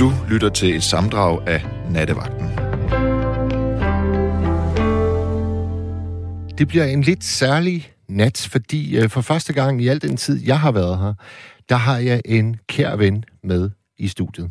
Du 0.00 0.12
lytter 0.28 0.48
til 0.48 0.76
et 0.76 0.82
samdrag 0.82 1.48
af 1.48 1.64
Nattevagten. 1.90 2.48
Det 6.58 6.68
bliver 6.68 6.84
en 6.84 7.02
lidt 7.02 7.24
særlig 7.24 7.92
nat, 8.08 8.48
fordi 8.50 8.98
øh, 8.98 9.10
for 9.10 9.20
første 9.20 9.52
gang 9.52 9.82
i 9.82 9.88
al 9.88 10.02
den 10.02 10.16
tid, 10.16 10.44
jeg 10.46 10.60
har 10.60 10.72
været 10.72 10.98
her, 10.98 11.14
der 11.68 11.76
har 11.76 11.98
jeg 11.98 12.22
en 12.24 12.56
kær 12.68 12.96
ven 12.96 13.24
med 13.42 13.70
i 13.98 14.08
studiet. 14.08 14.50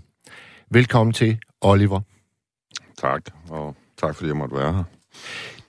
Velkommen 0.71 1.13
til, 1.13 1.39
Oliver. 1.61 2.01
Tak, 3.01 3.21
og 3.49 3.75
tak 4.01 4.15
fordi 4.15 4.27
jeg 4.27 4.37
måtte 4.37 4.55
være 4.55 4.73
her. 4.73 4.83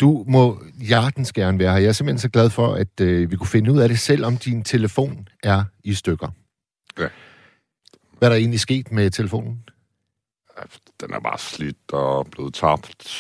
Du 0.01 0.25
må 0.29 0.63
hjertens 0.79 1.33
gerne 1.33 1.59
være 1.59 1.73
her. 1.73 1.79
Jeg 1.79 1.89
er 1.89 1.93
simpelthen 1.93 2.19
så 2.19 2.29
glad 2.29 2.51
for, 2.51 2.75
at 2.75 3.01
øh, 3.01 3.31
vi 3.31 3.37
kunne 3.37 3.47
finde 3.47 3.73
ud 3.73 3.79
af 3.79 3.89
det, 3.89 3.99
selv 3.99 4.25
om 4.25 4.37
din 4.37 4.65
telefon 4.65 5.29
er 5.43 5.65
i 5.85 5.95
stykker. 5.95 6.29
Ja. 6.99 7.09
Hvad 8.21 8.29
er 8.29 8.33
der 8.33 8.39
egentlig 8.39 8.61
sket 8.61 8.93
med 8.93 9.11
telefonen? 9.11 9.65
Den 11.01 11.13
er 11.13 11.21
bare 11.21 11.39
slidt 11.39 11.93
og 11.93 12.27
blevet 12.27 12.55
tabt, 12.55 13.15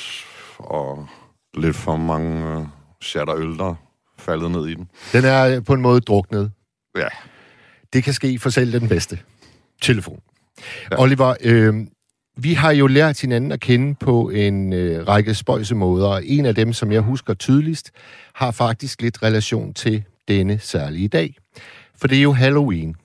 og 0.59 1.07
lidt 1.55 1.77
for 1.77 1.97
mange 1.97 2.59
øh, 2.59 2.67
shatter 3.03 3.37
øl, 3.37 3.59
der 3.59 3.75
faldet 4.19 4.51
ned 4.51 4.67
i 4.67 4.75
den. 4.75 4.89
Den 5.13 5.25
er 5.25 5.57
øh, 5.57 5.65
på 5.65 5.75
en 5.75 5.81
måde 5.81 6.01
druknet. 6.01 6.53
Ja, 6.97 7.09
Det 7.93 8.05
kan 8.05 8.13
ske 8.13 8.39
for 8.39 8.51
selv 8.51 8.73
den 8.81 8.89
bedste. 8.89 9.19
Telefon. 9.83 10.21
Ja. 10.91 11.01
Oliver, 11.01 11.35
øh, 11.41 11.75
vi 12.37 12.55
har 12.55 12.71
jo 12.71 12.87
lært 12.87 13.21
hinanden 13.21 13.53
at 13.53 13.61
kende 13.61 13.95
på 13.95 14.31
en 14.31 14.73
øh, 14.73 15.09
række 15.09 15.35
spøjse 15.35 15.75
måder, 15.75 16.09
og 16.09 16.27
en 16.27 16.47
af 16.47 16.55
dem, 16.55 16.73
som 16.73 16.93
jeg 16.93 17.01
husker 17.01 17.35
tydeligst, 17.35 17.91
har 18.35 18.51
faktisk 18.51 19.03
lidt 19.03 19.23
relation 19.23 19.75
til 19.75 20.05
denne 20.29 20.59
særlige 20.59 21.09
dag. 21.09 21.37
For 21.97 22.09
det 22.09 22.19
er 22.19 22.23
jo 22.23 22.33
Halloween. 22.33 22.97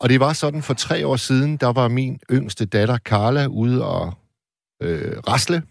Og 0.00 0.08
det 0.08 0.20
var 0.20 0.32
sådan 0.32 0.62
for 0.62 0.74
tre 0.74 1.06
år 1.06 1.16
siden, 1.16 1.56
der 1.56 1.72
var 1.72 1.88
min 1.88 2.18
yngste 2.30 2.64
datter, 2.64 2.98
Carla, 2.98 3.46
ude 3.46 3.84
og 3.84 4.12
øh, 4.82 5.18
rasle. 5.28 5.62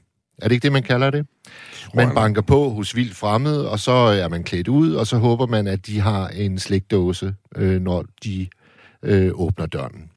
Er 0.42 0.48
det 0.48 0.52
ikke 0.52 0.64
det, 0.64 0.72
man 0.72 0.84
kalder 0.84 1.10
det? 1.10 1.28
Man 1.94 2.14
banker 2.16 2.42
på 2.42 2.70
hos 2.70 2.96
vildt 2.96 3.16
fremmed, 3.16 3.58
og 3.58 3.80
så 3.80 3.92
er 3.92 4.28
man 4.28 4.44
klædt 4.44 4.68
ud, 4.68 4.94
og 4.94 5.08
så 5.08 5.18
håber 5.18 5.46
man, 5.46 5.68
at 5.68 5.88
de 5.88 6.00
har 6.00 6.28
en 6.28 6.60
slikdåse, 6.60 7.36
øh, 7.56 7.82
når 7.82 8.06
de 8.24 8.48
øh, 9.04 9.32
åbner 9.34 9.66
døren. 9.66 10.10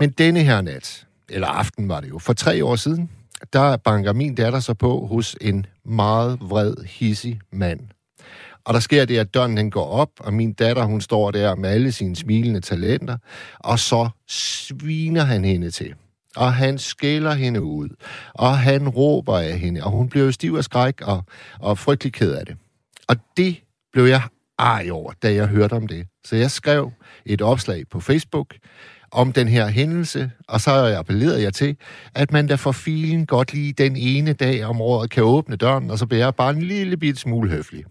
Men 0.00 0.10
denne 0.10 0.42
her 0.42 0.60
nat, 0.60 1.06
eller 1.28 1.48
aften 1.48 1.88
var 1.88 2.00
det 2.00 2.08
jo, 2.08 2.18
for 2.18 2.32
tre 2.32 2.64
år 2.64 2.76
siden, 2.76 3.10
der 3.52 3.76
banker 3.76 4.12
min 4.12 4.34
datter 4.34 4.60
så 4.60 4.74
på 4.74 5.06
hos 5.06 5.36
en 5.40 5.66
meget 5.84 6.38
vred, 6.40 6.74
hissig 6.84 7.40
mand. 7.52 7.80
Og 8.64 8.74
der 8.74 8.80
sker 8.80 9.04
det, 9.04 9.18
at 9.18 9.34
døren 9.34 9.56
den 9.56 9.70
går 9.70 9.86
op, 9.86 10.10
og 10.20 10.34
min 10.34 10.52
datter, 10.52 10.84
hun 10.84 11.00
står 11.00 11.30
der 11.30 11.54
med 11.54 11.70
alle 11.70 11.92
sine 11.92 12.16
smilende 12.16 12.60
talenter, 12.60 13.16
og 13.58 13.78
så 13.78 14.08
sviner 14.28 15.22
han 15.24 15.44
hende 15.44 15.70
til. 15.70 15.94
Og 16.36 16.54
han 16.54 16.78
skælder 16.78 17.32
hende 17.32 17.62
ud, 17.62 17.88
og 18.34 18.58
han 18.58 18.88
råber 18.88 19.38
af 19.38 19.58
hende, 19.58 19.84
og 19.84 19.90
hun 19.90 20.08
bliver 20.08 20.24
jo 20.24 20.32
stiv 20.32 20.54
af 20.54 20.64
skræk 20.64 21.00
og, 21.00 21.24
og 21.60 21.78
frygtelig 21.78 22.12
ked 22.12 22.32
af 22.32 22.46
det. 22.46 22.56
Og 23.08 23.16
det 23.36 23.56
blev 23.92 24.04
jeg 24.04 24.22
ej 24.58 24.88
over, 24.92 25.12
da 25.22 25.34
jeg 25.34 25.46
hørte 25.46 25.72
om 25.72 25.86
det. 25.86 26.06
Så 26.24 26.36
jeg 26.36 26.50
skrev 26.50 26.92
et 27.26 27.42
opslag 27.42 27.84
på 27.90 28.00
Facebook 28.00 28.54
om 29.10 29.32
den 29.32 29.48
her 29.48 29.68
hændelse, 29.68 30.30
og 30.48 30.60
så 30.60 30.96
appellerede 30.98 31.42
jeg 31.42 31.54
til, 31.54 31.76
at 32.14 32.32
man 32.32 32.46
da 32.46 32.54
for 32.54 32.72
filen 32.72 33.26
godt 33.26 33.52
lige 33.52 33.72
den 33.72 33.96
ene 33.96 34.32
dag 34.32 34.64
om 34.64 34.80
året 34.80 35.10
kan 35.10 35.22
åbne 35.22 35.56
døren, 35.56 35.90
og 35.90 35.98
så 35.98 36.06
bliver 36.06 36.24
jeg 36.24 36.34
bare 36.34 36.50
en 36.50 36.62
lille 36.62 36.96
bit 36.96 37.18
smule 37.18 37.50
høflig 37.50 37.84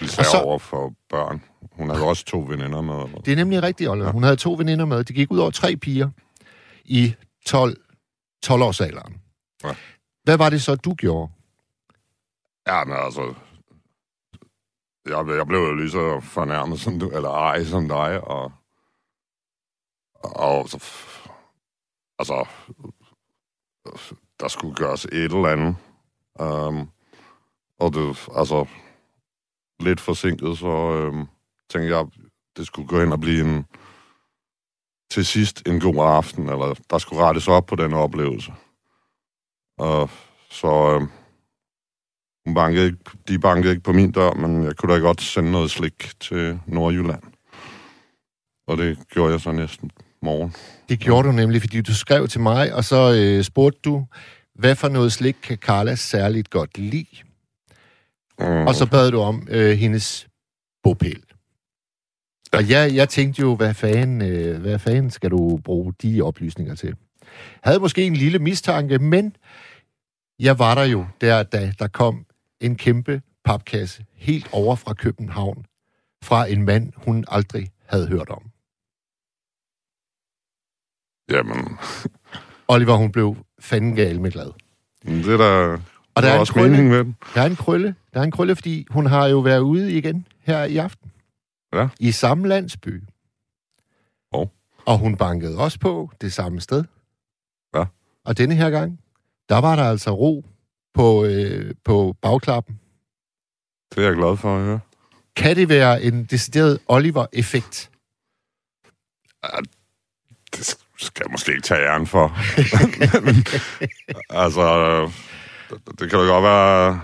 især 0.00 0.22
Og 0.22 0.26
så- 0.26 0.40
over 0.40 0.58
for 0.58 0.94
børn. 1.08 1.42
Hun 1.72 1.90
havde 1.90 2.04
også 2.06 2.24
to 2.24 2.38
veninder 2.48 2.80
med. 2.80 2.94
eller- 2.94 3.18
Det 3.20 3.32
er 3.32 3.36
nemlig 3.36 3.62
rigtigt, 3.62 3.90
Oliver. 3.90 4.12
Hun 4.12 4.22
havde 4.22 4.36
to 4.36 4.52
veninder 4.52 4.84
med. 4.84 5.04
Det 5.04 5.16
gik 5.16 5.30
ud 5.30 5.38
over 5.38 5.50
tre 5.50 5.76
piger 5.76 6.10
i 6.84 7.14
12, 7.46 7.76
12-årsalderen. 8.46 9.20
Ja. 9.64 9.74
Hvad 10.24 10.36
var 10.36 10.50
det 10.50 10.62
så, 10.62 10.74
du 10.74 10.94
gjorde? 10.94 11.32
Ja, 12.66 12.84
men 12.84 12.96
altså... 12.96 13.34
Jeg, 15.06 15.36
jeg 15.36 15.46
blev 15.46 15.58
jo 15.58 15.74
lige 15.74 15.90
så 15.90 16.20
fornærmet 16.20 16.80
som 16.80 16.98
du, 17.00 17.08
eller 17.10 17.30
ej 17.30 17.64
som 17.64 17.88
dig, 17.88 18.20
og... 18.28 18.52
Og 20.22 20.68
så... 20.68 20.84
Altså... 22.18 22.46
Der 24.40 24.48
skulle 24.48 24.74
gøres 24.74 25.04
et 25.04 25.12
eller 25.12 25.48
andet. 25.48 25.76
Um, 26.40 26.90
og 27.78 27.94
det, 27.94 28.28
altså... 28.36 28.66
Lidt 29.80 30.00
forsinket, 30.00 30.58
så 30.58 30.66
øh, 30.68 31.26
tænkte 31.70 31.96
jeg, 31.96 32.06
det 32.56 32.66
skulle 32.66 32.88
gå 32.88 33.00
hen 33.00 33.12
og 33.12 33.20
blive 33.20 33.40
en... 33.40 33.64
Til 35.10 35.26
sidst 35.26 35.68
en 35.68 35.80
god 35.80 35.96
aften, 35.96 36.48
eller 36.48 36.74
der 36.90 36.98
skulle 36.98 37.22
rettes 37.22 37.48
op 37.48 37.66
på 37.66 37.76
den 37.76 37.92
oplevelse. 37.92 38.52
Og 39.78 40.10
så... 40.50 40.98
Øh, 41.00 41.08
hun 42.46 42.54
bankede 42.54 42.86
ikke, 42.86 42.98
de 43.28 43.38
bankede 43.38 43.72
ikke 43.72 43.82
på 43.82 43.92
min 43.92 44.12
dør, 44.12 44.32
men 44.32 44.64
jeg 44.64 44.76
kunne 44.76 44.94
da 44.94 44.98
godt 44.98 45.20
sende 45.20 45.50
noget 45.50 45.70
slik 45.70 46.20
til 46.20 46.60
Nordjylland. 46.66 47.22
Og 48.66 48.78
det 48.78 48.98
gjorde 49.08 49.32
jeg 49.32 49.40
så 49.40 49.52
næsten 49.52 49.90
morgen. 50.22 50.54
Det 50.88 50.98
gjorde 51.00 51.28
du 51.28 51.32
nemlig, 51.32 51.60
fordi 51.60 51.80
du 51.80 51.94
skrev 51.94 52.28
til 52.28 52.40
mig, 52.40 52.74
og 52.74 52.84
så 52.84 53.14
øh, 53.14 53.44
spurgte 53.44 53.80
du, 53.84 54.06
hvad 54.54 54.76
for 54.76 54.88
noget 54.88 55.12
slik 55.12 55.36
kan 55.42 55.56
Carla 55.56 55.94
særligt 55.94 56.50
godt 56.50 56.78
lide? 56.78 57.27
Mm. 58.38 58.66
Og 58.66 58.74
så 58.74 58.86
bad 58.90 59.10
du 59.10 59.20
om 59.20 59.48
øh, 59.50 59.78
hendes 59.78 60.28
bopæl. 60.82 61.22
Og 62.52 62.70
jeg, 62.70 62.94
jeg 62.94 63.08
tænkte 63.08 63.40
jo, 63.42 63.56
hvad 63.56 63.74
fanden, 63.74 64.22
øh, 64.22 64.60
hvad 64.60 64.78
fanden 64.78 65.10
skal 65.10 65.30
du 65.30 65.60
bruge 65.64 65.94
de 66.02 66.22
oplysninger 66.22 66.74
til? 66.74 66.96
Havde 67.62 67.80
måske 67.80 68.04
en 68.04 68.16
lille 68.16 68.38
mistanke, 68.38 68.98
men 68.98 69.36
jeg 70.38 70.58
var 70.58 70.74
der 70.74 70.84
jo 70.84 71.06
der, 71.20 71.42
da 71.42 71.72
der 71.78 71.88
kom 71.88 72.26
en 72.60 72.76
kæmpe 72.76 73.22
papkasse 73.44 74.04
helt 74.14 74.48
over 74.52 74.76
fra 74.76 74.94
København 74.94 75.64
fra 76.22 76.46
en 76.46 76.64
mand, 76.64 76.92
hun 76.96 77.24
aldrig 77.28 77.70
havde 77.86 78.08
hørt 78.08 78.28
om. 78.28 78.42
Jamen, 81.30 81.78
Oliver, 82.68 82.94
hun 82.96 83.12
blev 83.12 83.36
fanden 83.60 83.96
gal 83.96 84.20
med 84.20 84.30
glad. 84.30 84.50
det 85.04 85.28
er 85.28 85.36
da... 85.36 85.82
Og 86.18 86.22
der 86.22 86.28
er 86.30 86.34
en 86.34 86.40
også 86.40 86.52
krølle. 86.52 86.70
meningen 86.70 86.90
med 86.90 87.04
den. 87.04 87.16
Der 87.34 87.42
er 87.42 87.46
en 87.46 87.56
krølle. 87.56 87.94
Der 88.14 88.20
er 88.20 88.24
en 88.24 88.30
krølle, 88.30 88.56
fordi 88.56 88.86
hun 88.90 89.06
har 89.06 89.26
jo 89.26 89.38
været 89.38 89.60
ude 89.60 89.92
igen 89.92 90.26
her 90.40 90.64
i 90.64 90.76
aften. 90.76 91.10
Ja. 91.72 91.88
I 92.00 92.12
samme 92.12 92.48
landsby. 92.48 93.02
Hov. 94.32 94.52
Og 94.86 94.98
hun 94.98 95.16
bankede 95.16 95.58
også 95.58 95.78
på 95.78 96.10
det 96.20 96.32
samme 96.32 96.60
sted. 96.60 96.84
Ja. 97.74 97.84
Og 98.24 98.38
denne 98.38 98.54
her 98.54 98.70
gang, 98.70 99.00
der 99.48 99.58
var 99.58 99.76
der 99.76 99.84
altså 99.84 100.10
ro 100.10 100.44
på, 100.94 101.24
øh, 101.24 101.74
på 101.84 102.16
bagklappen. 102.22 102.80
Det 103.94 104.02
er 104.04 104.08
jeg 104.08 104.16
glad 104.16 104.36
for 104.36 104.56
at 104.56 104.64
høre. 104.64 104.80
Kan 105.36 105.56
det 105.56 105.68
være 105.68 106.02
en 106.02 106.24
decideret 106.24 106.78
Oliver-effekt? 106.88 107.90
Det 110.56 110.66
skal 110.98 111.24
jeg 111.26 111.30
måske 111.30 111.50
ikke 111.52 111.62
tage 111.62 111.80
æren 111.80 112.06
for. 112.06 112.28
altså, 114.44 114.66
det, 115.70 116.10
kan 116.10 116.18
jo 116.18 116.32
godt 116.32 116.44
være, 116.44 117.00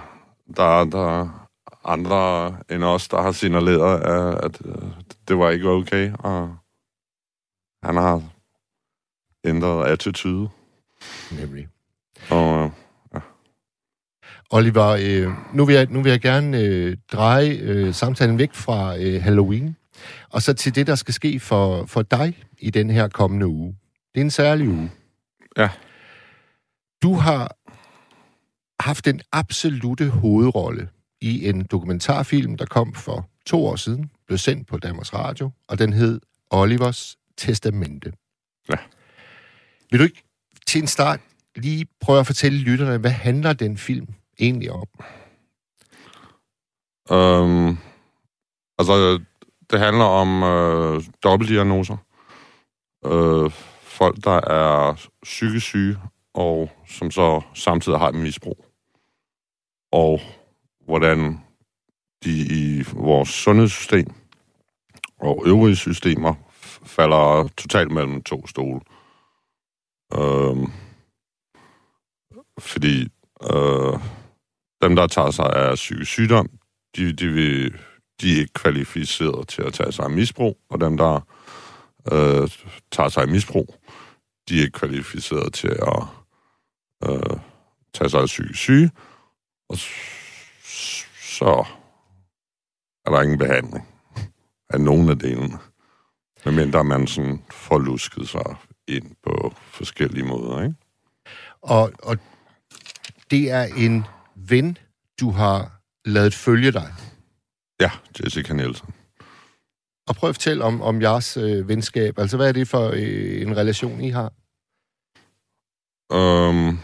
der, 0.57 0.85
der 0.85 1.21
er 1.21 1.49
andre 1.85 2.57
end 2.71 2.85
os, 2.85 3.09
der 3.09 3.23
har 3.23 3.33
signaleret, 3.33 4.01
at, 4.01 4.45
at 4.45 4.61
øh, 4.65 4.89
det 5.29 5.39
var 5.39 5.51
ikke 5.51 5.69
okay, 5.69 6.13
og 6.19 6.57
han 7.83 7.97
har 7.97 8.23
ændret 9.45 9.87
attitude. 9.87 10.49
Nemlig. 11.41 11.69
Og 12.31 12.73
Oliver, 14.51 14.87
øh, 14.87 15.33
nu, 15.55 15.65
vil 15.65 15.75
jeg, 15.75 15.87
nu 15.91 16.03
vil 16.03 16.11
jeg 16.11 16.21
gerne 16.21 16.59
øh, 16.59 16.97
dreje 17.13 17.51
øh, 17.51 17.95
samtalen 17.95 18.39
væk 18.39 18.55
fra 18.55 18.97
øh, 18.99 19.23
Halloween, 19.23 19.77
og 20.31 20.43
så 20.43 20.53
til 20.53 20.75
det, 20.75 20.87
der 20.87 20.95
skal 20.95 21.15
ske 21.15 21.41
for, 21.41 21.87
for 21.87 22.03
dig 22.03 22.45
i 22.59 22.71
den 22.71 22.91
her 22.91 23.09
kommende 23.09 23.47
uge. 23.47 23.77
Det 24.15 24.21
er 24.21 24.25
en 24.25 24.31
særlig 24.31 24.69
uge. 24.69 24.91
Ja. 25.57 25.69
Du 27.03 27.15
har 27.15 27.57
haft 28.81 29.05
den 29.05 29.21
absolute 29.33 30.11
hovedrolle 30.11 30.89
i 31.21 31.49
en 31.49 31.65
dokumentarfilm, 31.65 32.57
der 32.57 32.67
kom 32.67 32.95
for 32.95 33.29
to 33.47 33.67
år 33.67 33.77
siden, 33.77 34.11
blev 34.27 34.39
sendt 34.39 34.69
på 34.69 34.79
Danmarks 34.79 35.15
Radio, 35.15 35.51
og 35.69 35.79
den 35.79 35.93
hed 35.93 36.21
Olivers 36.51 37.17
Testamente. 37.37 38.13
Ja. 38.71 38.77
Vil 39.91 40.01
du 40.01 40.05
ikke 40.05 40.23
til 40.67 40.81
en 40.81 40.87
start 40.87 41.21
lige 41.57 41.87
prøve 42.01 42.21
at 42.21 42.27
fortælle 42.27 42.59
lytterne, 42.59 42.99
hvad 42.99 43.11
handler 43.11 43.53
den 43.53 43.79
film 43.79 44.07
egentlig 44.41 44.73
om? 44.73 44.87
Øhm, 47.11 47.79
altså, 48.79 49.21
det 49.71 49.81
handler 49.81 50.05
om 50.05 50.43
øh, 50.43 51.03
dobbeltdiagnoser. 51.23 51.97
Øh, 53.07 53.51
folk, 53.83 54.25
der 54.25 54.41
er 54.51 55.09
psykisk 55.23 55.67
syge, 55.67 55.99
og 56.35 56.71
som 56.87 57.11
så 57.11 57.41
samtidig 57.55 57.99
har 57.99 58.09
et 58.09 58.15
misbrug. 58.15 58.67
Og 59.93 60.21
hvordan 60.85 61.41
de 62.25 62.41
i 62.41 62.85
vores 62.93 63.29
sundhedssystem 63.29 64.07
og 65.21 65.43
øvrige 65.47 65.77
systemer 65.77 66.35
falder 66.85 67.49
totalt 67.57 67.91
mellem 67.91 68.23
to 68.23 68.47
stole. 68.47 68.81
Øhm, 70.15 70.67
fordi 72.59 73.09
øh, 73.53 73.99
dem, 74.83 74.97
der 74.97 75.07
tager 75.07 75.31
sig 75.31 75.53
af 75.57 75.75
psykisk 75.75 76.11
sygdom, 76.11 76.49
de, 76.97 77.13
de, 77.13 77.29
vil, 77.29 77.75
de 78.21 78.35
er 78.35 78.39
ikke 78.41 78.53
kvalificeret 78.53 79.49
til 79.49 79.63
at 79.63 79.73
tage 79.73 79.93
sig 79.93 80.05
af 80.05 80.11
misbrug, 80.11 80.59
og 80.71 80.81
dem, 80.81 80.97
der 80.97 81.21
øh, 82.13 82.51
tager 82.93 83.09
sig 83.09 83.23
af 83.23 83.29
misbrug, 83.29 83.75
de 84.49 84.59
er 84.59 84.63
ikke 84.63 84.79
kvalificeret 84.79 85.53
til 85.53 85.69
at 85.69 86.24
øh, 87.09 87.39
tage 87.95 88.11
sig 88.11 88.21
af 88.21 88.27
psykisk 88.27 88.59
syge, 88.59 88.91
og 89.69 89.77
så 91.39 91.67
er 93.07 93.11
der 93.11 93.23
ingen 93.23 93.39
behandling 93.39 93.89
af 94.71 94.81
nogen 94.81 95.09
af 95.09 95.19
delene. 95.19 95.59
Medmindre 96.45 96.85
man 96.85 97.07
sådan 97.07 97.43
får 97.51 97.79
lusket 97.79 98.29
sig 98.29 98.57
ind 98.89 99.17
på 99.23 99.55
forskellige 99.57 100.25
måder, 100.25 100.63
ikke? 100.63 100.75
Og, 101.63 101.93
og 102.03 102.19
det 103.31 103.51
er 103.51 103.63
en 103.63 104.05
ven, 104.35 104.79
du 105.21 105.31
har 105.31 105.81
lavet 106.05 106.35
følge 106.35 106.73
dig. 106.73 106.95
Ja, 107.81 107.91
Jessica 108.21 108.53
Nielsen. 108.53 108.89
Og 110.09 110.17
prøv 110.17 110.31
at 110.31 110.37
fortælle 110.37 110.65
om, 110.65 110.83
om 110.83 111.03
jeres 111.03 111.37
øh, 111.37 111.69
venskab. 111.69 112.19
Altså, 112.19 112.37
hvad 112.37 112.49
er 112.49 112.53
det 112.53 112.69
for 112.69 112.91
øh, 112.95 113.43
en 113.43 113.57
relation, 113.57 114.01
I 114.01 114.11
har? 114.11 114.33
Um, 116.15 116.79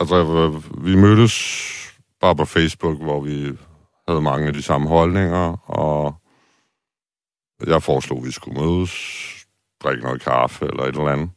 altså, 0.00 0.62
vi 0.78 0.96
mødtes 0.96 1.34
bare 2.20 2.36
på 2.36 2.44
Facebook, 2.44 2.98
hvor 2.98 3.20
vi 3.20 3.58
havde 4.08 4.22
mange 4.22 4.46
af 4.46 4.52
de 4.52 4.62
samme 4.62 4.88
holdninger, 4.88 5.70
og 5.70 6.14
jeg 7.66 7.82
foreslog, 7.82 8.18
at 8.18 8.24
vi 8.24 8.30
skulle 8.30 8.60
mødes, 8.60 8.90
drikke 9.82 10.02
noget 10.02 10.22
kaffe 10.22 10.66
eller 10.66 10.82
et 10.82 10.88
eller 10.88 11.08
andet. 11.08 11.30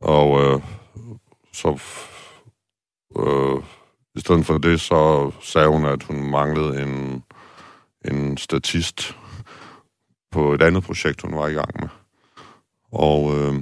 Og 0.00 0.40
øh, 0.42 0.60
så 1.52 1.80
øh, 3.18 3.62
i 4.14 4.20
stedet 4.20 4.46
for 4.46 4.58
det, 4.58 4.80
så 4.80 5.30
sagde 5.40 5.68
hun, 5.68 5.84
at 5.84 6.02
hun 6.02 6.30
manglede 6.30 6.82
en, 6.82 7.24
en 8.04 8.36
statist 8.36 9.16
på 10.30 10.52
et 10.52 10.62
andet 10.62 10.84
projekt, 10.84 11.22
hun 11.22 11.36
var 11.36 11.48
i 11.48 11.52
gang 11.52 11.80
med. 11.80 11.88
Og 12.92 13.38
øh, 13.38 13.54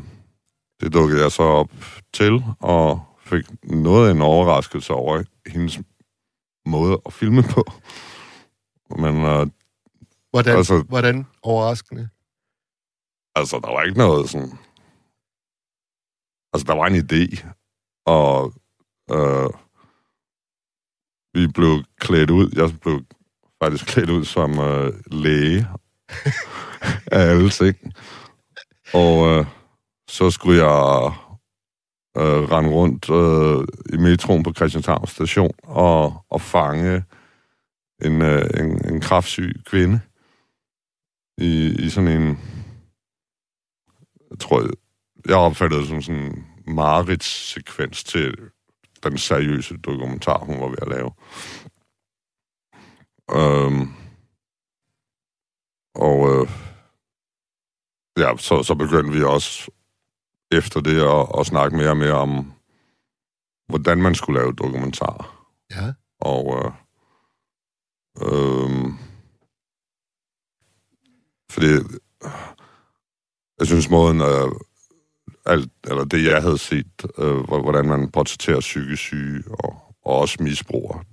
det 0.81 0.93
dukkede 0.93 1.23
jeg 1.23 1.33
så 1.33 1.43
op 1.43 1.71
til, 2.13 2.45
og 2.61 3.14
fik 3.25 3.45
noget 3.63 4.09
af 4.09 4.13
en 4.13 4.21
overraskelse 4.21 4.93
over 4.93 5.23
hendes 5.47 5.81
måde 6.67 7.01
at 7.07 7.13
filme 7.13 7.43
på. 7.43 7.65
Men 8.99 9.17
øh, 9.17 9.47
hvordan, 10.31 10.57
altså, 10.57 10.85
hvordan 10.89 11.27
overraskende? 11.43 12.09
Altså, 13.35 13.61
der 13.65 13.73
var 13.73 13.83
ikke 13.83 13.99
noget 13.99 14.31
sådan... 14.31 14.53
Altså, 16.53 16.67
der 16.67 16.75
var 16.75 16.87
en 16.87 16.95
idé, 17.05 17.47
og 18.07 18.53
øh, 19.11 19.51
vi 21.35 21.47
blev 21.47 21.85
klædt 21.99 22.31
ud. 22.31 22.51
Jeg 22.57 22.81
blev 22.81 23.01
faktisk 23.63 23.87
klædt 23.87 24.11
ud 24.11 24.25
som 24.25 24.59
øh, 24.59 24.93
læge 25.07 25.67
af 27.17 27.21
alle 27.31 27.51
ting. 27.51 27.77
Og 28.95 29.29
øh, 29.29 29.47
så 30.09 30.31
skulle 30.31 30.65
jeg 30.65 31.13
øh, 32.17 32.43
rende 32.51 32.71
rundt 32.71 33.11
øh, 33.11 33.67
i 33.93 33.97
metroen 34.03 34.43
på 34.43 34.53
Christianshavn 34.53 35.07
station 35.07 35.55
og, 35.63 36.25
og 36.31 36.41
fange 36.41 37.05
en, 38.05 38.23
øh, 38.23 38.51
en, 38.61 38.95
en 38.95 39.01
kraftsyg 39.01 39.63
kvinde 39.67 40.01
i, 41.39 41.75
i 41.85 41.89
sådan 41.89 42.21
en... 42.21 42.39
Jeg 44.31 44.39
tror, 44.39 44.61
jeg, 44.61 44.71
jeg 45.27 45.37
opfattede 45.37 45.81
det 45.81 45.89
som 45.89 46.03
sådan 46.03 46.23
en 46.23 46.47
mareridssekvens 46.67 48.05
til 48.05 48.35
den 49.05 49.19
seriøse 49.19 49.77
dokumentar, 49.77 50.39
hun 50.39 50.61
var 50.61 50.69
ved 50.69 50.79
at 50.83 50.89
lave. 50.89 51.11
Øhm, 53.31 53.89
og 55.95 56.19
øh, 56.33 56.49
ja, 58.19 58.37
så, 58.37 58.63
så 58.63 58.75
begyndte 58.75 59.13
vi 59.13 59.23
også 59.23 59.71
efter 60.53 60.81
det 60.81 61.01
at, 61.01 61.41
at 61.41 61.47
snakke 61.47 61.77
mere 61.77 61.91
og 61.91 61.97
mere 61.97 62.13
om, 62.13 62.53
hvordan 63.69 63.99
man 64.03 64.15
skulle 64.15 64.41
lave 64.41 64.53
dokumentar. 64.53 65.47
Ja. 65.71 65.93
Og 66.21 66.59
øh, 66.59 66.73
øh, 68.23 68.93
fordi 71.51 71.67
jeg 73.59 73.67
synes 73.67 73.91
måden, 73.91 74.21
øh, 74.21 74.51
alt, 75.47 75.73
eller 75.85 76.05
det 76.05 76.25
jeg 76.25 76.43
havde 76.43 76.59
set, 76.59 77.07
øh, 77.19 77.37
hvordan 77.37 77.89
man 77.89 78.11
portrætterer 78.11 78.61
psykisk 78.61 79.03
syge 79.03 79.45
og, 79.49 79.97
og 80.05 80.19
også 80.19 80.43
misbruger, 80.43 81.05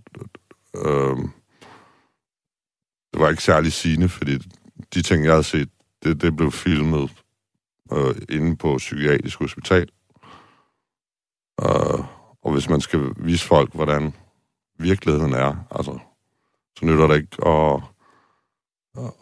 øh, 0.76 1.18
det 3.14 3.20
var 3.20 3.30
ikke 3.30 3.44
særlig 3.44 3.74
sigende, 3.74 4.10
fordi 4.10 4.38
de 4.94 5.02
ting, 5.02 5.24
jeg 5.24 5.32
havde 5.32 5.44
set, 5.44 5.70
det, 6.04 6.22
det 6.22 6.36
blev 6.36 6.52
filmet 6.52 7.21
øh, 7.92 8.16
inde 8.30 8.56
på 8.56 8.78
psykiatrisk 8.78 9.40
hospital. 9.40 9.90
Øh, 11.62 12.00
og 12.42 12.54
hvis 12.54 12.70
man 12.70 12.82
skal 12.82 13.14
vise 13.18 13.46
folk, 13.48 13.74
hvordan 13.74 14.14
virkeligheden 14.80 15.34
er, 15.34 15.56
altså, 15.72 16.00
så 16.80 16.86
nytter 16.86 17.08
det 17.08 17.16
ikke 17.16 17.48
at, 17.48 17.82
at, 18.98 19.14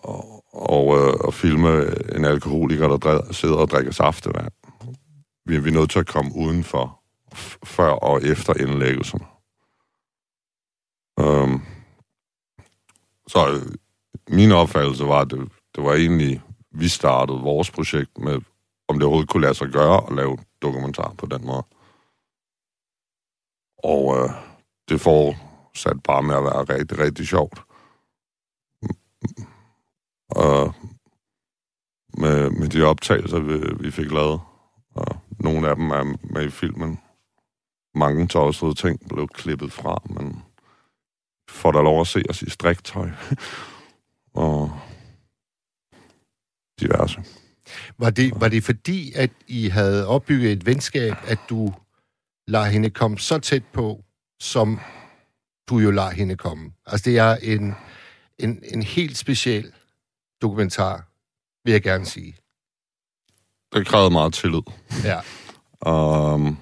og, 0.53 0.97
øh, 0.97 1.13
at 1.27 1.33
filme 1.33 1.85
en 2.15 2.25
alkoholiker, 2.25 2.87
der 2.87 2.97
dred, 2.97 3.33
sidder 3.33 3.55
og 3.55 3.69
drikker 3.69 3.91
saftevand. 3.91 4.51
Vi, 5.45 5.59
vi 5.59 5.69
er 5.69 5.73
nødt 5.73 5.89
til 5.89 5.99
at 5.99 6.07
komme 6.07 6.31
udenfor, 6.35 6.99
før 7.63 7.91
og 7.91 8.23
efter 8.23 8.53
indlæggelsen. 8.53 9.21
Øhm, 11.19 11.61
så 13.27 13.49
øh, 13.49 13.75
min 14.29 14.51
opfattelse 14.51 15.05
var, 15.05 15.21
at 15.21 15.31
det, 15.31 15.51
det 15.75 15.83
var 15.83 15.93
egentlig, 15.93 16.41
vi 16.71 16.87
startede 16.87 17.39
vores 17.39 17.71
projekt 17.71 18.17
med 18.17 18.41
om 18.89 18.95
det 18.95 19.03
overhovedet 19.03 19.29
kunne 19.29 19.41
lade 19.41 19.53
sig 19.53 19.67
gøre 19.67 20.07
at 20.07 20.15
lave 20.15 20.37
dokumentar 20.61 21.13
på 21.17 21.25
den 21.25 21.45
måde. 21.45 21.63
Og 23.83 24.17
øh, 24.17 24.29
det 24.89 25.01
fortsat 25.01 26.03
bare 26.03 26.23
med 26.23 26.35
at 26.35 26.43
være 26.43 26.77
rigtig, 26.77 26.99
rigtig 26.99 27.27
sjovt. 27.27 27.61
Og 30.29 30.73
med, 32.17 32.49
med 32.49 32.69
de 32.69 32.83
optagelser, 32.83 33.39
vi, 33.39 33.83
vi 33.83 33.91
fik 33.91 34.11
lavet, 34.11 34.41
og 34.95 35.17
nogle 35.39 35.69
af 35.69 35.75
dem 35.75 35.91
er 35.91 36.03
med 36.33 36.45
i 36.45 36.49
filmen. 36.49 36.99
Mange 37.95 38.27
tossede 38.27 38.73
ting 38.73 39.09
blev 39.09 39.27
klippet 39.27 39.71
fra, 39.71 40.01
men 40.05 40.43
får 41.49 41.71
der 41.71 41.81
lov 41.81 42.01
at 42.01 42.07
se 42.07 42.23
os 42.29 42.41
i 42.41 42.49
striktøj. 42.49 43.09
og 44.33 44.71
diverse. 46.79 47.38
Var 47.97 48.09
det, 48.09 48.41
var 48.41 48.47
det 48.47 48.63
fordi, 48.63 49.13
at 49.13 49.31
I 49.47 49.67
havde 49.67 50.07
opbygget 50.07 50.51
et 50.51 50.65
venskab, 50.65 51.13
at 51.27 51.39
du 51.49 51.73
lader 52.47 52.65
hende 52.65 52.89
komme 52.89 53.19
så 53.19 53.39
tæt 53.39 53.63
på, 53.73 54.03
som 54.39 54.79
du 55.69 55.79
jo 55.79 55.91
lader 55.91 56.09
hende 56.09 56.35
komme? 56.37 56.71
Altså, 56.85 57.09
det 57.09 57.17
er 57.17 57.35
en, 57.35 57.75
en, 58.39 58.63
en 58.63 58.83
helt 58.83 59.17
speciel 59.17 59.73
dokumentar, 60.41 61.07
vil 61.63 61.71
jeg 61.71 61.81
gerne 61.81 62.05
sige. 62.05 62.35
Det 63.73 63.87
krævede 63.87 64.09
meget 64.09 64.33
tillid. 64.33 64.61
Ja. 65.03 65.21
Um, 65.91 66.57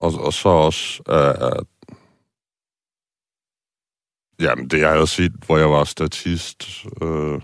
og, 0.00 0.12
og 0.12 0.32
så 0.32 0.48
også, 0.48 1.02
uh, 1.08 1.66
jamen 4.40 4.70
det 4.70 4.80
jeg 4.80 4.92
havde 4.92 5.06
set, 5.06 5.32
hvor 5.32 5.58
jeg 5.58 5.70
var 5.70 5.84
statist, 5.84 6.86
uh, 7.02 7.42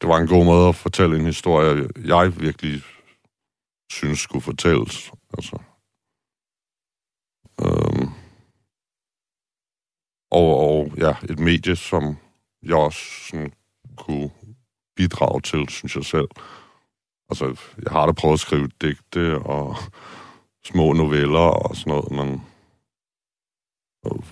det 0.00 0.08
var 0.08 0.18
en 0.18 0.26
god 0.26 0.44
måde 0.44 0.68
at 0.68 0.76
fortælle 0.76 1.16
en 1.16 1.24
historie, 1.24 1.88
jeg 2.04 2.40
virkelig 2.40 2.82
synes 3.92 4.18
skulle 4.18 4.42
fortælles. 4.42 5.12
Altså. 5.38 5.58
Øhm. 7.60 8.08
Og, 10.30 10.56
og 10.56 10.92
ja, 10.98 11.16
et 11.30 11.38
medie, 11.38 11.76
som 11.76 12.16
jeg 12.62 12.76
også 12.76 13.00
sådan, 13.28 13.52
kunne 13.96 14.30
bidrage 14.96 15.40
til, 15.40 15.68
synes 15.68 15.96
jeg 15.96 16.04
selv. 16.04 16.28
Altså, 17.30 17.60
jeg 17.82 17.92
har 17.92 18.06
da 18.06 18.12
prøvet 18.12 18.34
at 18.34 18.40
skrive 18.40 18.68
digte 18.80 19.38
og 19.38 19.76
små 20.64 20.92
noveller 20.92 21.38
og 21.38 21.76
sådan 21.76 21.90
noget, 21.90 22.10
men 22.10 22.42
øh, 24.06 24.22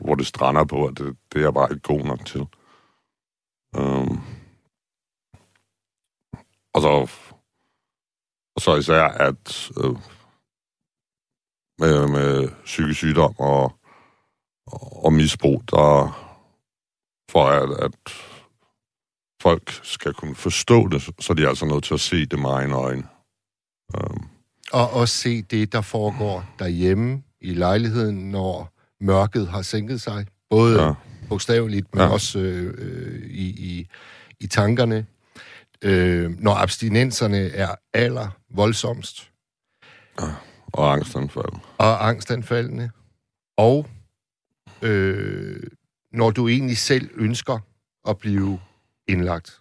hvor 0.00 0.14
det 0.14 0.26
strander 0.26 0.64
på, 0.64 0.86
at 0.86 0.98
det, 0.98 1.16
det 1.32 1.38
er 1.38 1.44
jeg 1.44 1.54
bare 1.54 1.68
ikke 1.70 1.82
god 1.82 2.04
nok 2.04 2.26
til. 2.26 2.46
Øhm 3.76 4.20
og 6.74 6.82
så, 6.82 6.88
og 8.56 8.60
så 8.62 8.76
især, 8.76 9.02
at 9.04 9.70
øh, 9.76 9.96
med, 11.78 12.08
med 12.08 12.48
psykisk 12.64 12.98
sygdom 12.98 13.34
og, 13.38 13.72
og 15.04 15.12
misbrug, 15.12 15.62
der 15.70 16.24
for 17.30 17.44
at, 17.46 17.84
at 17.84 17.92
folk 19.42 19.80
skal 19.82 20.14
kunne 20.14 20.34
forstå 20.34 20.88
det, 20.88 21.02
så 21.20 21.34
de 21.34 21.44
er 21.44 21.48
altså 21.48 21.66
nødt 21.66 21.84
til 21.84 21.94
at 21.94 22.00
se 22.00 22.26
det 22.26 22.38
med 22.38 22.50
egne 22.50 22.74
øjne. 22.74 23.08
Øhm, 23.96 24.24
Og 24.72 24.90
også 24.92 25.14
se 25.14 25.42
det, 25.42 25.72
der 25.72 25.80
foregår 25.80 26.44
derhjemme 26.58 27.22
i 27.40 27.54
lejligheden, 27.54 28.30
når 28.30 28.72
mørket 29.00 29.48
har 29.48 29.62
sænket 29.62 30.00
sig. 30.00 30.26
Både 30.50 30.82
Ja. 30.82 30.92
bogstaveligt, 31.28 31.94
men 31.94 32.02
ja. 32.04 32.08
også 32.12 32.38
øh, 32.38 32.74
øh, 32.78 33.30
i, 33.30 33.48
i, 33.48 33.88
i 34.40 34.46
tankerne. 34.46 35.06
Øh, 35.84 36.30
når 36.30 36.54
abstinenserne 36.54 37.38
er 37.50 37.74
aller 37.92 38.28
voldsomst, 38.50 39.30
og 40.72 40.92
angstanfald. 40.92 41.52
og 41.78 42.08
angstanfaldende, 42.08 42.90
og 43.56 43.86
øh, 44.82 45.62
når 46.12 46.30
du 46.30 46.48
egentlig 46.48 46.78
selv 46.78 47.10
ønsker 47.14 47.58
at 48.08 48.18
blive 48.18 48.60
indlagt. 49.08 49.60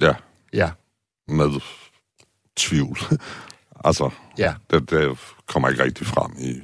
Ja, 0.00 0.14
Ja, 0.52 0.70
med 1.28 1.60
tvivl. 2.56 2.98
altså, 3.84 4.10
ja. 4.38 4.54
det, 4.70 4.90
det 4.90 5.18
kommer 5.46 5.68
ikke 5.68 5.82
rigtig 5.84 6.06
frem 6.06 6.32
i, 6.38 6.62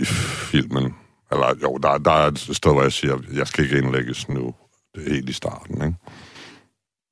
i 0.00 0.04
filmen. 0.50 0.94
Eller 1.32 1.54
jo, 1.62 1.76
der, 1.76 1.98
der 1.98 2.10
er 2.10 2.26
et 2.26 2.38
sted, 2.38 2.72
hvor 2.72 2.82
jeg 2.82 2.92
siger, 2.92 3.18
jeg 3.32 3.46
skal 3.48 3.64
ikke 3.64 3.78
indlægges 3.78 4.28
nu. 4.28 4.54
Det 4.94 5.06
er 5.06 5.10
helt 5.10 5.28
i 5.28 5.32
starten, 5.32 5.74
ikke? 5.74 5.96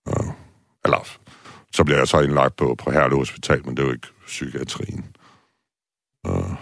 Uh, 0.06 0.32
eller, 0.84 1.18
så 1.72 1.84
bliver 1.84 1.98
jeg 1.98 2.08
så 2.08 2.20
indlagt 2.20 2.56
på, 2.56 2.74
på 2.74 2.90
Herlev 2.90 3.18
Hospital, 3.18 3.66
men 3.66 3.76
det 3.76 3.82
er 3.82 3.86
jo 3.86 3.92
ikke 3.92 4.08
psykiatrien. 4.26 5.16
Uh, 6.28 6.54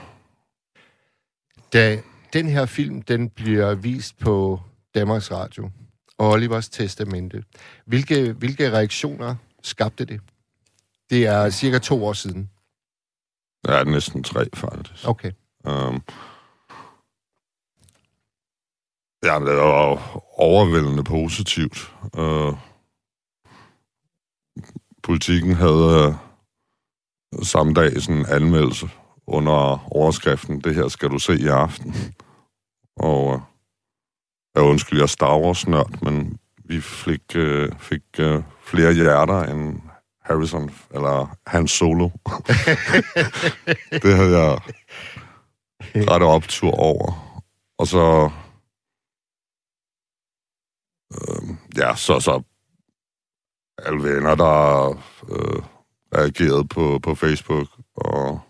Da 1.72 2.02
den 2.32 2.48
her 2.48 2.66
film, 2.66 3.02
den 3.02 3.30
bliver 3.30 3.74
vist 3.74 4.18
på 4.18 4.60
Danmarks 4.94 5.30
Radio, 5.30 5.70
og 6.18 6.30
Olivers 6.30 6.68
Testamente, 6.68 7.44
hvilke, 7.86 8.32
hvilke 8.32 8.72
reaktioner 8.72 9.36
skabte 9.62 10.04
det? 10.04 10.20
Det 11.10 11.26
er 11.26 11.50
cirka 11.50 11.78
to 11.78 12.04
år 12.04 12.12
siden. 12.12 12.50
er 13.68 13.84
næsten 13.84 14.24
tre, 14.24 14.48
faktisk. 14.54 15.08
Okay. 15.08 15.32
Um, 15.64 16.02
ja, 19.24 19.34
det 19.34 19.56
var 19.56 20.22
overvældende 20.40 21.04
positivt. 21.04 21.94
Uh, 22.18 22.58
politikken 25.02 25.54
havde 25.54 26.08
uh, 26.08 27.42
samme 27.42 27.74
dag 27.74 28.02
sådan 28.02 28.18
en 28.18 28.26
anmeldelse 28.26 28.90
under 29.26 29.92
overskriften, 29.96 30.60
det 30.60 30.74
her 30.74 30.88
skal 30.88 31.08
du 31.08 31.18
se 31.18 31.38
i 31.38 31.46
aften. 31.46 31.94
Og 32.96 33.26
uh, 33.26 33.40
jeg 34.54 34.62
undskyld, 34.62 34.98
jeg 34.98 35.02
er 35.02 35.06
Star 35.06 35.38
Wars 35.38 35.66
nørd, 35.66 36.02
men 36.02 36.38
vi 36.64 36.80
fik, 36.80 37.22
uh, 37.36 37.68
fik 37.78 38.02
uh, 38.20 38.42
flere 38.64 38.92
hjerter 38.92 39.42
end 39.42 39.80
Harrison, 40.24 40.70
eller 40.90 41.36
Han 41.46 41.68
Solo. 41.68 42.08
det 44.02 44.16
havde 44.16 44.38
jeg 44.38 44.60
ret 45.94 46.22
optur 46.22 46.70
over. 46.70 47.38
Og 47.78 47.86
så... 47.86 48.30
Øh, 51.12 51.56
ja, 51.76 51.94
så, 51.96 52.20
så 52.20 52.42
alle 53.78 54.02
venner, 54.02 54.34
der 54.34 54.88
øh, 55.28 55.62
reagerede 56.14 56.68
på, 56.68 56.98
på 57.02 57.14
Facebook, 57.14 57.68
og 57.94 58.40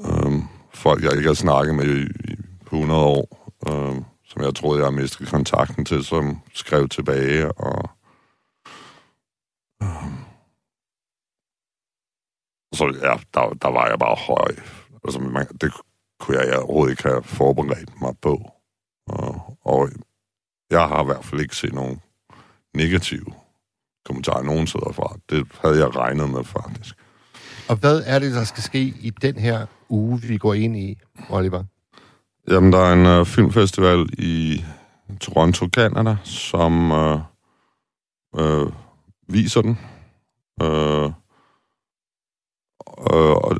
øh, 0.00 0.32
folk, 0.74 1.04
jeg 1.04 1.16
ikke 1.16 1.26
har 1.26 1.34
snakket 1.34 1.74
med 1.74 1.84
i, 1.84 2.32
i 2.32 2.36
100 2.62 3.00
år, 3.04 3.54
øh, 3.68 4.02
som 4.24 4.42
jeg 4.42 4.54
troede, 4.54 4.78
jeg 4.78 4.86
havde 4.86 5.00
mistet 5.00 5.28
kontakten 5.28 5.84
til, 5.84 6.04
som 6.04 6.40
skrev 6.54 6.88
tilbage, 6.88 7.52
og 7.52 7.90
øh, 9.82 10.10
så 12.74 12.84
ja, 13.02 13.14
der, 13.34 13.50
der 13.62 13.68
var 13.68 13.88
jeg 13.88 13.98
bare 13.98 14.16
høj. 14.16 14.54
Altså, 15.04 15.20
man, 15.20 15.46
det 15.60 15.72
kunne 16.20 16.38
jeg 16.38 16.58
overhovedet 16.58 16.90
ikke 16.90 17.02
have 17.02 17.22
forberedt 17.22 18.00
mig 18.00 18.14
på. 18.22 18.50
Og, 19.06 19.58
og 19.64 19.88
jeg 20.70 20.88
har 20.88 21.02
i 21.02 21.06
hvert 21.06 21.24
fald 21.24 21.40
ikke 21.40 21.56
set 21.56 21.72
nogen 21.72 22.00
negative 22.74 23.26
kommentarer 24.10 24.42
nogen 24.42 24.66
steder 24.66 24.92
fra. 24.92 25.16
Det 25.30 25.46
havde 25.62 25.78
jeg 25.78 25.96
regnet 25.96 26.30
med, 26.30 26.44
faktisk. 26.44 26.94
Og 27.68 27.76
hvad 27.76 28.02
er 28.06 28.18
det, 28.18 28.32
der 28.34 28.44
skal 28.44 28.62
ske 28.62 28.80
i 28.80 29.10
den 29.10 29.36
her 29.36 29.66
uge, 29.88 30.20
vi 30.22 30.38
går 30.38 30.54
ind 30.54 30.76
i, 30.76 30.98
Oliver? 31.28 31.64
Jamen, 32.50 32.72
der 32.72 32.78
er 32.78 32.92
en 32.92 33.20
uh, 33.20 33.26
filmfestival 33.26 34.08
i 34.18 34.64
Toronto, 35.20 35.68
Canada, 35.68 36.16
som 36.24 36.90
uh, 36.90 37.20
uh, 38.32 38.72
viser 39.28 39.62
den. 39.62 39.78
Uh, 40.62 41.04
uh, 43.14 43.36
og 43.46 43.58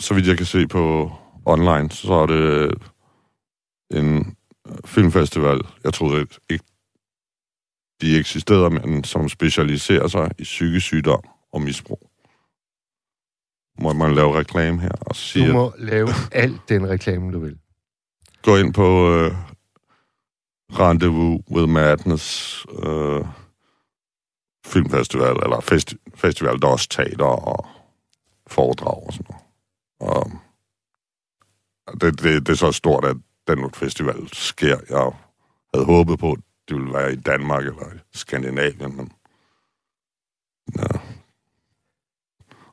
så 0.00 0.14
vidt 0.14 0.26
jeg 0.26 0.36
kan 0.36 0.46
se 0.46 0.66
på 0.66 1.12
online, 1.44 1.90
så 1.90 2.12
er 2.12 2.26
det 2.26 2.74
en 3.90 4.36
filmfestival, 4.84 5.60
jeg 5.84 5.94
troede 5.94 6.20
ikke, 6.20 6.64
de 8.00 8.18
eksisterede, 8.18 8.70
men 8.70 9.04
som 9.04 9.28
specialiserer 9.28 10.08
sig 10.08 10.30
i 10.38 10.42
psykisk 10.42 10.86
sygdom 10.86 11.22
og 11.52 11.62
misbrug. 11.62 12.10
Må 13.82 13.92
man 13.92 14.14
lave 14.14 14.38
reklame 14.38 14.80
her 14.80 14.92
og 15.00 15.16
sige, 15.16 15.48
Du 15.48 15.52
må 15.52 15.72
lave 15.78 16.08
al 16.32 16.58
den 16.68 16.88
reklame, 16.88 17.32
du 17.32 17.38
vil. 17.38 17.58
gå 18.42 18.56
ind 18.56 18.74
på 18.74 19.08
uh, 19.26 19.32
Rendezvous 20.78 21.40
with 21.50 21.68
Madness 21.68 22.66
uh, 22.68 23.26
filmfestival, 24.66 25.36
eller 25.42 25.60
festi- 25.60 26.10
festival, 26.16 26.60
der 26.60 26.68
er 26.68 26.72
også 26.72 26.88
teater 26.88 27.24
og 27.24 27.66
foredrag 28.46 29.06
og 29.06 29.12
sådan 29.12 29.26
noget. 29.30 29.44
Og 31.86 32.00
det, 32.00 32.20
det, 32.22 32.46
det 32.46 32.52
er 32.52 32.56
så 32.56 32.72
stort, 32.72 33.04
at 33.04 33.16
den 33.48 33.70
festival 33.74 34.28
sker. 34.32 34.78
Jeg 34.90 35.12
havde 35.74 35.86
håbet 35.86 36.18
på, 36.18 36.32
at 36.32 36.38
det 36.70 36.78
ville 36.78 36.94
være 36.94 37.12
i 37.12 37.16
Danmark 37.16 37.66
eller 37.66 37.86
Skandinavien, 38.14 38.96
men 38.96 39.12
ja. 40.76 40.98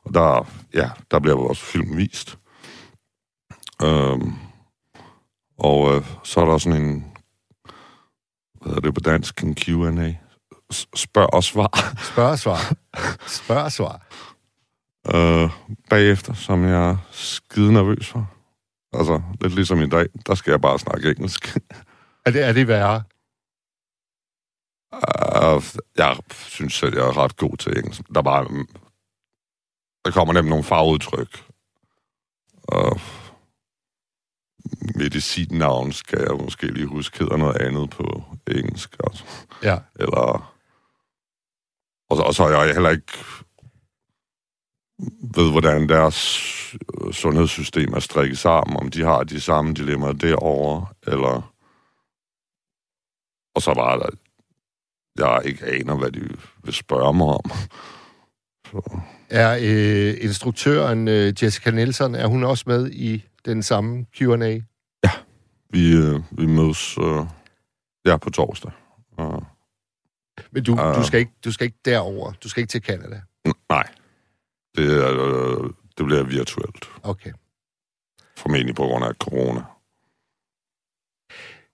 Og 0.04 0.14
der, 0.14 0.46
ja, 0.74 0.90
der 1.10 1.18
bliver 1.18 1.36
vores 1.36 1.62
film 1.62 1.96
vist. 1.96 2.38
Øhm, 3.82 4.32
og 5.58 5.94
øh, 5.94 6.04
så 6.24 6.40
er 6.40 6.44
der 6.44 6.58
sådan 6.58 6.82
en, 6.82 7.16
hvad 8.54 8.68
hedder 8.74 8.80
det 8.80 8.94
på 8.94 9.00
dansk, 9.00 9.42
en 9.42 9.54
Q&A. 9.54 10.12
Spørg 10.94 11.34
og 11.34 11.44
svar. 11.44 11.94
Spørg 12.12 12.30
og 12.30 12.38
svar. 12.38 12.72
Spørg 13.26 13.62
og 13.64 13.72
svar. 13.72 14.06
øh, 15.14 15.50
bagefter, 15.90 16.34
som 16.34 16.64
jeg 16.64 16.90
er 16.90 16.96
skide 17.10 17.72
nervøs 17.72 18.08
for. 18.08 18.30
Altså, 18.92 19.22
lidt 19.40 19.54
ligesom 19.54 19.80
i 19.82 19.88
dag, 19.88 20.06
der 20.26 20.34
skal 20.34 20.50
jeg 20.50 20.60
bare 20.60 20.78
snakke 20.78 21.10
engelsk. 21.10 21.56
Er 22.26 22.30
det, 22.30 22.44
er 22.44 22.52
det 22.52 22.68
værre? 22.68 23.02
Uh, 24.92 25.62
jeg 25.96 26.16
synes 26.30 26.74
selv, 26.74 26.96
jeg 26.96 27.06
er 27.06 27.16
ret 27.16 27.36
god 27.36 27.56
til 27.56 27.78
engelsk. 27.78 28.00
Der, 28.14 28.22
bare, 28.22 28.44
der 30.04 30.10
kommer 30.10 30.34
nemlig 30.34 30.50
nogle 30.50 30.64
farveudtryk. 30.64 31.44
Og 32.62 33.00
medicinnavn 34.94 35.92
skal 35.92 36.18
jeg 36.28 36.36
måske 36.36 36.66
lige 36.66 36.86
huske, 36.86 37.18
hedder 37.18 37.36
noget 37.36 37.56
andet 37.56 37.90
på 37.90 38.24
engelsk. 38.46 38.96
Altså. 39.06 39.24
Ja. 39.62 39.78
Eller... 39.94 40.54
Og 42.10 42.16
så, 42.16 42.22
og 42.22 42.34
så 42.34 42.44
er 42.44 42.64
jeg 42.64 42.74
heller 42.74 42.90
ikke 42.90 43.12
ved, 45.34 45.50
hvordan 45.50 45.88
deres 45.88 46.16
sundhedssystem 47.12 47.92
er 47.92 48.00
strikket 48.00 48.38
sammen, 48.38 48.76
om 48.76 48.90
de 48.90 49.02
har 49.02 49.24
de 49.24 49.40
samme 49.40 49.74
dilemmaer 49.74 50.12
derovre, 50.12 50.86
eller... 51.06 51.54
Og 53.54 53.62
så 53.62 53.74
bare, 53.74 53.98
der, 53.98 54.08
jeg 55.18 55.42
ikke 55.44 55.66
aner, 55.66 55.96
hvad 55.96 56.10
de 56.10 56.20
vil 56.64 56.74
spørge 56.74 57.14
mig 57.14 57.26
om. 57.26 57.50
Så, 58.66 59.00
Er 59.30 59.58
øh, 59.62 60.24
instruktøren 60.24 61.08
øh, 61.08 61.32
Jessica 61.42 61.70
Nielsen, 61.70 62.14
er 62.14 62.26
hun 62.26 62.44
også 62.44 62.64
med 62.66 62.90
i 62.90 63.24
den 63.44 63.62
samme 63.62 64.06
Q&A? 64.18 64.60
vi, 65.70 65.92
øh, 65.96 66.20
vi 66.30 66.46
mødes 66.46 66.98
øh, 66.98 67.26
ja, 68.06 68.16
på 68.16 68.30
torsdag. 68.30 68.70
Uh, 69.18 69.42
Men 70.50 70.64
du, 70.64 70.76
Ah. 70.78 70.96
du, 70.96 71.06
skal 71.06 71.20
ikke, 71.20 71.32
du 71.44 71.52
skal 71.52 71.64
ikke 71.64 71.78
derover. 71.84 72.32
Du 72.42 72.48
skal 72.48 72.60
ikke 72.60 72.70
til 72.70 72.82
Canada. 72.82 73.20
nej, 73.70 73.88
det, 74.76 75.04
er, 75.04 75.10
øh, 75.12 75.70
det 75.98 76.06
bliver 76.06 76.22
virtuelt. 76.22 76.84
Okay. 77.02 77.32
Formentlig 78.36 78.74
på 78.74 78.82
grund 78.82 79.04
af 79.04 79.14
corona. 79.14 79.62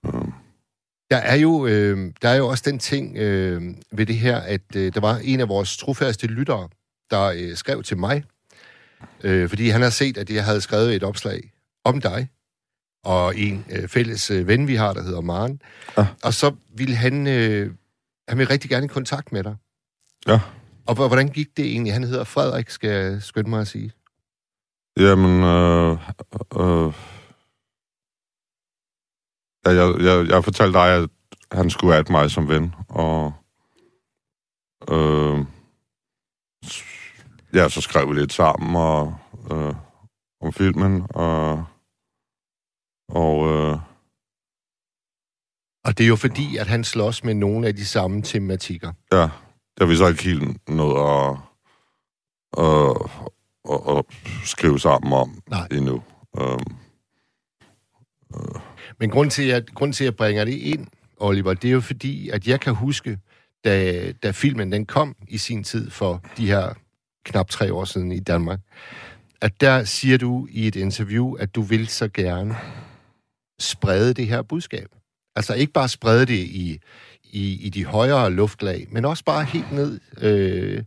Uh, 0.07 0.27
Der 1.11 1.17
er 1.17 1.35
jo, 1.35 1.65
øh, 1.67 2.11
der 2.21 2.29
er 2.29 2.35
jo 2.35 2.47
også 2.47 2.63
den 2.67 2.79
ting 2.79 3.17
øh, 3.17 3.61
ved 3.91 4.05
det 4.05 4.15
her, 4.15 4.37
at 4.37 4.61
øh, 4.75 4.93
der 4.93 4.99
var 4.99 5.17
en 5.23 5.39
af 5.39 5.47
vores 5.49 5.77
trofaste 5.77 6.27
lyttere, 6.27 6.69
der 7.11 7.21
øh, 7.35 7.55
skrev 7.55 7.83
til 7.83 7.97
mig, 7.97 8.23
øh, 9.23 9.49
fordi 9.49 9.69
han 9.69 9.81
har 9.81 9.89
set, 9.89 10.17
at 10.17 10.29
jeg 10.29 10.45
havde 10.45 10.61
skrevet 10.61 10.95
et 10.95 11.03
opslag 11.03 11.51
om 11.83 12.01
dig, 12.01 12.29
og 13.03 13.37
en 13.39 13.65
øh, 13.71 13.87
fælles 13.87 14.31
øh, 14.31 14.47
ven, 14.47 14.67
vi 14.67 14.75
har, 14.75 14.93
der 14.93 15.03
hedder 15.03 15.21
Maren. 15.21 15.61
Ja. 15.97 16.07
Og 16.23 16.33
så 16.33 16.51
ville 16.75 16.95
han, 16.95 17.27
øh, 17.27 17.71
han 18.27 18.37
vil 18.37 18.47
rigtig 18.47 18.69
gerne 18.69 18.85
i 18.85 18.87
kontakt 18.87 19.31
med 19.31 19.43
dig. 19.43 19.55
Ja. 20.27 20.39
Og 20.87 20.95
hvor- 20.95 21.07
hvordan 21.07 21.27
gik 21.29 21.47
det 21.57 21.65
egentlig? 21.65 21.93
Han 21.93 22.03
hedder 22.03 22.23
Frederik, 22.23 22.69
skal 22.69 22.89
jeg 22.89 23.23
skynde 23.23 23.49
mig 23.49 23.61
at 23.61 23.67
sige. 23.67 23.91
Jamen, 24.99 25.43
øh, 25.43 25.91
øh, 26.59 26.93
jeg, 29.71 30.01
jeg, 30.01 30.27
jeg 30.27 30.43
fortalte 30.43 30.79
dig, 30.79 30.87
at 30.95 31.09
han 31.51 31.69
skulle 31.69 31.93
have 31.93 32.05
mig 32.09 32.31
som 32.31 32.49
ven, 32.49 32.75
og 32.89 33.33
øh, 34.89 35.45
ja, 37.53 37.69
så 37.69 37.81
skrev 37.81 38.09
vi 38.09 38.13
lidt 38.19 38.33
sammen 38.33 38.75
og, 38.75 39.15
øh, 39.51 39.75
om 40.41 40.53
filmen, 40.53 41.05
og, 41.09 41.65
og 43.09 43.47
øh, 43.47 43.77
Og 45.85 45.97
det 45.97 46.03
er 46.03 46.07
jo 46.07 46.15
fordi, 46.15 46.57
at 46.57 46.67
han 46.67 46.83
slås 46.83 47.23
med 47.23 47.33
nogle 47.33 47.67
af 47.67 47.75
de 47.75 47.85
samme 47.85 48.21
tematikker. 48.21 48.93
ja, 49.11 49.29
jeg 49.79 49.87
vil 49.87 49.97
så 49.97 50.07
ikke 50.07 50.23
helt 50.23 50.69
noget 50.69 50.95
at, 51.11 51.37
at, 52.65 53.11
at, 53.71 53.97
at 53.97 54.05
skrive 54.43 54.79
sammen 54.79 55.13
om 55.13 55.43
Nej. 55.49 55.67
endnu. 55.71 56.03
Øh, 56.39 56.59
Men 58.99 59.09
grund 59.09 59.31
til, 59.31 59.49
at, 59.49 59.73
grund 59.73 59.93
til, 59.93 60.03
at 60.03 60.05
jeg 60.05 60.15
bringer 60.15 60.45
det 60.45 60.53
ind, 60.53 60.87
Oliver, 61.17 61.53
det 61.53 61.67
er 61.67 61.71
jo 61.71 61.81
fordi, 61.81 62.29
at 62.29 62.47
jeg 62.47 62.59
kan 62.59 62.73
huske, 62.75 63.19
da, 63.65 64.11
da 64.23 64.31
filmen 64.31 64.71
den 64.71 64.85
kom 64.85 65.15
i 65.27 65.37
sin 65.37 65.63
tid 65.63 65.89
for 65.89 66.21
de 66.37 66.47
her 66.47 66.73
knap 67.25 67.49
tre 67.49 67.73
år 67.73 67.85
siden 67.85 68.11
i 68.11 68.19
Danmark, 68.19 68.59
at 69.41 69.61
der 69.61 69.83
siger 69.83 70.17
du 70.17 70.47
i 70.51 70.67
et 70.67 70.75
interview, 70.75 71.33
at 71.33 71.55
du 71.55 71.61
vil 71.61 71.87
så 71.87 72.07
gerne 72.07 72.55
sprede 73.59 74.13
det 74.13 74.27
her 74.27 74.41
budskab. 74.41 74.87
Altså 75.35 75.53
ikke 75.53 75.73
bare 75.73 75.89
sprede 75.89 76.25
det 76.25 76.37
i, 76.39 76.79
i, 77.23 77.65
i 77.65 77.69
de 77.69 77.85
højere 77.85 78.31
luftlag, 78.31 78.87
men 78.91 79.05
også 79.05 79.23
bare 79.23 79.43
helt 79.43 79.71
ned 79.71 79.99
øh, 80.21 80.83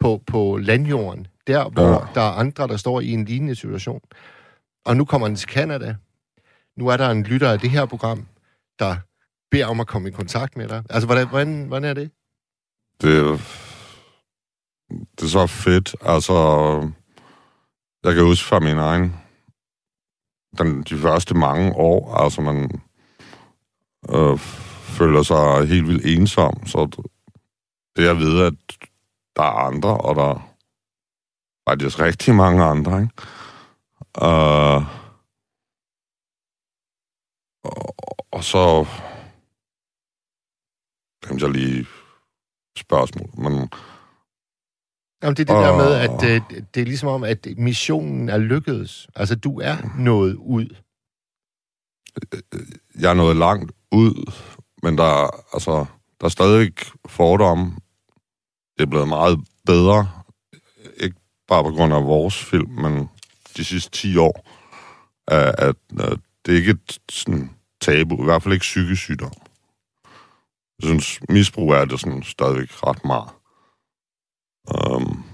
på, 0.00 0.22
på 0.26 0.56
landjorden, 0.56 1.26
der 1.46 1.68
hvor 1.68 1.82
Ja. 1.88 1.98
der 2.14 2.20
er 2.20 2.32
andre, 2.32 2.68
der 2.68 2.76
står 2.76 3.00
i 3.00 3.10
en 3.10 3.24
lignende 3.24 3.54
situation. 3.54 4.00
Og 4.84 4.96
nu 4.96 5.04
kommer 5.04 5.26
den 5.26 5.36
til 5.36 5.48
Canada. 5.48 5.96
Nu 6.76 6.88
er 6.88 6.96
der 6.96 7.10
en 7.10 7.22
lytter 7.22 7.50
af 7.50 7.58
det 7.60 7.70
her 7.70 7.86
program, 7.86 8.26
der 8.78 8.96
beder 9.50 9.66
om 9.66 9.80
at 9.80 9.86
komme 9.86 10.08
i 10.08 10.12
kontakt 10.12 10.56
med 10.56 10.68
dig. 10.68 10.82
Altså, 10.90 11.06
hvordan, 11.06 11.28
hvordan, 11.28 11.66
hvordan 11.66 11.84
er 11.84 11.94
det? 11.94 12.10
det, 13.02 13.40
det 14.90 15.22
er 15.22 15.28
så 15.28 15.46
fedt. 15.46 15.96
Altså, 16.02 16.34
jeg 18.04 18.14
kan 18.14 18.24
huske 18.24 18.48
fra 18.48 18.60
min 18.60 18.78
egen, 18.78 19.16
den, 20.58 20.82
de 20.82 20.98
første 20.98 21.34
mange 21.34 21.72
år, 21.72 22.14
altså 22.14 22.40
man 22.40 22.80
øh, 24.08 24.38
føler 24.98 25.22
sig 25.22 25.66
helt 25.66 25.88
vildt 25.88 26.06
ensom, 26.06 26.66
så 26.66 27.04
det 27.96 28.04
jeg 28.04 28.16
ved, 28.16 28.42
at 28.42 28.54
der 29.36 29.42
er 29.42 29.66
andre, 29.66 29.98
og 29.98 30.16
der 30.16 30.30
er 30.30 30.54
faktisk 31.68 32.00
rigtig 32.00 32.34
mange 32.34 32.64
andre, 32.64 33.00
ikke? 33.00 33.12
Øh, 34.22 35.05
og, 37.66 37.94
og 38.30 38.44
så 38.44 38.86
glemte 41.24 41.44
jeg 41.44 41.52
lige 41.52 41.86
spørgsmål, 42.76 43.30
men 43.38 43.70
Jamen, 45.22 45.36
det 45.36 45.50
er 45.50 45.54
det 45.54 45.64
der 45.64 45.76
med, 45.76 45.92
at 45.94 46.24
øh, 46.24 46.64
det 46.74 46.80
er 46.80 46.84
ligesom 46.84 47.08
om, 47.08 47.24
at 47.24 47.46
missionen 47.58 48.28
er 48.28 48.38
lykkedes. 48.38 49.08
Altså, 49.14 49.36
du 49.36 49.60
er 49.60 49.76
nået 49.98 50.34
ud. 50.34 50.68
jeg 53.00 53.10
er 53.10 53.14
nået 53.14 53.36
langt 53.36 53.72
ud, 53.92 54.32
men 54.82 54.98
der, 54.98 55.04
er- 55.04 55.54
altså, 55.54 55.86
der 56.20 56.24
er 56.24 56.28
stadig 56.28 56.72
fordomme. 57.06 57.64
Det 58.76 58.82
er 58.82 58.86
blevet 58.86 59.08
meget 59.08 59.38
bedre. 59.66 60.10
Ikke 60.96 61.16
bare 61.48 61.64
på 61.64 61.70
grund 61.70 61.94
af 61.94 62.04
vores 62.04 62.44
film, 62.44 62.70
men 62.70 63.08
de 63.56 63.64
sidste 63.64 63.90
10 63.90 64.16
år. 64.16 64.48
At, 65.28 65.54
at, 65.60 65.76
at 66.00 66.18
det 66.46 66.52
er 66.52 66.56
ikke 66.58 66.70
et 66.70 66.98
sådan, 67.10 67.55
tabu, 67.86 68.22
i 68.22 68.24
hvert 68.24 68.42
fald 68.42 68.54
ikke 68.54 68.62
psykisk 68.62 69.02
sygdom. 69.02 69.32
Jeg 70.78 70.88
synes, 70.88 71.20
misbrug 71.28 71.70
er 71.70 71.84
det 71.84 72.00
sådan 72.00 72.22
stadigvæk 72.22 72.68
ret 72.86 73.04
meget. 73.04 73.30
Um, 74.74 75.24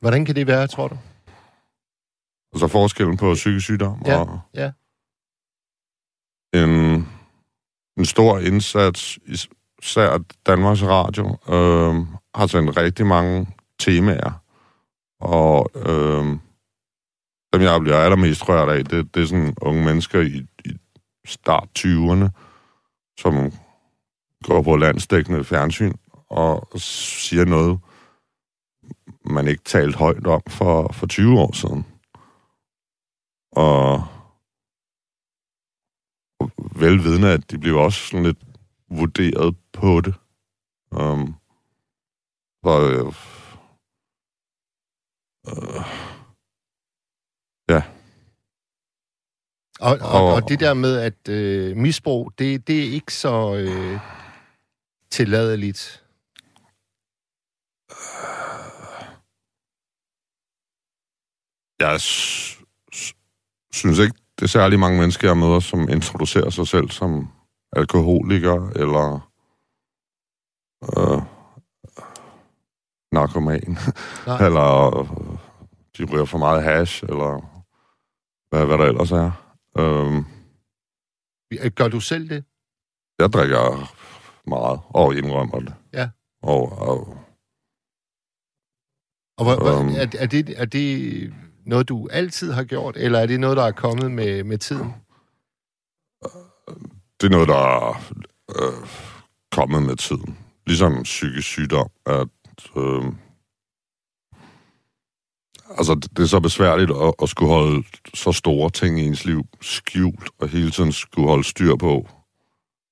Hvordan 0.00 0.24
kan 0.24 0.36
det 0.36 0.46
være, 0.46 0.66
tror 0.66 0.88
du? 0.88 0.98
altså 2.54 2.68
forskellen 2.68 3.16
på 3.16 3.34
psykisk 3.34 3.64
sygdom 3.64 4.02
Ja, 4.06 4.18
og 4.18 4.40
ja. 4.54 4.70
en, 6.54 7.06
en 7.98 8.04
stor 8.04 8.38
indsats, 8.38 9.18
især 9.82 10.18
Danmarks 10.46 10.82
Radio, 10.82 11.26
øh, 11.48 12.06
har 12.34 12.46
sendt 12.46 12.76
rigtig 12.76 13.06
mange 13.06 13.46
temaer, 13.78 14.32
og 15.20 15.70
øh, 15.74 16.24
dem, 17.52 17.62
jeg 17.62 17.80
bliver 17.80 17.96
allermest 17.96 18.48
rørt 18.48 18.68
af, 18.68 18.84
det, 18.84 19.14
det 19.14 19.22
er 19.22 19.26
sådan 19.26 19.54
unge 19.60 19.84
mennesker 19.84 20.20
i, 20.20 20.46
i 20.53 20.53
start 21.24 21.68
20'erne, 21.78 22.28
som 23.18 23.52
går 24.42 24.62
på 24.62 24.76
landsdækkende 24.76 25.44
fjernsyn 25.44 25.92
og 26.30 26.80
siger 26.80 27.44
noget, 27.44 27.80
man 29.24 29.48
ikke 29.48 29.62
talt 29.64 29.96
højt 29.96 30.26
om 30.26 30.42
for, 30.48 30.92
for 30.92 31.06
20 31.06 31.40
år 31.40 31.52
siden. 31.52 31.86
Og, 33.52 34.06
og 36.40 36.50
velvidende, 36.76 37.32
at 37.32 37.50
de 37.50 37.58
bliver 37.58 37.80
også 37.80 38.00
sådan 38.00 38.26
lidt 38.26 38.38
vurderet 38.90 39.56
på 39.72 40.00
det. 40.00 40.14
Um, 40.90 41.34
for, 42.62 42.78
øh, 42.80 43.12
øh, 45.48 46.03
Og, 49.84 49.98
og, 50.00 50.26
Og- 50.26 50.34
og 50.34 50.48
det 50.48 50.60
der 50.60 50.74
med, 50.74 50.96
at 50.96 51.28
øh, 51.28 51.76
misbrug, 51.76 52.32
det, 52.38 52.66
det 52.68 52.78
er 52.86 52.92
ikke 52.92 53.14
så 53.14 53.54
øh, 53.54 53.98
tilladeligt. 55.10 56.00
jeg 61.80 62.00
synes 63.72 63.98
ikke, 63.98 64.14
det 64.38 64.42
er 64.44 64.48
særlig 64.48 64.78
mange 64.78 64.98
mennesker, 64.98 65.28
jeg 65.28 65.36
møder, 65.36 65.60
som 65.60 65.88
introducerer 65.88 66.50
sig 66.50 66.66
selv 66.66 66.90
som 66.90 67.28
alkoholiker 67.72 68.68
eller 68.70 69.30
øh, 70.84 71.22
narkoman, 73.12 73.76
eller 74.46 74.98
øh, 74.98 75.08
de 75.98 76.04
ryger 76.12 76.24
for 76.24 76.38
meget 76.38 76.62
hash, 76.62 77.04
eller 77.04 77.60
hvad, 78.50 78.66
hvad 78.66 78.78
der 78.78 78.84
ellers 78.84 79.12
er. 79.12 79.43
Øh, 79.78 80.24
Gør 81.74 81.88
du 81.88 82.00
selv 82.00 82.28
det? 82.28 82.44
jeg 83.18 83.32
drikker 83.32 83.92
meget, 84.48 84.80
og 84.88 85.14
indrømmer 85.14 85.58
det. 85.60 85.74
Ja. 85.92 86.10
Og, 86.42 86.72
og 86.72 87.18
Og 89.38 89.44
hvor, 89.44 89.80
Øhm. 89.80 89.88
er, 89.88 90.06
er, 90.18 90.26
det, 90.26 90.60
er 90.60 90.64
det 90.64 91.34
noget, 91.66 91.88
du 91.88 92.08
altid 92.10 92.52
har 92.52 92.64
gjort, 92.64 92.96
eller 92.96 93.18
er 93.18 93.26
det 93.26 93.40
noget, 93.40 93.56
der 93.56 93.62
er 93.64 93.72
kommet 93.72 94.10
med, 94.10 94.44
med 94.44 94.58
tiden? 94.58 94.92
det 97.20 97.26
er 97.26 97.30
noget, 97.30 97.48
der 97.48 97.54
er 97.56 98.12
øh, 98.58 98.88
kommet 99.52 99.82
med 99.82 99.96
tiden. 99.96 100.38
Ligesom 100.66 101.02
psykisk 101.02 101.48
sygdom, 101.48 101.90
at 102.06 102.28
øh, 102.76 103.04
altså, 105.78 105.94
det 105.94 106.18
er 106.22 106.26
så 106.26 106.40
besværligt 106.40 106.90
at, 106.90 107.14
at 107.22 107.28
skulle 107.28 107.52
holde 107.52 107.84
så 108.14 108.32
store 108.32 108.70
ting 108.70 109.00
i 109.00 109.06
ens 109.06 109.24
liv 109.24 109.44
skjult, 109.60 110.30
og 110.40 110.48
hele 110.48 110.70
tiden 110.70 110.92
skulle 110.92 111.28
holde 111.28 111.44
styr 111.44 111.76
på 111.76 112.08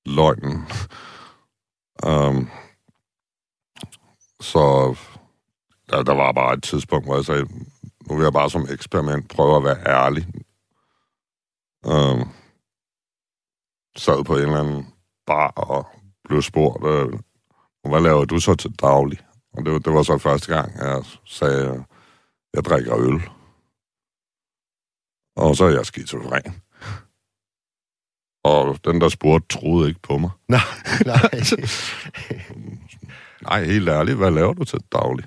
løgnen. 0.05 0.63
um, 2.05 2.49
så 4.41 4.95
der, 5.89 6.03
der 6.03 6.13
var 6.13 6.31
bare 6.31 6.53
et 6.53 6.63
tidspunkt, 6.63 7.07
hvor 7.07 7.15
jeg 7.15 7.25
sagde, 7.25 7.45
nu 8.09 8.15
vil 8.15 8.23
jeg 8.23 8.33
bare 8.33 8.49
som 8.49 8.67
eksperiment 8.69 9.29
prøve 9.29 9.57
at 9.57 9.63
være 9.63 9.87
ærlig. 9.87 10.27
Um, 11.85 12.29
sad 13.97 14.23
på 14.23 14.35
en 14.35 14.41
eller 14.41 14.59
anden 14.59 14.87
bar 15.27 15.47
og 15.47 15.87
blev 16.29 16.41
spurgt, 16.41 16.85
øh, 16.87 17.19
hvad 17.89 18.01
laver 18.01 18.25
du 18.25 18.39
så 18.39 18.55
til 18.55 18.71
daglig? 18.81 19.19
Og 19.53 19.65
det, 19.65 19.73
var- 19.73 19.79
det 19.79 19.93
var 19.93 20.03
så 20.03 20.17
første 20.17 20.55
gang, 20.55 20.71
jeg 20.77 21.03
sagde, 21.25 21.83
jeg 22.53 22.63
drikker 22.63 22.97
øl. 22.97 23.21
Og 25.35 25.55
så 25.55 25.65
er 25.65 25.69
jeg 25.69 25.85
skizofren. 25.85 26.61
Og 28.43 28.85
den, 28.85 29.01
der 29.01 29.09
spurgte, 29.09 29.57
troede 29.57 29.89
ikke 29.89 30.01
på 30.01 30.17
mig. 30.17 30.29
Nej, 30.47 30.59
nej. 31.05 31.29
Nej, 33.41 33.63
helt 33.63 33.89
ærligt, 33.89 34.17
hvad 34.17 34.31
laver 34.31 34.53
du 34.53 34.63
til 34.63 34.79
daglig? 34.91 35.25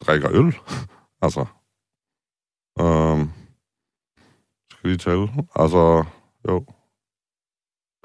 Drikker 0.00 0.30
øl? 0.32 0.56
altså. 1.22 1.46
Øhm, 2.80 3.30
skal 4.70 4.90
vi 4.90 4.96
tælle? 4.96 5.28
Altså, 5.54 6.04
jo. 6.48 6.66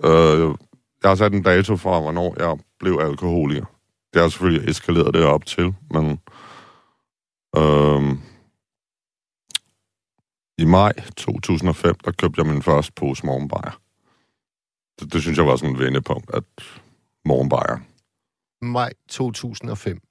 Øh, 0.04 0.56
jeg 1.04 1.10
har 1.10 1.16
sat 1.16 1.34
en 1.34 1.44
dato 1.44 1.78
for, 1.78 2.02
hvornår 2.02 2.36
jeg 2.40 2.60
blev 2.80 3.00
alkoholiker. 3.02 3.66
det 4.14 4.22
har 4.22 4.30
selvfølgelig 4.30 4.70
eskaleret 4.70 5.14
det 5.14 5.26
op 5.26 5.46
til, 5.46 5.76
men 5.92 6.20
øhm, 7.58 8.20
i 10.64 10.66
maj 10.66 10.94
2005, 11.18 11.96
der 12.06 12.12
købte 12.12 12.40
jeg 12.42 12.48
min 12.54 12.62
første 12.62 12.94
pose 12.96 13.26
morgenbajer. 13.26 13.82
Det, 15.00 15.14
det 15.14 15.22
synes 15.22 15.38
jeg 15.38 15.46
var 15.48 15.56
sådan 15.56 15.76
et 15.76 15.80
vendepunkt, 15.80 16.30
at 16.34 16.44
morgenbajer. 17.26 17.78
Maj 18.66 18.94
2005. 19.10 20.02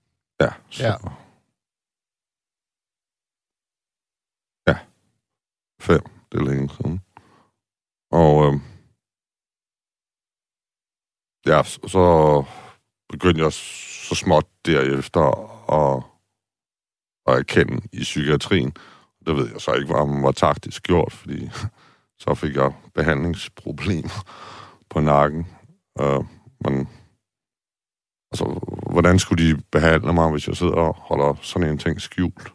Ja, 0.41 0.51
så, 0.71 0.83
Ja. 0.85 0.95
ja. 4.71 4.79
Fem, 5.81 6.03
det 6.33 6.41
er 6.41 6.45
længe 6.45 6.69
siden. 6.77 7.01
Og 8.21 8.35
øhm, 8.47 8.61
ja, 11.47 11.63
så, 11.63 11.79
så 11.89 12.05
begyndte 13.09 13.45
jeg 13.45 13.53
så 13.53 14.15
småt 14.15 14.47
derefter 14.67 15.25
at, 15.81 16.05
at 17.27 17.39
erkende 17.39 17.89
i 17.93 18.01
psykiatrien. 18.03 18.73
Det 19.27 19.37
ved 19.37 19.51
jeg 19.53 19.61
så 19.61 19.73
ikke, 19.73 19.93
hvad 19.93 20.23
var 20.23 20.33
taktisk 20.33 20.83
gjort, 20.83 21.13
fordi 21.13 21.51
så 22.19 22.35
fik 22.35 22.57
jeg 22.57 22.73
behandlingsproblemer 22.95 24.25
på 24.91 25.01
nakken. 25.01 25.47
Øh, 26.01 26.25
men 26.61 26.89
altså, 28.33 28.45
hvordan 28.93 29.19
skulle 29.19 29.45
de 29.45 29.63
behandle 29.73 30.13
mig, 30.13 30.31
hvis 30.31 30.49
jeg 30.49 30.57
sidder 30.57 30.75
og 30.75 30.95
holder 30.95 31.35
sådan 31.43 31.69
en 31.69 31.79
ting 31.79 32.01
skjult? 32.01 32.53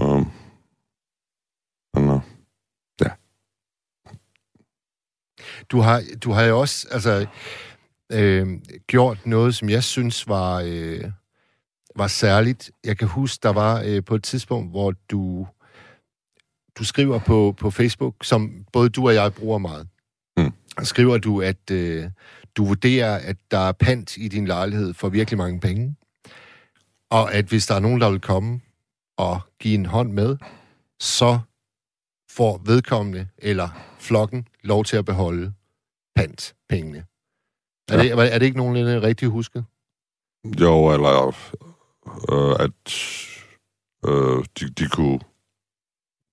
Øh, 0.00 0.26
men, 1.94 2.10
uh, 2.10 2.22
Du 5.70 5.80
har, 5.80 6.02
du 6.24 6.32
har 6.32 6.44
jo 6.44 6.60
også 6.60 6.88
altså, 6.90 7.26
øh, 8.12 8.48
gjort 8.86 9.26
noget, 9.26 9.54
som 9.54 9.68
jeg 9.68 9.84
synes 9.84 10.28
var, 10.28 10.62
øh, 10.66 11.04
var 11.96 12.06
særligt. 12.06 12.70
Jeg 12.84 12.98
kan 12.98 13.08
huske, 13.08 13.42
der 13.42 13.52
var 13.52 13.82
øh, 13.86 14.04
på 14.04 14.14
et 14.14 14.22
tidspunkt, 14.22 14.70
hvor 14.70 14.90
du, 15.10 15.46
du 16.78 16.84
skriver 16.84 17.18
på, 17.18 17.54
på 17.58 17.70
Facebook, 17.70 18.14
som 18.22 18.64
både 18.72 18.88
du 18.88 19.06
og 19.06 19.14
jeg 19.14 19.34
bruger 19.34 19.58
meget. 19.58 19.88
Mm. 20.36 20.52
Skriver 20.82 21.18
du, 21.18 21.42
at 21.42 21.70
øh, 21.70 22.10
du 22.56 22.64
vurderer, 22.64 23.16
at 23.18 23.36
der 23.50 23.58
er 23.58 23.72
pant 23.72 24.16
i 24.16 24.28
din 24.28 24.46
lejlighed 24.46 24.94
for 24.94 25.08
virkelig 25.08 25.38
mange 25.38 25.60
penge. 25.60 25.96
Og 27.10 27.34
at 27.34 27.44
hvis 27.44 27.66
der 27.66 27.74
er 27.74 27.80
nogen, 27.80 28.00
der 28.00 28.10
vil 28.10 28.20
komme 28.20 28.60
og 29.16 29.40
give 29.60 29.74
en 29.74 29.86
hånd 29.86 30.12
med, 30.12 30.36
så 31.00 31.38
får 32.30 32.60
vedkommende 32.64 33.28
eller 33.38 33.68
flokken 33.98 34.48
lov 34.62 34.84
til 34.84 34.96
at 34.96 35.04
beholde 35.04 35.52
pant 36.16 36.54
pengene. 36.68 37.04
Er, 37.88 37.96
Ja. 37.96 38.02
det, 38.02 38.34
er 38.34 38.38
det 38.38 38.46
ikke 38.46 38.58
nogenlunde 38.58 39.02
rigtigt 39.02 39.30
husket? 39.30 39.64
jo, 40.60 40.92
eller 40.92 41.34
øh, 42.32 42.50
at 42.60 42.70
øh, 44.06 44.44
de, 44.60 44.68
de, 44.68 44.88
kunne, 44.88 45.18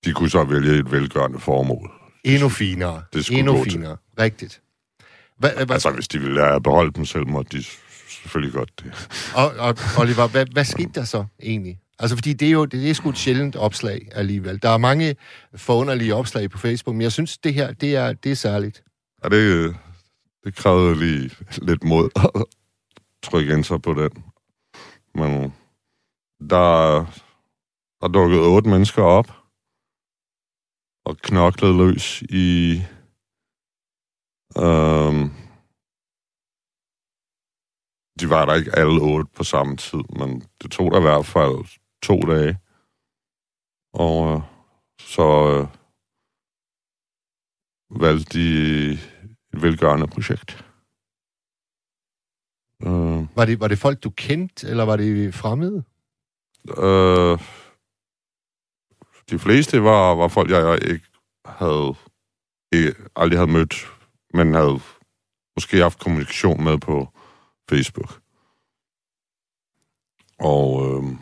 de 0.04 0.12
kunne 0.12 0.30
så 0.30 0.44
vælge 0.44 0.78
et 0.78 0.90
velgørende 0.92 1.40
formål. 1.40 1.90
Endnu 2.24 2.48
finere. 2.48 3.02
Det 3.12 3.24
skulle 3.24 3.38
Endnu 3.38 3.56
gå 3.56 3.64
til. 3.64 3.72
finere. 3.72 3.96
Rigtigt. 4.18 4.62
Hva, 5.38 5.64
hva, 5.64 5.72
Altså, 5.74 5.90
hvis 5.90 6.08
de 6.08 6.18
ville 6.18 6.40
have 6.44 6.62
beholdt 6.62 6.96
dem 6.96 7.04
selv, 7.04 7.26
måtte 7.28 7.58
de 7.58 7.64
selvfølgelig 8.08 8.54
godt 8.54 8.70
det. 8.84 9.08
og, 9.34 9.50
og, 9.58 9.74
Oliver, 9.98 10.28
hvad, 10.28 10.46
hvad 10.52 10.64
skete 10.64 10.90
der 10.94 11.04
så 11.04 11.24
egentlig? 11.42 11.78
Altså, 11.98 12.16
fordi 12.16 12.32
det 12.32 12.48
er 12.48 12.52
jo 12.52 12.64
det 12.64 12.90
er 12.90 12.94
sgu 12.94 13.08
et 13.10 13.18
sjældent 13.18 13.56
opslag 13.56 14.08
alligevel. 14.12 14.62
Der 14.62 14.68
er 14.68 14.76
mange 14.78 15.16
forunderlige 15.56 16.14
opslag 16.14 16.50
på 16.50 16.58
Facebook, 16.58 16.94
men 16.94 17.02
jeg 17.02 17.12
synes, 17.12 17.38
det 17.38 17.54
her, 17.54 17.72
det 17.72 17.96
er, 17.96 18.12
det 18.12 18.32
er 18.32 18.36
særligt. 18.36 18.82
Og 19.22 19.30
det, 19.30 19.76
det 20.44 20.54
krævede 20.54 20.98
lige 20.98 21.30
lidt 21.62 21.84
mod 21.84 22.10
at 22.16 22.44
trykke 23.22 23.52
ind 23.52 23.64
sig 23.64 23.82
på 23.82 23.94
den. 23.94 24.24
Men 25.14 25.52
der, 26.50 27.04
der 28.00 28.08
dukkede 28.08 28.46
otte 28.54 28.68
mennesker 28.70 29.02
op 29.02 29.28
og 31.04 31.16
knoklede 31.16 31.76
løs 31.78 32.22
i 32.22 32.76
øhm, 34.58 35.24
de 38.20 38.30
var 38.30 38.44
der 38.46 38.54
ikke 38.54 38.78
alle 38.78 39.00
otte 39.02 39.30
på 39.36 39.44
samme 39.44 39.76
tid, 39.76 40.04
men 40.18 40.40
det 40.62 40.70
tog 40.70 40.90
der 40.90 40.98
i 40.98 41.06
hvert 41.08 41.26
fald 41.26 41.58
to 42.02 42.16
dage. 42.32 42.58
Og 44.04 44.34
øh, 44.34 44.40
så 45.14 45.28
øh, 45.52 45.66
valgte 48.02 48.38
de 48.38 48.46
et 49.52 49.62
velgørende 49.62 50.06
projekt. 50.06 50.50
Øh, 52.86 53.36
Var 53.36 53.44
det, 53.44 53.60
var 53.60 53.68
det 53.68 53.78
folk, 53.78 54.04
du 54.04 54.10
kendte, 54.10 54.68
eller 54.68 54.84
var 54.84 54.96
det 54.96 55.34
fremmede? 55.34 55.84
Øh, 56.68 57.38
de 59.30 59.38
fleste 59.38 59.82
var, 59.82 60.14
var 60.14 60.28
folk, 60.28 60.50
jeg 60.50 60.78
ikke 60.90 61.06
havde 61.46 61.94
ikke, 62.72 62.94
aldrig 63.16 63.38
havde 63.38 63.52
mødt, 63.52 63.74
men 64.34 64.54
havde 64.54 64.80
måske 65.56 65.76
haft 65.76 65.98
kommunikation 65.98 66.64
med 66.64 66.78
på 66.78 67.08
Facebook. 67.70 68.20
Og 70.38 70.86
øh, 70.86 71.18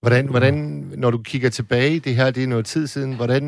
Hvordan, 0.00 0.28
hvordan, 0.28 0.54
når 0.96 1.10
du 1.10 1.22
kigger 1.22 1.50
tilbage, 1.50 2.00
det 2.00 2.16
her 2.16 2.30
det 2.30 2.42
er 2.42 2.46
noget 2.46 2.66
tid 2.66 2.86
siden, 2.86 3.16
hvordan, 3.16 3.44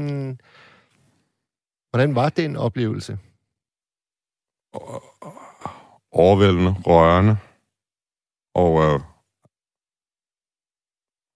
hvordan 1.90 2.14
var 2.14 2.28
den 2.28 2.56
oplevelse? 2.56 3.18
Overvældende, 6.12 6.74
rørende, 6.86 7.36
og, 8.54 8.82
øh, 8.84 9.00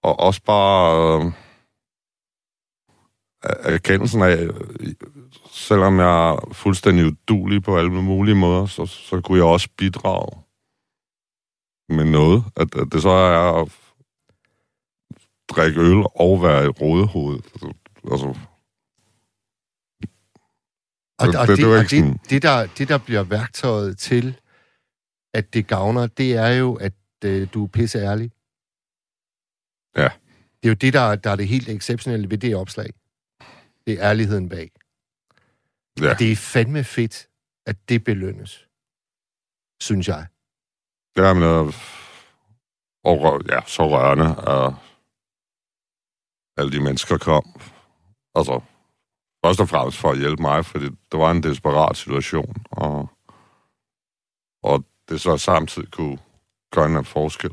og 0.03 0.21
også 0.21 0.43
bare 0.43 1.21
øh, 1.27 1.33
erkendelsen 3.75 4.23
af, 4.23 4.37
øh, 4.37 4.95
selvom 5.51 5.99
jeg 5.99 6.31
er 6.31 6.49
fuldstændig 6.53 7.07
udulig 7.07 7.63
på 7.63 7.79
alle 7.79 7.91
mulige 7.91 8.35
måder, 8.35 8.67
så, 8.67 8.87
så 8.87 9.21
kunne 9.21 9.39
jeg 9.39 9.47
også 9.47 9.69
bidrage 9.79 10.43
med 11.89 12.05
noget. 12.05 12.45
At, 12.57 12.75
at 12.75 12.93
det 12.93 13.03
så 13.03 13.09
er 13.11 13.63
at 13.63 13.73
drikke 15.51 15.81
øl 15.81 16.05
og 16.15 16.43
være 16.43 16.65
et 16.65 16.81
rådehoved. 16.81 17.39
Altså, 18.13 18.35
Og, 21.19 21.27
Det- 21.27 21.37
og, 21.37 21.47
det- 21.49 21.57
det, 21.59 21.67
og 21.67 21.91
det, 21.91 22.31
det, 22.31 22.43
der, 22.43 22.67
det, 22.79 22.89
der 22.89 22.99
bliver 22.99 23.23
værktøjet 23.23 23.99
til, 23.99 24.41
at 25.37 25.55
det 25.55 25.67
gavner, 25.67 26.07
det 26.07 26.37
er 26.37 26.49
jo, 26.49 26.75
at 26.75 26.93
øh, 27.25 27.49
du 27.55 27.65
er 27.65 27.69
pisse 27.69 27.99
ærlig. 27.99 28.31
Ja. 29.97 30.09
Det 30.63 30.65
er 30.65 30.69
jo 30.69 30.75
det, 30.75 30.93
der, 30.93 31.17
der 31.17 31.31
er 31.31 31.37
det 31.37 31.49
helt 31.49 31.69
exceptionelle 31.69 32.31
ved 32.31 32.39
det 32.39 32.57
opslag. 32.57 32.91
Det 33.87 33.95
er 33.95 34.11
ærligheden 34.11 34.49
bag. 34.49 34.71
Ja. 36.01 36.11
Og 36.11 36.19
det 36.19 36.33
er 36.33 36.37
fandme 36.37 36.85
fedt, 36.85 37.29
at 37.67 37.77
det 37.89 38.05
belønnes. 38.05 38.69
Synes 39.81 40.09
jeg. 40.09 40.27
Ja, 41.17 41.35
men, 41.35 41.43
øh, 41.43 41.75
og 43.05 43.43
ja, 43.49 43.61
så 43.67 43.89
rørende, 43.89 44.29
at 44.49 44.75
alle 46.57 46.73
de 46.73 46.83
mennesker 46.83 47.19
kom. 47.19 47.61
Altså, 48.35 48.61
først 49.45 49.61
og 49.61 49.69
fremmest 49.69 49.99
for 49.99 50.11
at 50.11 50.19
hjælpe 50.19 50.43
mig, 50.43 50.65
fordi 50.65 50.85
det 50.85 51.21
var 51.21 51.31
en 51.31 51.43
desperat 51.43 51.97
situation, 51.97 52.57
og, 52.71 53.09
og 54.63 54.85
det 55.09 55.21
så 55.21 55.37
samtidig 55.37 55.91
kunne 55.91 56.19
gøre 56.73 56.99
en 56.99 57.05
forskel 57.05 57.51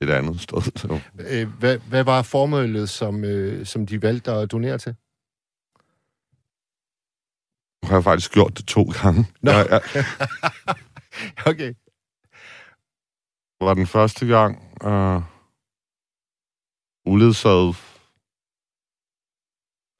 et 0.00 0.10
andet 0.10 0.40
sted. 0.40 0.62
Så, 0.62 1.00
Øh, 1.18 1.48
hvad, 1.58 1.78
hvad 1.78 2.04
var 2.04 2.22
formålet, 2.22 2.88
som, 2.88 3.24
øh, 3.24 3.66
som 3.66 3.86
de 3.86 4.02
valgte 4.02 4.30
at 4.32 4.52
donere 4.52 4.78
til? 4.78 4.96
nu 7.82 7.88
har 7.88 7.96
jeg 7.96 8.04
faktisk 8.04 8.32
gjort 8.32 8.58
det 8.58 8.66
to 8.66 8.82
gange. 9.02 9.26
Nå. 9.42 9.50
Jeg, 9.50 9.66
jeg, 9.70 10.04
okay. 11.50 11.74
var 13.60 13.74
den 13.74 13.86
første 13.86 14.26
gang 14.26 14.62
øh, 14.84 15.22
uledsaget, 17.06 17.76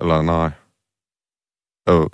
eller 0.01 0.23
nej, 0.23 0.51
øh, 1.89 2.07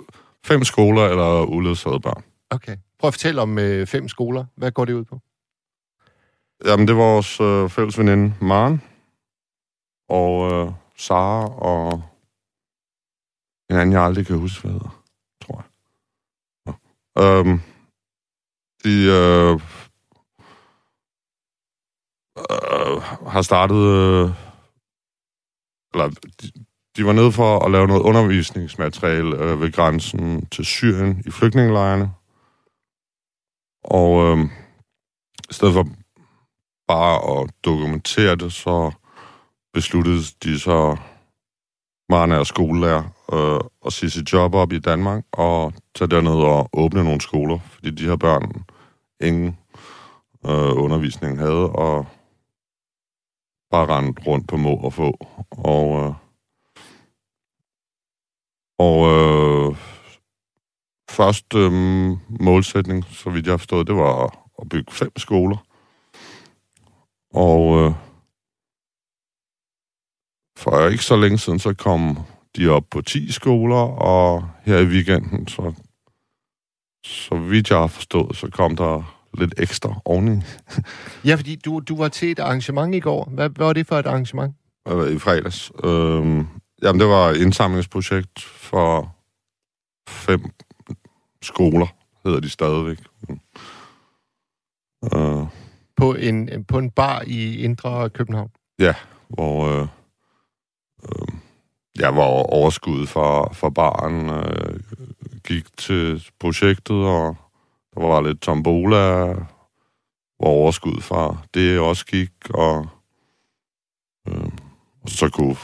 fem 0.45 0.63
skoler 0.63 1.05
eller 1.05 1.45
uledsagede 1.45 1.99
børn. 1.99 2.23
okay. 2.49 2.77
Prøv 3.05 3.09
at 3.09 3.13
fortælle 3.13 3.41
om 3.41 3.59
øh, 3.59 3.87
fem 3.87 4.07
skoler. 4.07 4.45
Hvad 4.55 4.71
går 4.71 4.85
det 4.85 4.93
ud 4.93 5.03
på? 5.03 5.19
Jamen, 6.65 6.87
det 6.87 6.95
var 6.95 7.01
vores 7.01 7.39
øh, 7.39 7.69
fælles 7.69 7.99
veninde, 7.99 8.33
Maren, 8.41 8.81
og 10.09 10.51
øh, 10.51 10.71
Sara, 10.97 11.61
og 11.61 12.03
en 13.69 13.75
anden, 13.75 13.93
jeg 13.93 14.01
aldrig 14.01 14.25
kan 14.25 14.37
huske, 14.37 14.61
hvad 14.61 14.71
hedder, 14.71 15.03
tror 15.41 15.55
jeg. 15.55 15.65
Nå. 16.65 16.73
Øhm, 17.23 17.61
de 18.83 18.95
øh, 19.19 19.53
øh, 22.37 23.01
har 23.27 23.41
startet, 23.41 23.75
øh, 23.75 24.29
eller 25.93 26.09
de, 26.41 26.51
de 26.97 27.05
var 27.05 27.13
nede 27.13 27.31
for 27.31 27.65
at 27.65 27.71
lave 27.71 27.87
noget 27.87 28.01
undervisningsmateriale 28.01 29.37
øh, 29.37 29.61
ved 29.61 29.71
grænsen 29.71 30.45
til 30.45 30.65
Syrien 30.65 31.23
i 31.25 31.31
flygtningelejrene. 31.31 32.11
Og 33.85 34.23
øh, 34.23 34.45
i 35.49 35.53
stedet 35.53 35.73
for 35.73 35.87
bare 36.87 37.41
at 37.41 37.49
dokumentere 37.65 38.35
det, 38.35 38.53
så 38.53 38.91
besluttede 39.73 40.21
de 40.43 40.59
så 40.59 40.97
meget 42.09 42.31
af 42.31 42.45
skolelærer 42.45 43.03
øh, 43.33 43.59
at 43.85 43.93
sige 43.93 44.09
sit 44.09 44.33
job 44.33 44.53
op 44.53 44.71
i 44.71 44.79
Danmark 44.79 45.23
og 45.31 45.73
tage 45.95 46.09
derned 46.09 46.31
og 46.31 46.69
åbne 46.73 47.03
nogle 47.03 47.21
skoler, 47.21 47.59
fordi 47.59 47.91
de 47.91 48.05
her 48.05 48.15
børn 48.15 48.65
ingen 49.21 49.57
øh, 50.45 50.83
undervisning 50.83 51.37
havde, 51.37 51.69
og 51.69 52.05
bare 53.71 53.97
rendt 53.97 54.27
rundt 54.27 54.47
på 54.47 54.57
må 54.57 54.75
og 54.75 54.93
få. 54.93 55.17
Og, 55.51 56.03
øh, 56.03 56.13
og 58.79 58.97
øh, 59.11 59.75
første 61.15 61.57
øh, 61.57 61.71
målsætning, 62.41 63.05
så 63.05 63.29
vidt 63.29 63.45
jeg 63.45 63.53
har 63.53 63.57
forstået, 63.57 63.87
det 63.87 63.95
var 63.95 64.25
at 64.61 64.69
bygge 64.69 64.91
fem 64.91 65.11
skoler. 65.17 65.57
Og 67.33 67.79
øh, 67.79 67.91
for 70.57 70.87
ikke 70.87 71.03
så 71.03 71.15
længe 71.15 71.37
siden, 71.37 71.59
så 71.59 71.73
kom 71.73 72.17
de 72.55 72.67
op 72.67 72.83
på 72.91 73.01
10 73.01 73.31
skoler, 73.31 73.85
og 74.11 74.49
her 74.65 74.79
i 74.79 74.85
weekenden, 74.85 75.47
så, 75.47 75.73
så 77.05 77.35
vidt 77.35 77.69
jeg 77.69 77.77
har 77.77 77.87
forstået, 77.87 78.35
så 78.35 78.49
kom 78.51 78.75
der 78.75 79.15
lidt 79.37 79.53
ekstra 79.57 80.01
oveni. 80.05 80.41
Ja, 81.25 81.35
fordi 81.35 81.55
du, 81.55 81.79
du 81.79 81.97
var 81.97 82.07
til 82.07 82.31
et 82.31 82.39
arrangement 82.39 82.95
i 82.95 82.99
går. 82.99 83.29
Hvad, 83.33 83.49
hvad 83.49 83.65
var 83.65 83.73
det 83.73 83.87
for 83.87 83.95
et 83.95 84.05
arrangement? 84.05 84.55
I 84.87 85.19
fredags. 85.19 85.71
Øh, 85.83 86.45
jamen, 86.83 86.99
det 86.99 87.07
var 87.07 87.29
et 87.29 87.37
indsamlingsprojekt 87.37 88.41
for 88.41 89.15
fem 90.07 90.41
skoler, 91.45 91.87
hedder 92.25 92.39
de 92.39 92.49
stadigvæk. 92.49 92.97
Øh, 95.13 95.47
På 95.95 96.13
en, 96.13 96.65
på 96.65 96.77
en 96.77 96.91
bar 96.91 97.23
i 97.27 97.63
Indre 97.63 98.09
København. 98.09 98.51
Ja, 98.79 98.93
hvor, 99.29 99.67
øh, 99.67 99.87
øh, 101.03 101.27
ja, 101.99 102.11
hvor 102.11 102.43
overskuddet 102.43 103.09
fra, 103.09 103.53
fra 103.53 103.69
baren 103.69 104.29
øh, 104.29 104.79
gik 105.47 105.77
til 105.77 106.27
projektet, 106.39 106.95
og 106.95 107.37
der 107.93 108.01
var 108.01 108.21
lidt 108.21 108.41
tombola, 108.41 109.33
hvor 110.37 110.47
overskuddet 110.47 111.03
fra 111.03 111.37
det 111.53 111.79
også 111.79 112.05
gik, 112.05 112.31
og, 112.49 112.87
øh, 114.27 114.49
og 115.01 115.09
så 115.09 115.29
kunne 115.29 115.55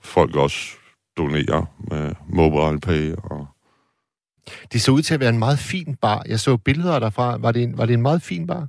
folk 0.00 0.36
også 0.36 0.76
donere 1.16 1.66
med 1.78 2.14
mobile 2.28 2.80
pay. 2.80 3.12
Og, 3.12 3.46
Det 4.72 4.82
så 4.82 4.90
ud 4.92 5.02
til 5.02 5.14
at 5.14 5.20
være 5.20 5.28
en 5.28 5.38
meget 5.38 5.58
fin 5.58 5.96
bar. 5.96 6.22
Jeg 6.28 6.40
så 6.40 6.56
billeder 6.56 6.98
derfra. 6.98 7.36
Var 7.36 7.52
det 7.52 7.62
en, 7.62 7.78
var 7.78 7.86
det 7.86 7.94
en 7.94 8.02
meget 8.02 8.22
fin 8.22 8.46
bar? 8.46 8.68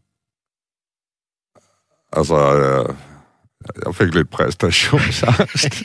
altså, 2.16 2.36
øh, 2.36 2.96
jeg 3.86 3.96
fik 3.96 4.16
lidt 4.16 4.30
præstationsangst. 4.30 5.66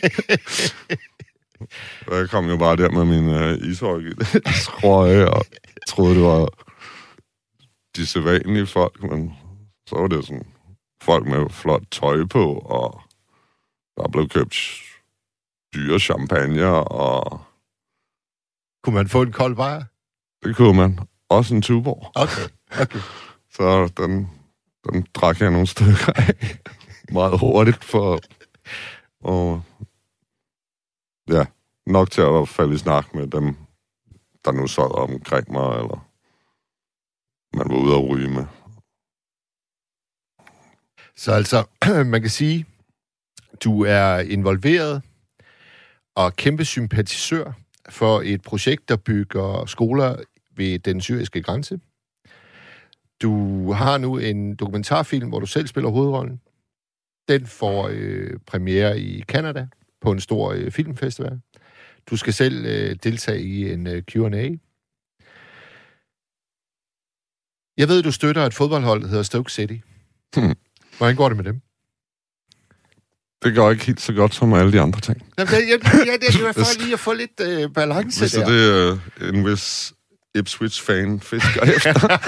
Jeg 2.11 2.31
kom 2.31 2.49
jo 2.49 2.57
bare 2.57 2.77
der 2.77 2.91
med 2.91 3.05
min 3.05 3.29
øh, 3.35 3.71
ishockey-trøje, 3.71 5.31
og 5.37 5.45
troede, 5.89 6.15
det 6.15 6.23
var 6.23 6.49
de 7.97 8.07
sædvanlige 8.07 8.67
folk, 8.67 9.03
men 9.03 9.33
så 9.87 9.97
var 9.97 10.07
det 10.07 10.27
sådan 10.27 10.47
folk 11.03 11.27
med 11.27 11.51
flot 11.51 11.83
tøj 11.91 12.25
på, 12.25 12.53
og 12.55 13.01
der 13.97 14.09
blev 14.09 14.29
købt 14.29 14.57
dyre 15.75 15.99
champagne, 15.99 16.67
og 16.67 17.41
Kunne 18.83 18.95
man 18.95 19.09
få 19.09 19.23
en 19.23 19.33
kold 19.33 19.57
bajer? 19.57 19.83
det 20.45 20.57
kunne 20.57 20.77
man. 20.77 20.99
Også 21.29 21.55
en 21.55 21.63
Tuborg. 21.63 22.13
Okay, 22.15 22.49
okay. 22.81 22.99
Så 23.57 23.93
den, 23.97 24.31
den 24.85 25.07
drak 25.15 25.41
jeg 25.41 25.51
nogle 25.51 25.67
stykker 25.67 26.13
af 26.17 26.35
meget 27.13 27.39
hurtigt 27.41 27.85
for 27.85 28.21
og 29.21 29.63
ja, 31.29 31.45
nok 31.87 32.11
til 32.11 32.21
at 32.21 32.49
falde 32.49 32.75
i 32.75 32.79
snak 32.79 33.15
med 33.15 33.27
dem, 33.27 33.57
der 34.45 34.53
nu 34.53 34.67
sad 34.67 34.99
omkring 34.99 35.53
mig, 35.53 35.79
eller 35.79 36.07
man 37.57 37.69
var 37.69 37.77
ude 37.77 37.97
at 37.97 38.09
ryge 38.09 38.31
med. 38.31 38.47
Så 41.17 41.33
altså, 41.33 41.65
man 42.13 42.21
kan 42.21 42.31
sige, 42.31 42.67
du 43.65 43.85
er 43.85 44.19
involveret 44.19 45.03
og 46.15 46.37
kæmpe 46.37 46.65
sympatisør 46.65 47.53
for 47.91 48.23
et 48.25 48.43
projekt, 48.43 48.89
der 48.89 48.97
bygger 48.97 49.67
skoler 49.67 50.17
ved 50.57 50.79
den 50.79 51.01
syriske 51.01 51.43
grænse. 51.43 51.81
Du 53.23 53.73
har 53.73 53.99
nu 53.99 54.19
en 54.19 54.57
dokumentarfilm, 54.57 55.29
hvor 55.29 55.41
du 55.41 55.47
selv 55.47 55.67
spiller 55.67 55.91
hovedrollen. 55.91 56.41
Den 57.29 57.47
får 57.47 57.91
øh, 57.93 58.39
premiere 58.47 59.01
i 59.01 59.23
Canada 59.23 59.67
på 60.01 60.13
en 60.13 60.21
stor 60.21 60.53
øh, 60.53 60.71
filmfestival. 60.71 61.41
Du 62.11 62.17
skal 62.17 62.33
selv 62.33 62.67
øh, 62.67 62.97
deltage 63.03 63.43
i 63.43 63.73
en 63.73 63.87
øh, 63.87 64.03
Q&A. 64.03 64.49
Jeg 67.77 67.89
ved, 67.89 68.03
du 68.03 68.13
støtter 68.13 68.47
et 68.47 68.55
fodboldhold, 68.55 69.03
der 69.03 69.09
hedder 69.09 69.23
Stoke 69.23 69.53
City. 69.53 69.77
Hmm. 70.37 70.57
Hvordan 70.99 71.17
går 71.17 71.29
det 71.29 71.37
med 71.37 71.45
dem? 71.45 71.61
Det 73.43 73.55
går 73.55 73.71
ikke 73.71 73.87
helt 73.87 74.01
så 74.01 74.13
godt 74.13 74.35
som 74.35 74.53
alle 74.53 74.73
de 74.73 74.81
andre 74.81 75.01
ting. 75.01 75.23
Jamen, 75.39 75.53
jeg, 75.53 75.63
jeg, 75.71 75.79
jeg, 75.93 76.19
jeg, 76.23 76.33
det 76.33 76.43
var 76.43 76.53
for 76.53 76.79
lige 76.83 76.93
at 76.93 77.01
få 77.01 77.13
lidt 77.13 77.41
øh, 77.41 77.71
balance 77.75 78.21
Hvis 78.21 78.33
der. 78.33 78.47
det 78.47 78.89
er 78.89 78.99
øh, 79.21 79.35
en 79.35 79.47
vis 79.47 79.93
Ipswich-fan 80.35 81.21
fisker 81.21 81.63
efter. 81.63 82.09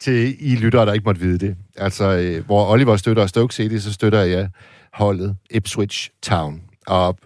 Til 0.00 0.36
I 0.40 0.56
lyttere, 0.56 0.86
der 0.86 0.92
ikke 0.92 1.04
måtte 1.04 1.20
vide 1.20 1.38
det. 1.38 1.56
Altså, 1.76 2.04
øh, 2.04 2.44
hvor 2.46 2.70
Oliver 2.70 2.96
støtter 2.96 3.26
Stoke 3.26 3.54
City, 3.54 3.76
så 3.76 3.92
støtter 3.92 4.20
jeg 4.20 4.48
holdet 4.92 5.36
Ipswich 5.50 6.10
Town. 6.22 6.62
Og 6.86 7.18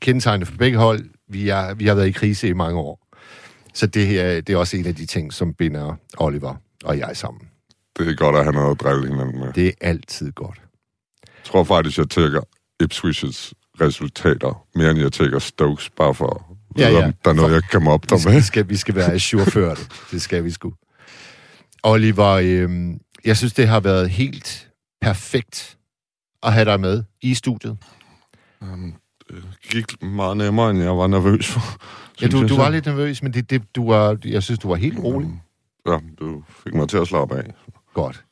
kendetegnet 0.00 0.48
for 0.48 0.56
begge 0.56 0.78
hold, 0.78 1.04
vi, 1.28 1.48
er, 1.48 1.74
vi 1.74 1.86
har 1.86 1.94
været 1.94 2.08
i 2.08 2.12
krise 2.12 2.48
i 2.48 2.52
mange 2.52 2.78
år. 2.78 3.08
Så 3.74 3.86
det 3.86 4.06
her 4.06 4.40
det 4.40 4.52
er 4.52 4.56
også 4.56 4.76
en 4.76 4.86
af 4.86 4.94
de 4.94 5.06
ting, 5.06 5.32
som 5.32 5.54
binder 5.54 5.94
Oliver 6.18 6.54
og 6.84 6.98
jeg 6.98 7.16
sammen. 7.16 7.48
Det 7.98 8.08
er 8.08 8.14
godt 8.14 8.36
at 8.36 8.44
have 8.44 8.52
noget 8.52 8.70
at 8.70 8.80
drille 8.80 9.08
hinanden 9.08 9.40
med. 9.40 9.52
Det 9.52 9.66
er 9.66 9.72
altid 9.80 10.32
godt. 10.32 10.60
Jeg 11.22 11.44
tror 11.44 11.64
faktisk, 11.64 11.98
jeg 11.98 12.10
tækker 12.10 12.40
Ipswich's 12.82 13.52
resultater, 13.80 14.66
mere 14.74 14.90
end 14.90 14.98
jeg 14.98 15.12
tækker 15.12 15.38
Stokes, 15.38 15.90
bare 15.90 16.14
for 16.14 16.34
at 16.34 16.56
Ja, 16.78 16.88
vide, 16.88 16.98
ja. 17.00 17.06
om 17.06 17.12
der 17.24 17.30
er 17.30 17.34
noget, 17.34 17.52
jeg 17.52 17.62
kan 17.70 17.86
op 17.86 18.02
Vi 18.02 18.06
der 18.10 18.16
skal, 18.18 18.30
med. 18.30 18.36
vi 18.40 18.42
skal, 18.46 18.68
vi 18.68 18.76
skal 18.76 18.94
være 18.94 19.12
ajourførte. 19.12 19.80
Det 20.10 20.22
skal 20.22 20.44
vi 20.44 20.50
sgu. 20.50 20.72
Oliver, 21.82 22.28
øh, 22.28 22.70
jeg 23.24 23.36
synes, 23.36 23.52
det 23.52 23.68
har 23.68 23.80
været 23.80 24.10
helt 24.10 24.68
perfekt 25.00 25.78
at 26.42 26.52
have 26.52 26.64
dig 26.64 26.80
med 26.80 27.02
i 27.22 27.34
studiet. 27.34 27.76
Um, 28.60 28.94
det 29.30 29.44
gik 29.70 30.02
meget 30.02 30.36
nemmere, 30.36 30.70
end 30.70 30.78
jeg 30.82 30.96
var 30.96 31.06
nervøs 31.06 31.48
for. 31.48 31.60
Ja, 32.22 32.28
du, 32.28 32.48
du 32.48 32.56
var 32.56 32.68
lidt 32.68 32.86
nervøs, 32.86 33.22
men 33.22 33.34
det, 33.34 33.50
det, 33.50 33.62
du 33.76 33.86
var, 33.90 34.18
jeg 34.24 34.42
synes, 34.42 34.58
du 34.58 34.68
var 34.68 34.74
helt 34.76 34.98
rolig. 34.98 35.28
Ja, 35.86 35.98
du 36.20 36.42
fik 36.64 36.74
mig 36.74 36.88
til 36.88 36.96
at 36.96 37.08
slappe 37.08 37.36
af. 37.36 37.54
Godt. 37.94 38.24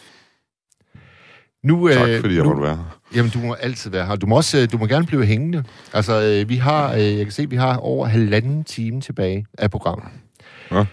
Nu, 1.65 1.89
Tak, 1.89 2.09
øh, 2.09 2.21
fordi 2.21 2.35
jeg 2.35 2.43
nu, 2.43 2.49
måtte 2.49 2.63
være. 2.63 2.85
Jamen, 3.15 3.31
du 3.31 3.39
må 3.39 3.55
altid 3.55 3.91
være 3.91 4.07
her. 4.07 4.17
Du 4.17 4.27
må, 4.27 4.37
også, 4.37 4.59
øh, 4.59 4.73
du 4.73 4.79
må 4.79 4.87
gerne 4.87 5.07
blive 5.07 5.25
hængende. 5.25 5.65
Altså, 5.93 6.23
øh, 6.23 6.49
vi 6.49 6.57
har, 6.57 6.95
øh, 6.95 7.01
jeg 7.01 7.25
kan 7.27 7.33
se, 7.33 7.51
vi 7.51 7.57
har 7.57 7.77
over 7.77 8.07
halvanden 8.07 8.65
time 8.65 9.01
tilbage 9.01 9.47
af 9.59 9.71
programmet. 9.71 10.09
Ja. 10.71 10.85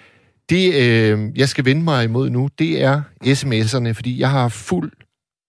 Det, 0.49 0.73
øh, 0.73 1.37
jeg 1.39 1.49
skal 1.49 1.65
vende 1.65 1.83
mig 1.83 2.03
imod 2.03 2.29
nu, 2.29 2.49
det 2.59 2.83
er 2.83 3.01
sms'erne, 3.23 3.91
fordi 3.91 4.19
jeg 4.19 4.31
har 4.31 4.47
fuld 4.47 4.91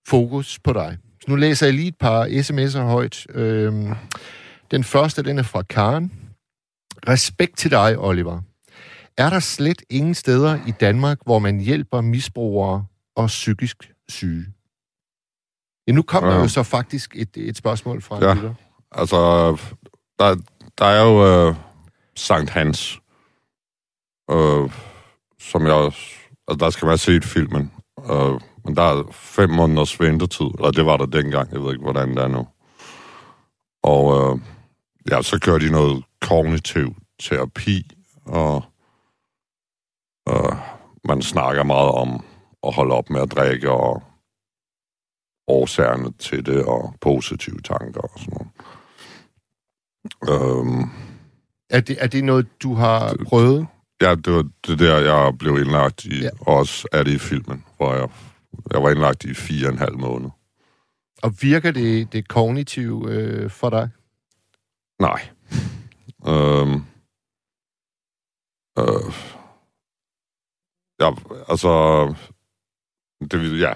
fokus 0.08 0.58
på 0.58 0.72
dig. 0.72 0.96
Så 1.20 1.24
nu 1.28 1.36
læser 1.36 1.66
jeg 1.66 1.74
lige 1.74 1.88
et 1.88 1.98
par 2.00 2.24
sms'er 2.26 2.80
højt. 2.80 3.26
Øh, 3.34 3.72
den 4.70 4.84
første, 4.84 5.22
den 5.22 5.38
er 5.38 5.42
fra 5.42 5.62
Karen. 5.62 6.12
Respekt 7.08 7.56
til 7.56 7.70
dig, 7.70 7.98
Oliver. 7.98 8.40
Er 9.18 9.30
der 9.30 9.40
slet 9.40 9.82
ingen 9.90 10.14
steder 10.14 10.58
i 10.66 10.70
Danmark, 10.70 11.18
hvor 11.24 11.38
man 11.38 11.60
hjælper 11.60 12.00
misbrugere 12.00 12.84
og 13.18 13.26
psykisk 13.26 13.92
syge? 14.08 14.46
Ja, 15.86 15.92
nu 15.92 16.02
kom 16.02 16.24
ja. 16.24 16.30
der 16.30 16.36
jo 16.36 16.48
så 16.48 16.62
faktisk 16.62 17.16
et, 17.16 17.36
et 17.36 17.56
spørgsmål 17.56 18.02
fra 18.02 18.24
Ja. 18.24 18.34
lytter. 18.34 18.54
Altså, 18.92 19.16
der, 20.18 20.36
der 20.78 20.84
er 20.84 21.02
jo 21.04 21.48
øh, 21.48 21.54
Sankt 22.16 22.50
Hans, 22.50 23.00
øh, 24.30 24.70
som 25.40 25.66
jeg... 25.66 25.92
Altså, 26.48 26.64
der 26.64 26.70
skal 26.70 26.88
være 26.88 26.98
set 26.98 27.24
filmen. 27.24 27.72
Øh, 28.10 28.40
men 28.64 28.76
der 28.76 28.82
er 28.82 29.04
fem 29.12 29.50
måneders 29.50 30.00
ventetid, 30.00 30.46
eller 30.46 30.70
det 30.70 30.86
var 30.86 30.96
der 30.96 31.06
dengang, 31.06 31.52
jeg 31.52 31.60
ved 31.60 31.72
ikke, 31.72 31.82
hvordan 31.82 32.10
det 32.10 32.18
er 32.18 32.28
nu. 32.28 32.46
Og 33.82 34.32
øh, 34.32 34.40
ja, 35.10 35.22
så 35.22 35.38
kører 35.40 35.58
de 35.58 35.70
noget 35.70 36.04
kognitiv 36.20 36.94
terapi, 37.20 37.90
og 38.26 38.64
øh, 40.28 40.56
man 41.04 41.22
snakker 41.22 41.62
meget 41.62 41.90
om 41.90 42.24
at 42.66 42.74
holde 42.74 42.94
op 42.94 43.10
med 43.10 43.20
at 43.20 43.30
drikke, 43.32 43.70
og, 43.70 44.02
årsagerne 45.50 46.12
til 46.12 46.46
det, 46.46 46.64
og 46.64 46.94
positive 47.00 47.60
tanker 47.60 48.00
og 48.00 48.10
sådan 48.18 48.34
noget. 48.34 48.50
Øhm, 50.30 50.90
Er 51.70 51.80
det, 51.80 51.96
er 52.00 52.06
det 52.06 52.24
noget, 52.24 52.62
du 52.62 52.74
har 52.74 53.16
prøvet? 53.26 53.66
ja, 54.02 54.14
det 54.14 54.32
var 54.32 54.48
det 54.66 54.78
der, 54.78 54.98
jeg 54.98 55.38
blev 55.38 55.56
indlagt 55.58 56.04
i, 56.04 56.20
Ja. 56.22 56.30
også 56.40 56.88
er 56.92 57.02
det 57.02 57.12
i 57.12 57.18
filmen, 57.18 57.64
hvor 57.76 57.94
jeg, 57.94 58.08
jeg 58.72 58.82
var 58.82 58.90
indlagt 58.90 59.24
i 59.24 59.34
fire 59.34 59.66
og 59.68 59.72
en 59.72 59.78
halv 59.78 59.98
måned. 59.98 60.30
Og 61.22 61.32
virker 61.42 61.70
det, 61.70 62.12
det 62.12 62.28
kognitive 62.28 63.10
øh, 63.12 63.50
for 63.50 63.70
dig? 63.70 63.90
Nej. 65.00 65.28
Øhm, 66.26 66.74
øh, 68.78 69.12
ja, 71.00 71.10
altså, 71.48 71.68
det, 73.20 73.60
ja, 73.60 73.72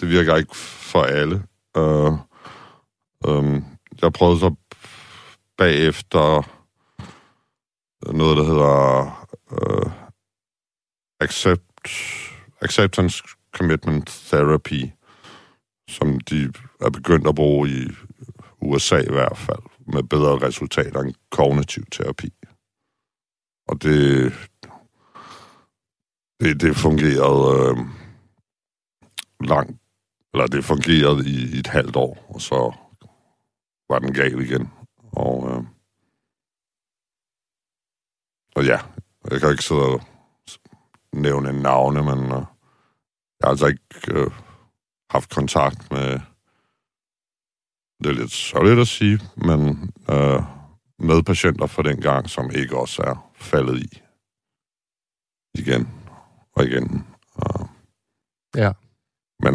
det 0.00 0.10
virker 0.10 0.36
ikke 0.36 0.56
for 0.56 1.02
alle. 1.02 1.42
Øh, 1.76 2.12
øh, 3.28 3.62
jeg 4.02 4.12
prøvede 4.12 4.40
så 4.40 4.54
bagefter 5.56 6.42
noget, 8.12 8.36
der 8.36 8.44
hedder 8.44 9.26
øh, 9.52 9.90
accept, 11.20 11.62
Acceptance 12.60 13.22
Commitment 13.52 14.06
Therapy, 14.06 14.90
som 15.88 16.20
de 16.20 16.52
er 16.80 16.90
begyndt 16.90 17.28
at 17.28 17.34
bruge 17.34 17.68
i 17.68 17.88
USA 18.60 18.98
i 18.98 19.12
hvert 19.12 19.38
fald, 19.38 19.62
med 19.86 20.02
bedre 20.02 20.46
resultater 20.46 21.00
end 21.00 21.14
kognitiv 21.30 21.84
terapi. 21.92 22.32
Og 23.68 23.82
det, 23.82 24.32
det, 26.40 26.60
det 26.60 26.76
fungerede 26.76 27.70
øh, 27.70 28.05
lang, 29.40 29.80
eller 30.34 30.46
det 30.46 30.64
fungerede 30.64 31.28
i, 31.28 31.56
i 31.56 31.58
et 31.58 31.66
halvt 31.66 31.96
år, 31.96 32.26
og 32.28 32.40
så 32.40 32.74
var 33.88 33.98
den 33.98 34.14
gal 34.14 34.40
igen. 34.40 34.70
Og, 35.12 35.50
øh, 35.50 35.64
og 38.56 38.64
ja, 38.64 38.80
jeg 39.30 39.40
kan 39.40 39.50
ikke 39.50 39.62
sidde 39.62 39.82
og 39.82 40.00
nævne 41.12 41.62
navne, 41.62 42.02
men 42.02 42.18
øh, 42.24 42.44
jeg 43.40 43.42
har 43.42 43.48
altså 43.48 43.66
ikke 43.66 44.20
øh, 44.20 44.30
haft 45.10 45.34
kontakt 45.34 45.90
med 45.90 46.20
det 48.02 48.10
er 48.10 48.12
lidt 48.12 48.32
sørgeligt 48.32 48.80
at 48.80 48.88
sige, 48.88 49.20
men 49.36 49.60
øh, 50.10 50.42
med 50.98 51.22
patienter 51.22 51.66
fra 51.66 51.82
den 51.82 52.00
gang, 52.00 52.30
som 52.30 52.50
ikke 52.50 52.76
også 52.76 53.02
er 53.02 53.32
faldet 53.34 53.82
i 53.82 54.02
igen 55.54 55.88
og 56.52 56.64
igen. 56.64 57.06
Og... 57.34 57.68
Ja. 58.56 58.72
Men 59.44 59.54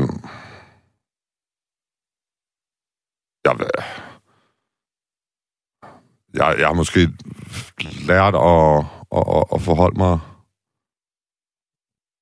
jeg, 3.45 3.53
jeg, 6.33 6.55
jeg 6.59 6.67
har 6.67 6.73
måske 6.73 6.99
lært 8.07 8.35
at, 8.35 8.85
at, 9.17 9.25
at, 9.37 9.43
at 9.55 9.61
forholde 9.61 9.97
mig 9.97 10.19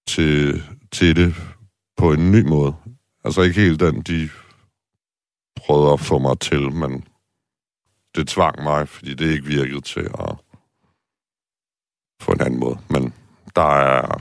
til, 0.08 0.64
til 0.92 1.16
det 1.16 1.36
på 1.98 2.14
en 2.14 2.32
ny 2.32 2.42
måde. 2.48 2.76
Altså 3.24 3.42
ikke 3.42 3.62
helt 3.62 3.80
den, 3.80 4.02
de 4.02 4.30
prøvede 5.56 5.94
at 5.94 6.00
få 6.00 6.18
mig 6.20 6.40
til, 6.40 6.72
men 6.72 7.08
det 8.16 8.28
tvang 8.28 8.64
mig, 8.64 8.88
fordi 8.88 9.14
det 9.14 9.32
ikke 9.32 9.46
virkede 9.46 9.82
til 9.82 10.00
at 10.00 10.32
få 12.22 12.32
en 12.32 12.42
anden 12.42 12.60
måde. 12.60 12.80
Men 12.90 13.14
der 13.56 13.62
er 13.62 14.18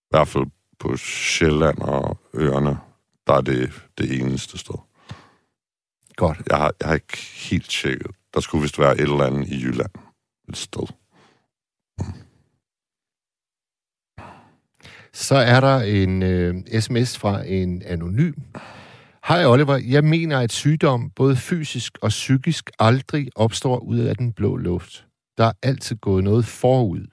i 0.00 0.10
hvert 0.10 0.28
fald 0.28 0.46
på 0.82 0.96
Sjælland 0.96 1.78
og 1.78 2.18
øerne, 2.34 2.78
der 3.26 3.34
er 3.34 3.40
det 3.40 3.72
det 3.98 4.20
eneste 4.20 4.58
sted. 4.58 4.74
Godt. 6.16 6.38
Jeg 6.50 6.56
har, 6.58 6.74
jeg 6.80 6.88
har 6.88 6.94
ikke 6.94 7.18
helt 7.50 7.70
tjekket. 7.70 8.10
Der 8.34 8.40
skulle 8.40 8.62
vist 8.62 8.78
være 8.78 8.94
et 8.94 9.00
eller 9.00 9.24
andet 9.24 9.48
i 9.48 9.62
Jylland. 9.62 9.90
Et 10.48 10.56
sted. 10.56 10.86
Så 15.12 15.34
er 15.34 15.60
der 15.60 15.80
en 15.80 16.22
øh, 16.22 16.80
sms 16.80 17.18
fra 17.18 17.42
en 17.46 17.82
anonym. 17.82 18.34
Hej 19.28 19.46
Oliver, 19.46 19.76
jeg 19.76 20.04
mener, 20.04 20.40
at 20.40 20.52
sygdom, 20.52 21.10
både 21.10 21.36
fysisk 21.36 21.98
og 22.02 22.08
psykisk, 22.08 22.70
aldrig 22.78 23.28
opstår 23.34 23.78
ud 23.78 23.98
af 23.98 24.16
den 24.16 24.32
blå 24.32 24.56
luft. 24.56 25.06
Der 25.38 25.44
er 25.44 25.52
altid 25.62 25.96
gået 25.96 26.24
noget 26.24 26.44
forud. 26.44 27.06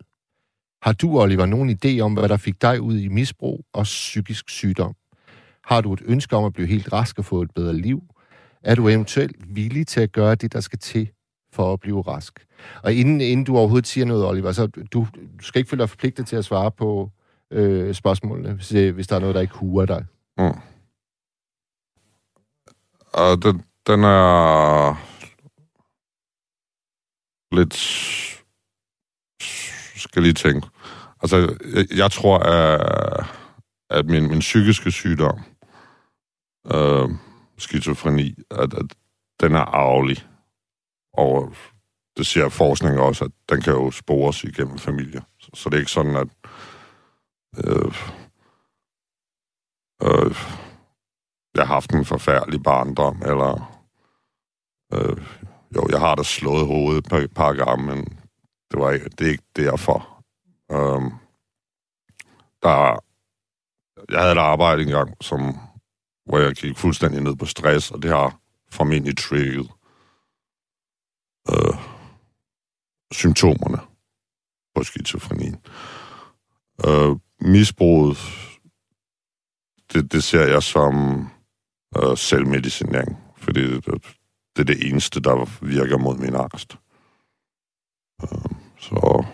Har 0.81 0.93
du, 0.93 1.19
Oliver, 1.21 1.45
nogen 1.45 1.69
idé 1.69 1.99
om, 1.99 2.13
hvad 2.13 2.29
der 2.29 2.37
fik 2.37 2.61
dig 2.61 2.81
ud 2.81 2.97
i 2.97 3.07
misbrug 3.07 3.65
og 3.73 3.83
psykisk 3.83 4.49
sygdom? 4.49 4.95
Har 5.63 5.81
du 5.81 5.93
et 5.93 6.01
ønske 6.05 6.35
om 6.35 6.45
at 6.45 6.53
blive 6.53 6.67
helt 6.67 6.93
rask 6.93 7.19
og 7.19 7.25
få 7.25 7.41
et 7.41 7.51
bedre 7.55 7.73
liv? 7.73 8.03
Er 8.63 8.75
du 8.75 8.87
eventuelt 8.87 9.55
villig 9.55 9.87
til 9.87 10.01
at 10.01 10.11
gøre 10.11 10.35
det, 10.35 10.53
der 10.53 10.59
skal 10.59 10.79
til 10.79 11.09
for 11.53 11.73
at 11.73 11.79
blive 11.79 12.01
rask? 12.01 12.45
Og 12.83 12.93
inden, 12.93 13.21
inden 13.21 13.45
du 13.45 13.57
overhovedet 13.57 13.87
siger 13.87 14.05
noget, 14.05 14.25
Oliver, 14.25 14.51
så 14.51 14.67
du, 14.67 14.81
du 14.93 15.07
skal 15.41 15.59
ikke 15.59 15.69
føle 15.69 15.81
dig 15.81 15.89
forpligtet 15.89 16.27
til 16.27 16.35
at 16.35 16.45
svare 16.45 16.71
på 16.71 17.11
øh, 17.51 17.93
spørgsmålene, 17.93 18.53
hvis, 18.53 18.73
øh, 18.73 18.95
hvis 18.95 19.07
der 19.07 19.15
er 19.15 19.19
noget, 19.19 19.35
der 19.35 19.41
ikke 19.41 19.57
huer 19.57 19.85
dig. 19.85 20.05
Mm. 20.37 20.59
Og 23.13 23.43
den, 23.43 23.63
den 23.87 24.03
er 24.03 24.95
lidt... 27.55 27.75
Skal 29.99 30.23
lige 30.23 30.33
tænke. 30.33 30.67
Altså, 31.21 31.57
jeg, 31.75 31.97
jeg 31.97 32.11
tror, 32.11 32.39
at, 32.39 33.25
at 33.89 34.05
min, 34.05 34.27
min 34.27 34.39
psykiske 34.39 34.91
sygdom, 34.91 35.39
øh, 36.73 37.09
skizofreni, 37.57 38.35
at, 38.51 38.73
at 38.73 38.85
den 39.41 39.55
er 39.55 39.65
arvelig. 39.65 40.25
Og 41.13 41.53
det 42.17 42.27
siger 42.27 42.49
forskning 42.49 42.99
også, 42.99 43.25
at 43.25 43.31
den 43.49 43.61
kan 43.61 43.73
jo 43.73 43.91
spores 43.91 44.43
igennem 44.43 44.77
familie. 44.77 45.21
Så, 45.39 45.49
så 45.53 45.69
det 45.69 45.75
er 45.75 45.79
ikke 45.79 45.91
sådan, 45.91 46.15
at... 46.15 46.27
Øh, 47.57 47.93
øh, 50.03 50.35
jeg 51.55 51.67
har 51.67 51.73
haft 51.73 51.93
en 51.93 52.05
forfærdelig 52.05 52.63
barndom, 52.63 53.21
eller... 53.25 53.81
Øh, 54.93 55.17
jo, 55.75 55.87
jeg 55.89 55.99
har 55.99 56.15
da 56.15 56.23
slået 56.23 56.67
hovedet 56.67 56.97
et 56.97 57.09
par, 57.09 57.27
par 57.35 57.53
gange, 57.53 57.85
men 57.85 58.18
det, 58.71 58.79
var 58.79 58.91
det 58.91 59.21
er 59.27 59.31
ikke 59.31 59.43
derfor. 59.55 60.23
Øhm, 60.71 61.11
der, 62.63 63.03
jeg 64.09 64.19
havde 64.19 64.31
et 64.31 64.37
arbejde 64.37 64.81
engang, 64.81 65.15
som, 65.21 65.57
hvor 66.25 66.39
jeg 66.39 66.55
gik 66.55 66.77
fuldstændig 66.77 67.21
ned 67.21 67.35
på 67.35 67.45
stress, 67.45 67.91
og 67.91 68.03
det 68.03 68.11
har 68.11 68.39
formentlig 68.71 69.17
trigget 69.17 69.71
øh, 71.49 71.77
symptomerne 73.11 73.77
på 74.75 74.83
skizofrenien. 74.83 75.65
Øh, 76.87 77.15
misbruget, 77.41 78.17
det, 79.93 80.11
det 80.11 80.23
ser 80.23 80.45
jeg 80.45 80.63
som 80.63 81.21
øh, 81.97 82.17
selvmedicinering, 82.17 83.17
fordi 83.37 83.61
det, 83.61 83.85
det 84.55 84.61
er 84.61 84.63
det 84.63 84.89
eneste, 84.89 85.19
der 85.19 85.65
virker 85.65 85.97
mod 85.97 86.17
min 86.17 86.35
angst. 86.35 86.77
Øh, 88.23 88.51
så 88.77 89.25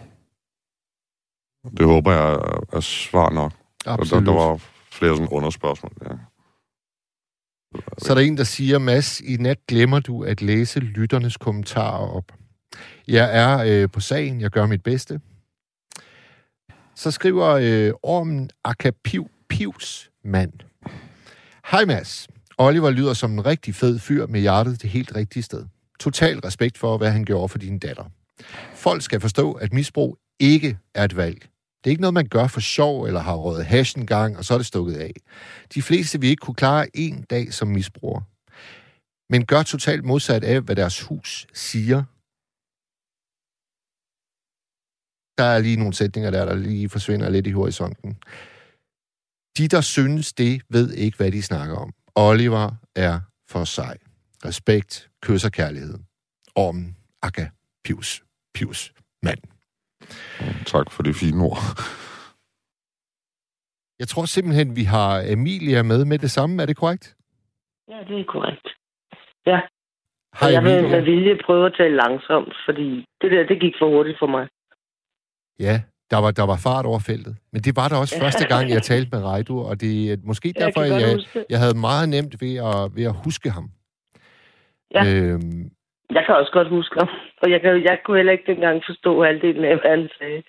det 1.77 1.85
håber 1.85 2.11
jeg 2.11 2.31
er- 2.33 2.65
er 2.73 2.79
svar 2.79 3.29
nok. 3.29 3.51
Og 3.85 3.97
Der, 4.09 4.19
der 4.19 4.31
var 4.33 4.57
flere 4.91 5.15
sådan 5.15 5.27
underspørgsmål. 5.31 5.91
Ja. 6.03 6.15
Så 7.97 8.11
er 8.13 8.15
der 8.15 8.21
en, 8.21 8.37
der 8.37 8.43
siger, 8.43 8.79
Mads, 8.79 9.19
i 9.21 9.37
nat 9.37 9.67
glemmer 9.67 9.99
du 9.99 10.23
at 10.23 10.41
læse 10.41 10.79
lytternes 10.79 11.37
kommentarer 11.37 12.07
op. 12.15 12.31
Jeg 13.07 13.29
er 13.37 13.63
øh, 13.83 13.89
på 13.91 13.99
sagen, 13.99 14.41
jeg 14.41 14.49
gør 14.51 14.65
mit 14.65 14.83
bedste. 14.83 15.21
Så 16.95 17.11
skriver 17.11 17.45
øh, 17.47 17.91
Ormen 18.03 18.49
Akapiv 18.63 19.29
Pivs 19.49 20.09
mand. 20.23 20.53
Hej 21.71 21.85
Mads. 21.85 22.27
Oliver 22.57 22.89
lyder 22.91 23.13
som 23.13 23.31
en 23.31 23.45
rigtig 23.45 23.75
fed 23.75 23.99
fyr 23.99 24.27
med 24.27 24.39
hjertet 24.41 24.81
det 24.81 24.89
helt 24.89 25.15
rigtige 25.15 25.43
sted. 25.43 25.65
Total 25.99 26.39
respekt 26.39 26.77
for, 26.77 26.97
hvad 26.97 27.11
han 27.11 27.25
gjorde 27.25 27.49
for 27.49 27.57
din 27.57 27.79
datter. 27.79 28.03
Folk 28.73 29.01
skal 29.01 29.19
forstå, 29.19 29.51
at 29.51 29.73
misbrug 29.73 30.17
ikke 30.39 30.77
er 30.93 31.03
et 31.03 31.15
valg. 31.15 31.47
Det 31.85 31.89
er 31.89 31.93
ikke 31.93 32.01
noget, 32.01 32.13
man 32.13 32.27
gør 32.27 32.47
for 32.47 32.59
sjov, 32.59 33.03
eller 33.03 33.19
har 33.19 33.35
røget 33.35 33.65
hash 33.65 33.97
en 33.97 34.07
gang, 34.07 34.37
og 34.37 34.45
så 34.45 34.53
er 34.53 34.57
det 34.57 34.67
stukket 34.67 34.95
af. 34.95 35.13
De 35.73 35.81
fleste 35.81 36.19
vil 36.19 36.29
ikke 36.29 36.41
kunne 36.41 36.55
klare 36.55 36.97
en 36.97 37.21
dag 37.21 37.53
som 37.53 37.67
misbruger. 37.67 38.21
Men 39.29 39.45
gør 39.45 39.63
totalt 39.63 40.03
modsat 40.03 40.43
af, 40.43 40.61
hvad 40.61 40.75
deres 40.75 41.01
hus 41.01 41.47
siger. 41.53 42.03
Der 45.37 45.43
er 45.43 45.59
lige 45.59 45.77
nogle 45.77 45.93
sætninger 45.93 46.31
der, 46.31 46.45
der 46.45 46.55
lige 46.55 46.89
forsvinder 46.89 47.29
lidt 47.29 47.47
i 47.47 47.51
horisonten. 47.51 48.11
De, 49.57 49.67
der 49.67 49.81
synes 49.81 50.33
det, 50.33 50.61
ved 50.69 50.93
ikke, 50.93 51.17
hvad 51.17 51.31
de 51.31 51.41
snakker 51.41 51.75
om. 51.75 51.93
Oliver 52.15 52.71
er 52.95 53.19
for 53.47 53.65
sig. 53.65 53.97
Respekt, 54.45 55.09
kys 55.21 55.45
og 55.45 55.51
kærlighed. 55.51 55.99
Ormen, 56.55 56.97
akka, 57.21 57.47
pius, 57.83 58.23
pius, 58.53 58.93
mand. 59.23 59.54
Tak 60.65 60.91
for 60.91 61.03
det 61.03 61.15
fine 61.15 61.43
ord. 61.43 61.57
Jeg 63.99 64.07
tror 64.07 64.25
simpelthen, 64.25 64.75
vi 64.75 64.83
har 64.83 65.23
Emilia 65.27 65.83
med 65.83 66.05
med 66.05 66.19
det 66.19 66.31
samme. 66.31 66.61
Er 66.61 66.65
det 66.65 66.77
korrekt? 66.77 67.15
Ja, 67.87 67.97
det 68.07 68.19
er 68.19 68.23
korrekt. 68.23 68.67
Ja, 69.45 69.59
Hej 70.39 70.51
jeg 70.51 70.63
vil 70.63 70.89
med 70.89 71.01
vilje 71.01 71.37
prøve 71.45 71.65
at 71.65 71.73
tale 71.77 71.95
langsomt, 71.95 72.53
fordi 72.65 73.05
det 73.21 73.31
der, 73.31 73.45
det 73.47 73.61
gik 73.61 73.73
for 73.79 73.87
hurtigt 73.89 74.19
for 74.19 74.27
mig. 74.27 74.47
Ja, 75.59 75.81
der 76.11 76.17
var, 76.17 76.31
der 76.31 76.45
var 76.45 76.57
fart 76.63 76.85
over 76.85 76.99
feltet. 76.99 77.37
Men 77.51 77.61
det 77.61 77.75
var 77.75 77.87
der 77.87 77.97
også 77.97 78.19
første 78.19 78.47
gang, 78.47 78.69
jeg 78.69 78.81
talte 78.91 79.09
med 79.11 79.23
Reidur, 79.23 79.69
og 79.69 79.81
det 79.81 80.11
er 80.11 80.17
måske 80.23 80.53
derfor, 80.59 80.81
jeg 80.81 80.99
kan 80.99 81.09
jeg, 81.09 81.17
det. 81.33 81.45
jeg 81.49 81.59
havde 81.59 81.77
meget 81.77 82.09
nemt 82.09 82.41
ved 82.41 82.55
at, 82.69 82.95
ved 82.95 83.03
at 83.11 83.15
huske 83.25 83.49
ham. 83.49 83.65
Ja. 84.95 85.01
Øhm, 85.05 85.71
Jeg 86.15 86.23
kan 86.25 86.35
også 86.35 86.51
godt 86.53 86.69
huske 86.69 86.95
ham. 86.99 87.09
Og 87.45 87.51
jeg, 87.51 87.61
kan, 87.61 87.83
jeg 87.83 87.97
kunne 88.05 88.17
heller 88.17 88.31
ikke 88.37 88.47
dengang 88.53 88.75
forstå 88.89 89.23
halvdelen 89.23 89.65
af, 89.71 89.75
hvad 89.81 89.91
han 89.97 90.09
sagde. 90.17 90.43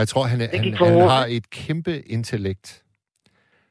jeg 0.00 0.08
tror, 0.08 0.24
han, 0.32 0.38
han, 0.40 0.74
han 0.74 1.00
har 1.14 1.26
et 1.36 1.50
kæmpe 1.50 1.94
intellekt. 2.16 2.82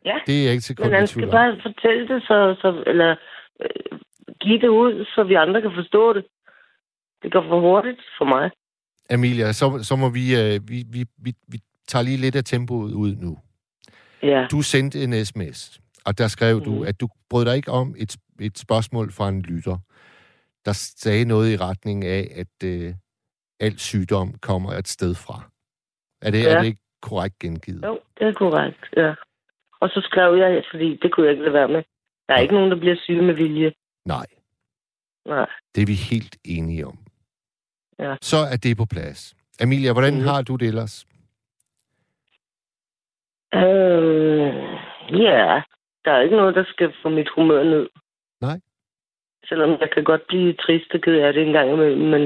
Ja, 0.06 0.18
Det 0.28 0.40
er 0.40 0.44
jeg 0.44 0.52
ikke 0.52 0.62
til 0.62 0.76
Men 0.80 0.94
han 0.94 1.08
skal 1.08 1.30
bare 1.32 1.58
fortælle 1.68 2.08
det, 2.08 2.20
så, 2.24 2.56
så, 2.62 2.84
eller 2.88 3.16
øh, 3.62 4.00
give 4.42 4.60
det 4.62 4.68
ud, 4.68 5.06
så 5.16 5.24
vi 5.24 5.34
andre 5.34 5.62
kan 5.62 5.72
forstå 5.76 6.14
det. 6.14 6.26
Det 7.24 7.32
går 7.32 7.42
for 7.50 7.60
hurtigt 7.60 8.02
for 8.18 8.26
mig. 8.26 8.52
Amelia, 9.10 9.52
så, 9.52 9.80
så 9.84 9.96
må 9.96 10.10
vi, 10.10 10.26
øh, 10.42 10.60
vi, 10.70 10.84
vi, 10.92 11.06
vi, 11.26 11.34
vi 11.48 11.60
tager 11.88 12.04
lige 12.04 12.18
lidt 12.18 12.36
af 12.36 12.44
tempoet 12.44 12.94
ud 12.94 13.16
nu. 13.16 13.38
Ja. 14.24 14.48
Du 14.52 14.62
sendte 14.62 15.04
en 15.04 15.26
sms, 15.26 15.80
og 16.06 16.18
der 16.18 16.28
skrev 16.28 16.58
mm. 16.58 16.64
du, 16.64 16.72
Mhm. 16.72 16.84
at 16.88 17.02
du 17.02 17.08
brød 17.30 17.46
dig 17.46 17.56
ikke 17.56 17.72
om 17.72 17.96
et, 17.98 18.16
et 18.42 18.58
spørgsmål 18.58 19.12
fra 19.12 19.30
en 19.30 19.42
lytter, 19.42 19.78
der 20.70 20.76
sagde 21.04 21.26
noget 21.26 21.48
i 21.54 21.58
retning 21.68 22.00
af, 22.06 22.24
at 22.42 22.56
øh, 22.72 22.94
al 23.60 23.76
sygdom 23.80 24.30
kommer 24.50 24.72
et 24.82 24.88
sted 24.88 25.16
fra. 25.26 25.38
Er 26.22 26.32
det, 26.32 26.42
ja. 26.44 26.50
Ja. 26.50 26.56
er 26.56 26.60
det 26.62 26.68
ikke 26.68 26.82
korrekt 27.02 27.40
gengivet? 27.40 27.84
Jo, 27.90 28.00
det 28.18 28.28
er 28.28 28.34
korrekt, 28.34 28.84
ja. 28.98 29.12
Og 29.82 29.90
så 29.90 30.00
skrev 30.10 30.30
jeg, 30.44 30.64
fordi 30.72 30.90
det 31.02 31.08
kunne 31.14 31.26
jeg 31.26 31.32
ikke 31.34 31.44
lade 31.44 31.54
være 31.54 31.68
med. 31.76 31.84
Der 32.28 32.34
er 32.36 32.40
ikke 32.40 32.54
nogen, 32.54 32.72
der 32.72 32.80
bliver 32.80 32.96
syge 33.06 33.22
med 33.22 33.34
vilje. 33.34 33.72
Nej, 34.06 34.26
Nej. 35.26 35.48
det 35.76 35.82
er 35.82 35.86
vi 35.86 35.94
helt 36.12 36.38
enige 36.46 36.88
om. 36.88 36.98
Ja. 38.00 38.16
Så 38.22 38.38
er 38.54 38.58
det 38.64 38.78
på 38.78 38.86
plads. 38.86 39.36
Amelia, 39.62 39.94
hvordan 39.94 40.14
Mhm. 40.14 40.24
har 40.24 40.42
du 40.42 40.56
det 40.56 40.68
ellers? 40.68 41.06
Øh, 43.54 44.54
ja, 45.26 45.62
der 46.06 46.12
er 46.12 46.22
ikke 46.22 46.36
noget, 46.36 46.56
der 46.56 46.64
skal 46.74 46.94
få 47.02 47.10
mit 47.10 47.30
humør 47.36 47.64
ned. 47.64 47.90
Nej. 48.42 48.60
Selvom 49.50 49.70
jeg 49.82 49.90
kan 49.94 50.04
godt 50.04 50.22
blive 50.28 50.54
trist 50.54 50.94
og 50.94 51.02
ked 51.02 51.16
af 51.16 51.34
det 51.34 51.44
en 51.48 51.54
gang 51.54 51.72
imellem, 51.74 52.02
men 52.14 52.22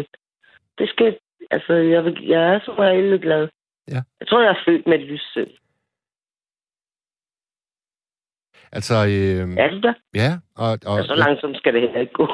det 0.78 0.90
skal... 0.90 1.18
Altså, 1.52 1.74
jeg, 1.74 2.06
vil, 2.06 2.26
jeg 2.28 2.42
er 2.54 2.60
som 2.66 2.76
regel 2.76 3.20
glad. 3.22 3.48
Ja. 3.88 4.02
Jeg 4.20 4.28
tror, 4.28 4.42
jeg 4.42 4.50
er 4.52 4.64
født 4.68 4.88
med 4.88 5.00
et 5.00 5.06
lys 5.08 5.22
selv. 5.34 5.52
Altså, 8.72 8.96
øh, 8.96 9.56
Er 9.64 9.70
det 9.70 9.84
der? 9.84 9.94
ja, 10.16 10.32
og, 10.56 10.80
og, 10.86 10.94
Og 10.94 11.04
så 11.06 11.16
langsomt 11.16 11.58
skal 11.58 11.74
det 11.74 11.82
heller 11.82 12.00
ikke 12.00 12.14
gå. 12.14 12.24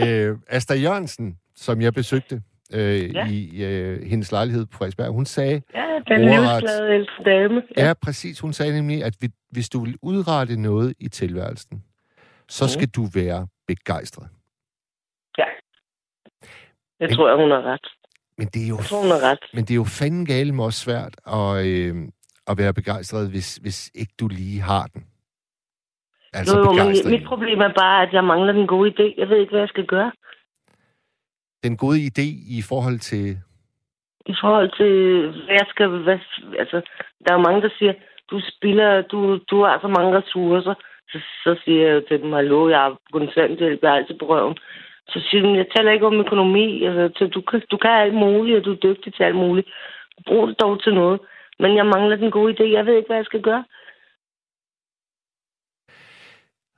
øh, 0.00 0.36
Asta 0.48 0.74
Jørgensen, 0.74 1.38
som 1.56 1.80
jeg 1.80 1.94
besøgte 1.94 2.42
øh, 2.74 3.14
Ja. 3.14 3.26
i 3.30 3.64
øh, 3.64 4.02
hendes 4.02 4.32
lejlighed 4.32 4.66
på 4.66 4.76
Frederiksberg, 4.78 5.12
hun 5.12 5.26
sagde, 5.26 5.62
ja, 5.74 5.86
den 6.08 6.20
livsglade 6.20 6.94
ældre 6.94 7.24
dame. 7.24 7.62
ja. 7.76 7.86
ja, 7.86 7.94
præcis, 8.02 8.40
hun 8.40 8.52
sagde 8.52 8.72
nemlig, 8.72 9.04
at 9.04 9.14
vi- 9.20 9.28
hvis 9.50 9.68
du 9.68 9.84
vil 9.84 9.96
udrette 10.02 10.60
noget 10.62 10.94
i 11.00 11.08
tilværelsen, 11.08 11.84
så 12.48 12.64
Mhm. 12.64 12.68
skal 12.68 12.88
du 12.88 13.02
være 13.14 13.46
begejstret. 13.66 14.28
ja. 15.38 15.44
Jeg 17.00 17.10
tror, 17.16 17.28
jeg, 17.28 17.36
hun 17.36 17.50
har 17.50 17.62
ret. 17.62 17.86
Men 18.38 18.46
det 18.48 18.64
er 18.64 18.68
jo, 18.68 18.76
Jeg 18.76 18.84
tror, 18.84 19.02
hun 19.02 19.10
har 19.10 19.30
ret. 19.30 19.44
men 19.54 19.64
det 19.64 19.70
er 19.70 19.74
jo 19.74 19.84
fanden 19.84 20.26
gale 20.26 20.52
med 20.52 20.64
også 20.64 20.80
svært 20.80 21.14
at, 21.26 21.66
øh, 21.66 21.94
at 22.46 22.58
være 22.58 22.74
begejstret, 22.74 23.30
hvis, 23.30 23.56
hvis 23.56 23.90
ikke 23.94 24.12
du 24.20 24.28
lige 24.28 24.60
har 24.60 24.86
den. 24.86 25.02
Altså 26.32 26.58
jo, 26.58 26.64
jo, 26.64 26.72
men 26.72 27.10
mit 27.10 27.26
problem 27.26 27.58
er 27.60 27.72
bare, 27.78 28.02
at 28.06 28.12
jeg 28.12 28.24
mangler 28.24 28.52
den 28.52 28.66
gode 28.66 28.90
idé. 28.90 29.14
Jeg 29.20 29.28
ved 29.28 29.36
ikke, 29.40 29.50
hvad 29.50 29.60
jeg 29.60 29.68
skal 29.68 29.86
gøre. 29.86 30.12
Den 31.64 31.76
gode 31.76 31.98
idé 32.10 32.26
i 32.58 32.62
forhold 32.68 32.98
til... 32.98 33.38
I 34.26 34.34
forhold 34.40 34.70
til, 34.80 34.92
hvad 35.44 35.54
jeg 35.60 35.66
skal... 35.68 35.88
Hvad, 35.88 36.18
altså, 36.58 36.76
der 37.24 37.28
er 37.32 37.36
jo 37.38 37.42
mange, 37.48 37.62
der 37.62 37.70
siger, 37.78 37.92
du 38.30 38.40
spiller, 38.52 39.02
du, 39.02 39.38
du 39.50 39.62
har 39.64 39.80
så 39.80 39.88
mange 39.88 40.18
ressourcer. 40.18 40.74
Så, 41.10 41.18
så 41.44 41.56
siger 41.64 41.86
jeg 41.86 41.94
jo 41.94 42.02
til 42.08 42.22
dem, 42.22 42.32
hallo, 42.32 42.68
jeg 42.68 42.78
har 42.78 42.98
kontanthjælp, 43.12 43.82
jeg 43.82 43.90
er 43.90 43.94
altid 43.94 44.18
på 44.18 44.26
røven. 44.28 44.56
Så 45.08 45.20
siger 45.30 45.42
de, 45.42 45.56
jeg 45.56 45.66
taler 45.76 45.92
ikke 45.92 46.06
om 46.06 46.20
økonomi. 46.20 46.84
Altså, 46.84 47.18
så 47.18 47.26
du, 47.26 47.40
kan, 47.40 47.62
du 47.70 47.76
kan 47.76 47.90
alt 47.90 48.14
muligt, 48.14 48.58
og 48.58 48.64
du 48.64 48.72
er 48.72 48.84
dygtig 48.86 49.14
til 49.14 49.22
alt 49.22 49.36
muligt. 49.36 49.68
Brug 50.26 50.48
det 50.48 50.60
dog 50.60 50.82
til 50.82 50.94
noget. 50.94 51.20
Men 51.58 51.76
jeg 51.76 51.86
mangler 51.86 52.16
den 52.16 52.30
gode 52.30 52.52
idé. 52.54 52.72
Jeg 52.72 52.86
ved 52.86 52.96
ikke, 52.96 53.06
hvad 53.06 53.16
jeg 53.16 53.24
skal 53.24 53.42
gøre. 53.42 53.64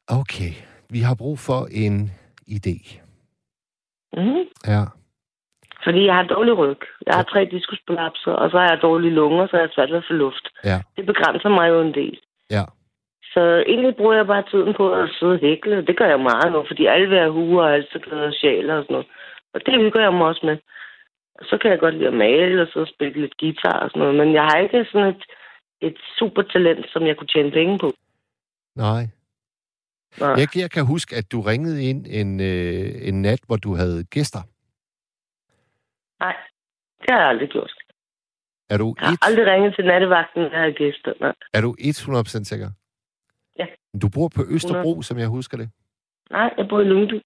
Okay, 0.08 0.52
vi 0.90 1.00
har 1.00 1.14
brug 1.14 1.38
for 1.38 1.60
en 1.84 2.10
idé. 2.48 2.76
Mm. 4.12 4.44
Ja. 4.66 4.82
Fordi 5.84 6.04
jeg 6.06 6.14
har 6.14 6.22
dårlig 6.22 6.58
ryg. 6.58 6.80
Jeg 7.06 7.14
har 7.14 7.22
tre 7.22 7.48
diskusprolapser, 7.50 8.32
og 8.32 8.50
så 8.50 8.58
har 8.58 8.68
jeg 8.68 8.82
dårlige 8.82 9.14
lunger, 9.14 9.46
så 9.46 9.56
jeg 9.56 9.64
har 9.66 9.72
svært 9.74 9.90
ved 9.90 9.96
at 9.96 10.04
få 10.08 10.12
luft. 10.12 10.48
Ja. 10.64 10.78
Det 10.96 11.06
begrænser 11.06 11.48
mig 11.48 11.68
jo 11.68 11.80
en 11.80 11.94
del. 11.94 12.18
Ja. 12.50 12.64
Så 13.36 13.42
egentlig 13.72 13.96
bruger 13.96 14.16
jeg 14.16 14.26
bare 14.26 14.44
tiden 14.50 14.74
på 14.80 14.86
at 15.00 15.08
sidde 15.18 15.32
og 15.32 15.38
hækle, 15.46 15.86
det 15.86 15.98
gør 15.98 16.08
jeg 16.14 16.20
meget 16.20 16.52
nu, 16.52 16.64
fordi 16.66 16.86
alle 16.86 17.08
vil 17.08 17.18
have 17.18 17.32
huer 17.32 17.64
og 17.64 17.70
halsterklæder 17.70 18.26
og 18.26 18.36
sjaler 18.40 18.74
og 18.74 18.82
sådan 18.84 18.94
noget. 18.94 19.08
Og 19.54 19.60
det 19.66 19.74
hygger 19.82 20.02
jeg 20.02 20.12
mig 20.12 20.26
også 20.26 20.46
med. 20.48 20.56
Så 21.42 21.58
kan 21.60 21.70
jeg 21.70 21.78
godt 21.78 21.94
lide 21.94 22.12
at 22.12 22.20
male 22.26 22.62
og 22.62 22.68
så 22.68 22.92
spille 22.94 23.20
lidt 23.20 23.36
guitar 23.40 23.78
og 23.84 23.90
sådan 23.90 24.00
noget, 24.00 24.14
men 24.20 24.34
jeg 24.34 24.42
har 24.42 24.58
ikke 24.58 24.86
sådan 24.92 25.08
et, 25.14 25.22
et 25.80 25.98
super 26.18 26.42
talent, 26.42 26.86
som 26.92 27.06
jeg 27.06 27.16
kunne 27.16 27.32
tjene 27.34 27.50
penge 27.50 27.78
på. 27.78 27.88
Nej. 28.76 29.02
Nej. 30.20 30.34
Jeg, 30.40 30.48
jeg 30.56 30.70
kan 30.70 30.86
huske, 30.86 31.16
at 31.16 31.32
du 31.32 31.40
ringede 31.40 31.84
ind 31.90 32.06
en, 32.20 32.40
øh, 32.40 33.08
en 33.08 33.22
nat, 33.22 33.40
hvor 33.46 33.56
du 33.56 33.74
havde 33.74 34.04
gæster. 34.04 34.42
Nej, 36.20 36.36
det 37.00 37.10
har 37.10 37.18
jeg 37.20 37.28
aldrig 37.28 37.48
gjort. 37.48 37.72
Er 38.70 38.78
du, 38.78 38.94
Jeg 39.00 39.08
har 39.08 39.14
et, 39.14 39.18
aldrig 39.28 39.46
ringet 39.46 39.74
til 39.74 39.84
nattevagten, 39.84 40.42
når 40.42 40.50
jeg 40.50 40.60
har 40.60 40.70
gæster. 40.70 41.12
Nej. 41.20 41.34
er 41.54 41.60
du 41.60 41.76
100% 41.80 42.44
sikker? 42.44 42.70
Ja. 43.96 44.00
Du 44.02 44.08
bor 44.16 44.28
på 44.36 44.42
Østerbro, 44.54 45.02
som 45.02 45.18
jeg 45.18 45.28
husker 45.28 45.56
det. 45.56 45.68
Nej, 46.30 46.50
jeg 46.58 46.66
bor 46.68 46.80
i 46.80 46.84
Lyngby. 46.84 47.18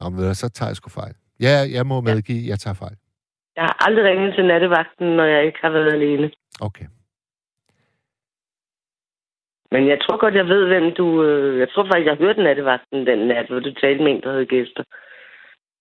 Nå, 0.00 0.08
men 0.08 0.34
så 0.34 0.48
tager 0.48 0.68
jeg 0.70 0.76
sgu 0.76 0.88
fejl. 0.90 1.14
Ja, 1.40 1.54
jeg 1.76 1.86
må 1.86 2.00
medgive, 2.00 2.48
jeg 2.48 2.58
tager 2.58 2.74
fejl. 2.74 2.96
Jeg 3.56 3.64
har 3.64 3.76
aldrig 3.86 4.04
ringet 4.04 4.34
til 4.34 4.44
nattevagten, 4.46 5.06
når 5.16 5.24
jeg 5.24 5.46
ikke 5.46 5.58
har 5.62 5.70
været 5.70 5.92
alene. 5.92 6.30
Okay. 6.60 6.86
Men 9.72 9.82
jeg 9.88 9.98
tror 10.04 10.16
godt, 10.20 10.34
jeg 10.34 10.46
ved, 10.46 10.62
hvem 10.72 10.94
du... 11.00 11.06
Øh, 11.24 11.58
jeg 11.60 11.68
tror 11.70 11.84
faktisk, 11.86 12.06
jeg 12.06 12.16
hørte 12.16 12.42
nattevagten 12.42 13.06
den 13.06 13.18
nat, 13.28 13.46
hvor 13.48 13.60
du 13.60 13.72
talte 13.82 14.04
med 14.04 14.12
en, 14.12 14.20
der 14.22 14.30
havde 14.32 14.46
gæster. 14.46 14.84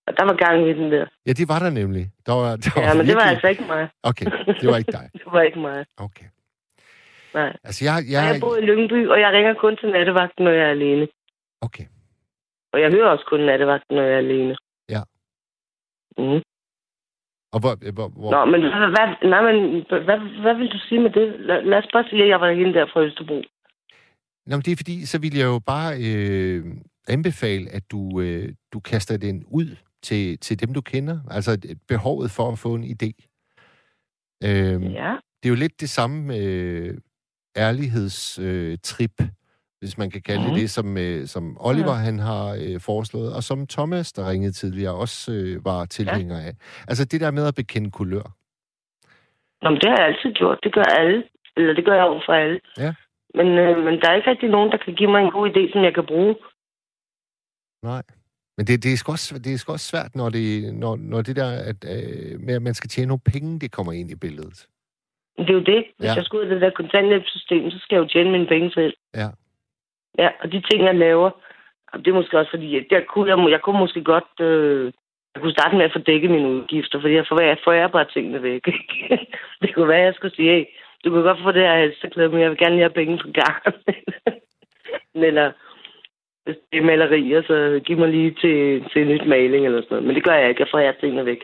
Og 0.08 0.12
der 0.18 0.24
var 0.26 0.36
gang 0.46 0.70
i 0.70 0.74
den 0.74 0.92
der. 0.92 1.06
Ja, 1.28 1.32
det 1.40 1.46
var 1.50 1.60
der 1.60 1.70
nemlig. 1.70 2.06
Der 2.26 2.34
var, 2.34 2.56
der 2.56 2.72
Ja, 2.86 2.94
men 2.94 3.06
det 3.08 3.16
var 3.16 3.22
virkelig- 3.22 3.30
altså 3.34 3.48
ikke 3.48 3.64
mig. 3.74 3.90
Okay, 4.04 4.26
det 4.62 4.68
var 4.72 4.78
ikke 4.78 4.92
dig. 4.92 5.10
det 5.20 5.22
var 5.36 5.42
ikke 5.42 5.60
mig. 5.60 5.86
Okay. 5.98 6.26
Nej. 7.34 7.58
Altså, 7.64 7.86
jeg... 7.86 7.96
Jeg, 8.12 8.24
jeg 8.34 8.38
bor 8.42 8.56
i 8.58 8.62
Lyngby, 8.62 9.08
og 9.08 9.20
jeg 9.20 9.34
ringer 9.34 9.54
kun 9.54 9.78
til 9.78 9.90
nattevagten, 9.92 10.44
når 10.46 10.52
jeg 10.52 10.66
er 10.66 10.70
alene. 10.70 11.08
okay. 11.62 11.86
Og 12.74 12.82
jeg 12.82 12.92
hører 12.92 13.10
også 13.10 13.26
kun 13.30 13.40
nattevagten, 13.40 13.96
når 13.96 14.04
jeg 14.04 14.14
er 14.14 14.18
alene. 14.18 14.56
Ja. 14.90 15.02
Mm. 16.18 16.42
Og 17.54 17.60
hvor... 17.60 17.92
hvor, 17.92 18.08
hvor 18.10 18.32
Nå, 18.32 18.46
men, 18.46 18.62
hvad, 18.62 18.90
hvad, 18.96 19.30
nej, 19.30 19.42
men 19.54 19.86
hvad, 20.06 20.20
hvad 20.42 20.56
vil 20.56 20.72
du 20.72 20.80
sige 20.90 21.02
med 21.02 21.10
det? 21.12 21.40
Lad, 21.40 21.62
lad 21.64 21.78
os 21.78 21.88
bare 21.94 22.06
sige, 22.10 22.24
at 22.24 22.30
jeg 22.30 22.42
var 22.42 22.52
hende 22.52 22.74
der 22.74 22.86
fra 22.94 23.02
Østerbro. 23.02 23.42
Nå, 24.46 24.56
men 24.56 24.62
det 24.62 24.72
er 24.72 24.76
fordi, 24.78 25.06
så 25.06 25.20
vil 25.22 25.36
jeg 25.38 25.46
jo 25.46 25.60
bare 25.66 25.92
øh, 26.08 26.66
anbefale, 27.08 27.70
at 27.70 27.84
du, 27.92 28.22
øh, 28.22 28.50
du 28.74 28.80
kaster 28.80 29.18
den 29.18 29.44
ud 29.48 29.76
til, 30.04 30.40
til 30.40 30.60
dem, 30.62 30.74
du 30.74 30.82
kender. 30.82 31.20
Altså 31.32 31.52
et- 31.52 31.80
behovet 31.88 32.32
for 32.32 32.52
at 32.52 32.60
få 32.60 32.74
en 32.76 32.84
idé. 32.84 33.10
Øh, 34.44 34.94
Ja. 34.94 35.16
Det 35.44 35.46
er 35.50 35.54
jo 35.56 35.56
lidt 35.56 35.82
det 35.82 35.90
samme 35.90 36.24
med 36.24 36.44
ærlighedstrip, 37.58 38.46
øh, 38.46 38.78
trip, 38.84 39.16
hvis 39.80 39.98
man 39.98 40.10
kan 40.12 40.22
kalde 40.22 40.42
det 40.44 40.50
Mhm. 40.52 40.60
det, 40.60 40.70
som, 40.70 40.98
øh, 40.98 41.28
som 41.28 41.58
Oliver 41.60 41.96
Ja. 41.98 42.04
han 42.08 42.20
har 42.20 42.46
øh, 42.64 42.80
foreslået, 42.82 43.34
og 43.36 43.44
som 43.44 43.68
Thomas, 43.68 44.14
der 44.14 44.30
ringede 44.30 44.52
tidligere, 44.52 44.94
også 44.96 45.32
øh, 45.32 45.66
var 45.66 45.86
tilhænger 45.86 46.38
af. 46.40 46.54
Altså 46.88 47.06
det 47.06 47.22
der 47.22 47.32
med 47.32 47.48
at 47.48 47.56
bekende 47.56 47.92
kulør. 47.92 48.28
Nå, 49.62 49.70
men 49.70 49.80
det 49.82 49.90
har 49.90 49.98
jeg 49.98 50.08
altid 50.08 50.32
gjort. 50.34 50.60
Det 50.64 50.74
gør 50.74 50.84
alle. 51.00 51.24
Eller 51.58 51.74
det 51.74 51.86
gør 51.86 51.96
jeg 51.96 52.04
over 52.06 52.22
for 52.28 52.34
alle. 52.34 52.60
Ja. 52.78 52.94
Men, 53.38 53.48
øh, 53.48 53.78
men 53.86 53.94
der 54.02 54.10
er 54.10 54.16
ikke 54.16 54.30
rigtig 54.30 54.50
nogen, 54.50 54.72
der 54.72 54.78
kan 54.86 54.94
give 54.96 55.12
mig 55.12 55.22
en 55.24 55.32
god 55.32 55.50
idé, 55.50 55.72
som 55.74 55.84
jeg 55.84 55.94
kan 55.94 56.06
bruge. 56.06 56.36
Nej. 57.84 58.04
Men 58.58 58.68
det, 58.68 58.84
det, 58.84 58.94
er 58.94 58.98
sgu 58.98 59.12
også, 59.12 59.40
det 59.40 59.54
er 59.54 59.58
sgu 59.58 59.72
også 59.72 59.88
svært, 59.88 60.16
når 60.16 60.30
det, 60.30 60.74
når, 60.74 60.96
når 60.96 61.22
det 61.22 61.36
der 61.36 61.50
at, 61.72 61.80
øh, 61.96 62.40
med, 62.40 62.54
at 62.56 62.62
man 62.62 62.74
skal 62.74 62.90
tjene 62.90 63.08
nogle 63.08 63.22
penge, 63.34 63.60
det 63.60 63.72
kommer 63.72 63.92
ind 63.94 64.12
i 64.12 64.16
billedet. 64.16 64.68
Det 65.38 65.50
er 65.50 65.54
jo 65.54 65.60
det. 65.74 65.86
Hvis 65.98 66.10
Ja. 66.10 66.16
jeg 66.16 66.24
skal 66.26 66.38
ud 66.38 66.44
af 66.44 66.50
det 66.50 66.62
der 66.62 66.70
kontanthjælpssystem, 66.70 67.72
så 67.72 67.80
skal 67.80 67.96
jeg 67.96 68.04
jo 68.04 68.08
tjene 68.08 68.32
mine 68.32 68.48
penge 68.48 68.72
selv. 68.72 68.94
Ja. 69.16 69.28
Ja, 70.20 70.30
og 70.42 70.52
de 70.52 70.62
ting, 70.72 70.84
jeg 70.84 70.96
laver, 70.96 71.30
det 71.96 72.08
er 72.08 72.14
måske 72.14 72.38
også 72.40 72.50
fordi, 72.52 72.78
at 72.78 72.86
der 72.90 73.02
kunne 73.02 73.30
jeg, 73.30 73.50
jeg 73.52 73.62
kunne 73.62 73.80
måske 73.80 74.04
godt... 74.04 74.32
Øh, 74.42 74.92
jeg 75.36 75.42
kunne 75.42 75.52
starte 75.60 75.76
med 75.78 75.86
at 75.86 75.94
få 75.94 76.00
dækket 76.00 76.32
mine 76.32 76.50
udgifter, 76.50 77.02
fordi 77.02 77.14
jeg 77.14 77.26
får, 77.30 77.42
jeg 77.42 77.58
får 77.64 77.72
jeg 77.72 77.92
bare 77.92 78.06
tingene 78.14 78.44
væk. 78.44 78.62
det 79.62 79.74
kunne 79.76 79.88
være, 79.88 80.00
at 80.00 80.06
jeg 80.06 80.14
skulle 80.14 80.36
sige, 80.36 80.52
hey, 80.52 80.66
du 81.06 81.10
kan 81.14 81.22
godt 81.22 81.40
få 81.44 81.52
det 81.52 81.62
her 81.62 81.76
halsterklæde, 81.78 82.30
men 82.30 82.42
jeg 82.42 82.50
vil 82.50 82.58
gerne 82.58 82.76
lige 82.76 82.84
have 82.84 83.00
penge 83.00 83.18
på 83.18 83.28
gang. 83.32 83.64
Eller 85.16 85.52
hvis 86.46 86.56
det 86.72 86.78
er 86.80 86.84
malerier, 86.84 87.42
så 87.42 87.82
giv 87.86 87.98
mig 87.98 88.10
lige 88.10 88.32
til, 88.42 88.86
til 88.92 89.02
en 89.02 89.08
nyt 89.08 89.28
maling 89.28 89.66
eller 89.66 89.82
sådan 89.82 89.88
noget. 89.96 90.04
Men 90.08 90.16
det 90.16 90.24
gør 90.24 90.34
jeg 90.36 90.50
ikke. 90.50 90.62
Jeg 90.62 90.68
forærer 90.72 90.92
tingene 90.92 91.26
væk. 91.26 91.42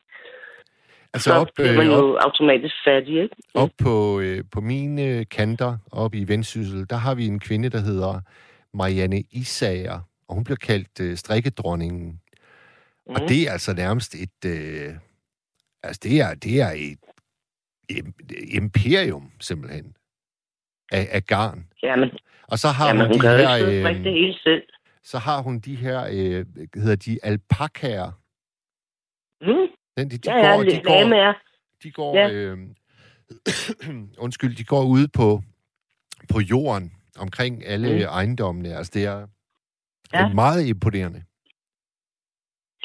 Altså 1.14 1.30
så 1.30 1.36
op, 1.36 1.48
bliver 1.56 1.74
man 1.74 1.88
øh, 1.88 1.94
jo 1.94 2.16
op, 2.16 2.22
automatisk 2.24 2.76
fattig, 2.86 3.22
ikke? 3.24 3.36
op 3.54 3.70
på, 3.78 4.20
øh, 4.20 4.44
på 4.52 4.62
mine 4.62 5.26
kanter, 5.26 5.78
op 5.92 6.16
i 6.16 6.24
Vendsyssel, 6.28 6.90
der 6.90 6.96
har 6.96 7.16
vi 7.16 7.28
en 7.28 7.40
kvinde, 7.40 7.70
der 7.70 7.80
hedder 7.80 8.22
Marianne 8.74 9.24
Isager, 9.32 10.00
og 10.28 10.36
hun 10.36 10.44
bliver 10.44 10.58
kaldt 10.58 11.00
øh, 11.02 11.18
strikkedronningen. 11.18 12.08
Mm. 13.08 13.16
Og 13.16 13.22
det 13.30 13.48
er 13.48 13.52
altså 13.52 13.74
nærmest 13.74 14.16
et... 14.16 14.46
Øh, 14.46 14.94
altså, 15.84 16.00
det 16.04 16.22
er, 16.22 16.34
det 16.34 16.62
er 16.62 16.72
et, 16.76 17.00
et 17.90 18.06
imperium, 18.54 19.32
simpelthen, 19.40 19.96
af, 20.92 21.08
af 21.12 21.24
garn. 21.26 21.68
Jamen, 21.84 22.10
Og 22.48 22.60
så 22.60 22.68
har 22.68 22.88
jamen 22.88 23.06
hun 23.08 23.16
hun 23.16 23.22
de 23.22 23.28
her... 23.28 23.58
strikke 23.58 24.04
det 24.04 24.14
hele 24.14 24.34
selv. 24.34 24.64
så 25.04 25.18
har 25.18 25.42
hun 25.42 25.60
de 25.60 25.76
her, 25.76 26.00
øh, 26.12 26.46
hedder 26.76 26.96
de 26.96 27.20
alpakaer. 27.24 28.12
Mm? 29.42 29.68
Den, 29.98 30.10
de, 30.10 30.18
de 30.18 30.32
Ja, 30.32 30.38
ja, 30.38 30.56
går, 30.56 30.64
de 30.64 30.82
går, 30.84 31.36
de 31.84 31.92
går, 31.92 32.16
Ja. 32.18 32.30
øh, 32.32 32.58
undskyld, 34.26 34.56
de 34.56 34.64
går 34.64 34.84
ude 34.86 35.08
på, 35.16 35.42
på 36.34 36.40
jorden 36.40 36.92
omkring 37.20 37.66
alle 37.66 37.90
Mm. 37.90 37.96
mm. 37.96 38.02
ejendommene. 38.02 38.76
Altså, 38.78 38.92
det 38.96 39.06
er, 39.06 39.18
ja. 39.20 39.26
Ja. 40.20 40.26
er 40.30 40.34
meget 40.34 40.66
imponerende. 40.68 41.20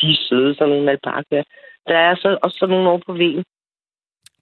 De 0.01 0.07
er 0.11 0.19
søde, 0.29 0.55
sådan 0.55 0.69
nogle 0.75 0.91
alpakaer. 0.91 1.45
Der 1.87 1.99
er 1.99 2.15
så, 2.17 2.39
også 2.43 2.57
sådan 2.59 2.73
nogle 2.75 2.89
over 2.89 3.01
på 3.07 3.13
vejen. 3.13 3.45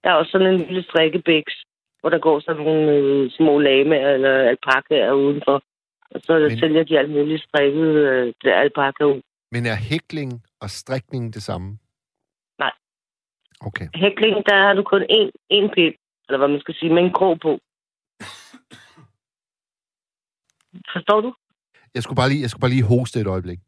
Der 0.04 0.10
er 0.10 0.14
også 0.14 0.30
sådan 0.30 0.46
en 0.54 0.60
lille 0.60 0.82
strikkebæks, 0.82 1.54
hvor 2.00 2.10
der 2.10 2.18
går 2.18 2.40
sådan 2.40 2.62
nogle 2.62 2.90
øh, 2.92 3.30
små 3.30 3.58
lamaer 3.58 4.08
eller 4.14 4.32
alpakaer 4.52 5.12
udenfor. 5.12 5.62
Og 6.10 6.20
så 6.24 6.38
Men- 6.38 6.58
sælger 6.58 6.84
de 6.84 6.98
alt 6.98 7.10
muligt 7.10 7.42
strikket 7.48 7.86
øh, 8.10 8.34
det 8.42 8.50
alpaka 8.52 9.04
ud. 9.04 9.20
Men 9.52 9.66
er 9.66 9.74
hækling 9.90 10.42
og 10.60 10.70
strikning 10.70 11.34
det 11.34 11.42
samme? 11.42 11.78
Okay. 13.60 13.88
Hækling, 13.94 14.46
der 14.46 14.56
har 14.66 14.74
du 14.74 14.82
kun 14.82 15.02
én, 15.02 15.28
én 15.52 15.74
pind, 15.74 15.94
eller 16.28 16.38
hvad 16.38 16.48
man 16.48 16.60
skal 16.60 16.74
sige, 16.74 16.94
med 16.94 17.02
en 17.02 17.12
krog 17.12 17.40
på. 17.40 17.58
Forstår 20.92 21.20
du? 21.20 21.34
Jeg 21.94 22.02
skulle 22.02 22.16
bare 22.16 22.28
lige, 22.28 22.42
jeg 22.42 22.50
skulle 22.50 22.64
bare 22.64 22.76
lige 22.76 22.90
hoste 22.94 23.20
et 23.20 23.26
øjeblik. 23.26 23.58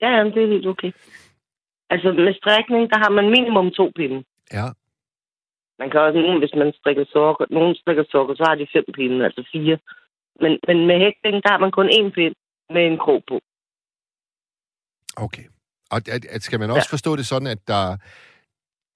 Ja, 0.00 0.08
jamen, 0.16 0.32
det 0.32 0.42
er 0.42 0.52
helt 0.54 0.66
okay. 0.66 0.92
Altså 1.90 2.12
med 2.12 2.34
strikning, 2.34 2.90
der 2.90 2.98
har 2.98 3.10
man 3.10 3.30
minimum 3.30 3.70
to 3.70 3.92
pinde. 3.96 4.24
Ja. 4.52 4.66
Man 5.78 5.90
kan 5.90 6.00
også, 6.00 6.38
hvis 6.38 6.54
man 6.54 6.72
strikker 6.80 7.04
sokker, 7.12 7.46
nogen 7.50 7.74
strikker 7.74 8.04
sokker, 8.10 8.34
så 8.34 8.44
har 8.48 8.54
de 8.54 8.66
fem 8.72 8.84
pinde, 8.94 9.24
altså 9.24 9.48
fire. 9.52 9.78
Men, 10.40 10.52
men 10.68 10.86
med 10.86 10.98
hækling, 11.04 11.42
der 11.44 11.50
har 11.54 11.58
man 11.58 11.70
kun 11.70 11.88
én 11.98 12.10
pind 12.10 12.34
med 12.74 12.86
en 12.86 12.98
krog 12.98 13.22
på. 13.28 13.40
Okay. 15.16 15.46
Og 15.90 15.96
at, 15.96 16.24
at 16.36 16.42
skal 16.42 16.60
man 16.60 16.70
også 16.70 16.88
ja. 16.90 16.94
forstå 16.94 17.16
det 17.16 17.26
sådan, 17.26 17.48
at 17.48 17.68
der, 17.68 17.96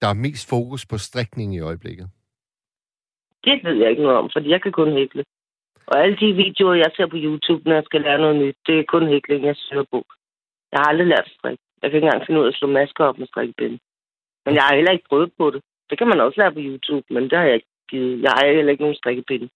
der 0.01 0.07
er 0.07 0.21
mest 0.25 0.49
fokus 0.49 0.85
på 0.85 0.97
strikning 0.97 1.55
i 1.55 1.59
øjeblikket? 1.59 2.07
Det 3.43 3.63
ved 3.63 3.75
jeg 3.81 3.89
ikke 3.89 4.01
noget 4.01 4.17
om, 4.17 4.29
fordi 4.33 4.49
jeg 4.49 4.61
kan 4.61 4.71
kun 4.71 4.91
hækle. 4.91 5.23
Og 5.87 6.03
alle 6.03 6.17
de 6.21 6.33
videoer, 6.43 6.73
jeg 6.73 6.91
ser 6.95 7.07
på 7.07 7.19
YouTube, 7.25 7.63
når 7.65 7.75
jeg 7.75 7.83
skal 7.85 8.01
lære 8.01 8.17
noget 8.17 8.35
nyt, 8.41 8.57
det 8.67 8.79
er 8.79 8.91
kun 8.93 9.07
hækling, 9.07 9.45
jeg 9.45 9.55
søger 9.55 9.87
på. 9.91 9.99
Jeg 10.71 10.79
har 10.79 10.89
aldrig 10.89 11.07
lært 11.07 11.27
at 11.29 11.35
strikke. 11.37 11.63
Jeg 11.81 11.89
kan 11.89 11.97
ikke 11.97 12.05
engang 12.05 12.25
finde 12.25 12.39
ud 12.39 12.45
af 12.45 12.51
at 12.51 12.57
slå 12.57 12.67
masker 12.67 13.03
op 13.05 13.17
med 13.19 13.27
strikkepinde. 13.27 13.77
Men 14.45 14.55
jeg 14.55 14.63
har 14.63 14.75
heller 14.75 14.91
ikke 14.91 15.09
prøvet 15.09 15.31
på 15.37 15.45
det. 15.53 15.61
Det 15.89 15.97
kan 15.97 16.07
man 16.07 16.19
også 16.21 16.37
lære 16.39 16.53
på 16.57 16.63
YouTube, 16.69 17.05
men 17.13 17.23
det 17.23 17.37
har 17.37 17.45
jeg 17.45 17.55
ikke 17.55 17.71
givet. 17.89 18.21
Jeg 18.23 18.31
har 18.35 18.55
heller 18.55 18.71
ikke 18.71 18.83
nogen 18.83 19.01
strikkepinde. 19.01 19.49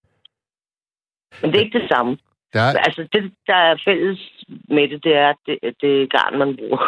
Men 1.40 1.46
det 1.50 1.56
er 1.56 1.64
ikke 1.64 1.78
det 1.78 1.88
samme. 1.88 2.18
Der 2.52 2.60
er, 2.60 2.78
Altså, 2.88 3.08
det, 3.12 3.32
der 3.46 3.54
er 3.54 3.82
fælles 3.84 4.44
med 4.68 4.88
det, 4.88 5.04
det 5.04 5.14
er, 5.14 5.28
at 5.28 5.40
det, 5.46 5.58
det 5.80 6.02
er 6.02 6.06
garn, 6.06 6.38
man 6.38 6.56
bruger. 6.56 6.82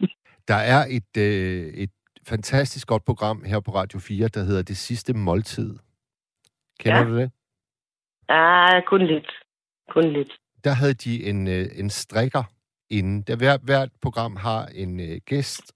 der 0.52 0.60
er 0.74 0.82
et, 0.98 1.12
øh, 1.26 1.66
et 1.84 1.94
fantastisk 2.26 2.86
godt 2.86 3.04
program 3.04 3.44
her 3.44 3.60
på 3.60 3.74
Radio 3.74 3.98
4, 3.98 4.28
der 4.28 4.42
hedder 4.44 4.62
Det 4.62 4.76
Sidste 4.76 5.12
Måltid. 5.14 5.76
Kender 6.80 6.98
Ja. 6.98 7.04
du 7.04 7.16
det? 7.16 7.30
ah, 8.28 8.82
kun 8.86 9.06
lidt. 9.06 9.30
Kun 9.90 10.12
lidt. 10.12 10.32
Der 10.64 10.72
havde 10.72 10.94
de 10.94 11.24
en, 11.24 11.48
øh, 11.48 11.66
en 11.74 11.90
strikker 11.90 12.42
inden. 12.90 13.22
Der 13.22 13.36
hver, 13.36 13.58
hvert 13.62 13.88
program 14.02 14.36
har 14.36 14.66
en 14.66 15.00
øh, 15.00 15.20
gæst 15.26 15.72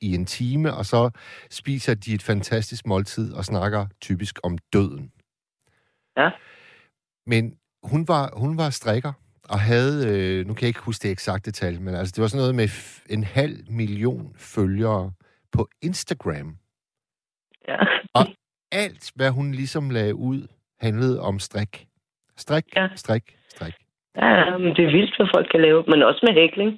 i 0.00 0.14
en 0.14 0.26
time, 0.26 0.74
og 0.74 0.86
så 0.86 1.10
spiser 1.50 1.94
de 1.94 2.14
et 2.14 2.22
fantastisk 2.22 2.86
måltid 2.86 3.32
og 3.32 3.44
snakker 3.44 3.86
typisk 4.00 4.38
om 4.42 4.58
døden. 4.72 5.12
Ja. 6.16 6.30
Men 7.26 7.58
hun 7.82 8.08
var, 8.08 8.30
hun 8.36 8.56
var 8.58 8.70
strikker 8.70 9.12
og 9.48 9.60
havde, 9.60 10.08
øh, 10.08 10.46
nu 10.46 10.54
kan 10.54 10.62
jeg 10.62 10.68
ikke 10.68 10.80
huske 10.80 11.02
det 11.02 11.10
eksakte 11.10 11.50
tal, 11.50 11.80
men 11.80 11.94
altså 11.94 12.12
det 12.16 12.22
var 12.22 12.28
sådan 12.28 12.38
noget 12.40 12.54
med 12.54 12.68
en 13.10 13.24
halv 13.24 13.70
million 13.70 14.34
følgere 14.36 15.12
på 15.52 15.68
Instagram. 15.82 16.56
Ja. 17.68 17.78
Alt, 18.72 19.12
hvad 19.16 19.30
hun 19.30 19.52
ligesom 19.52 19.90
lagde 19.90 20.14
ud, 20.14 20.48
handlede 20.80 21.20
om 21.20 21.38
strik. 21.38 21.86
Strik, 22.36 22.64
Ja. 22.76 22.88
strik, 22.96 23.36
strik. 23.48 23.74
Ja, 24.16 24.58
men 24.58 24.76
det 24.76 24.84
er 24.84 24.90
vildt, 24.96 25.16
hvad 25.16 25.26
folk 25.34 25.48
kan 25.50 25.60
lave. 25.60 25.84
Men 25.88 26.02
også 26.02 26.20
med 26.26 26.34
hækling. 26.34 26.70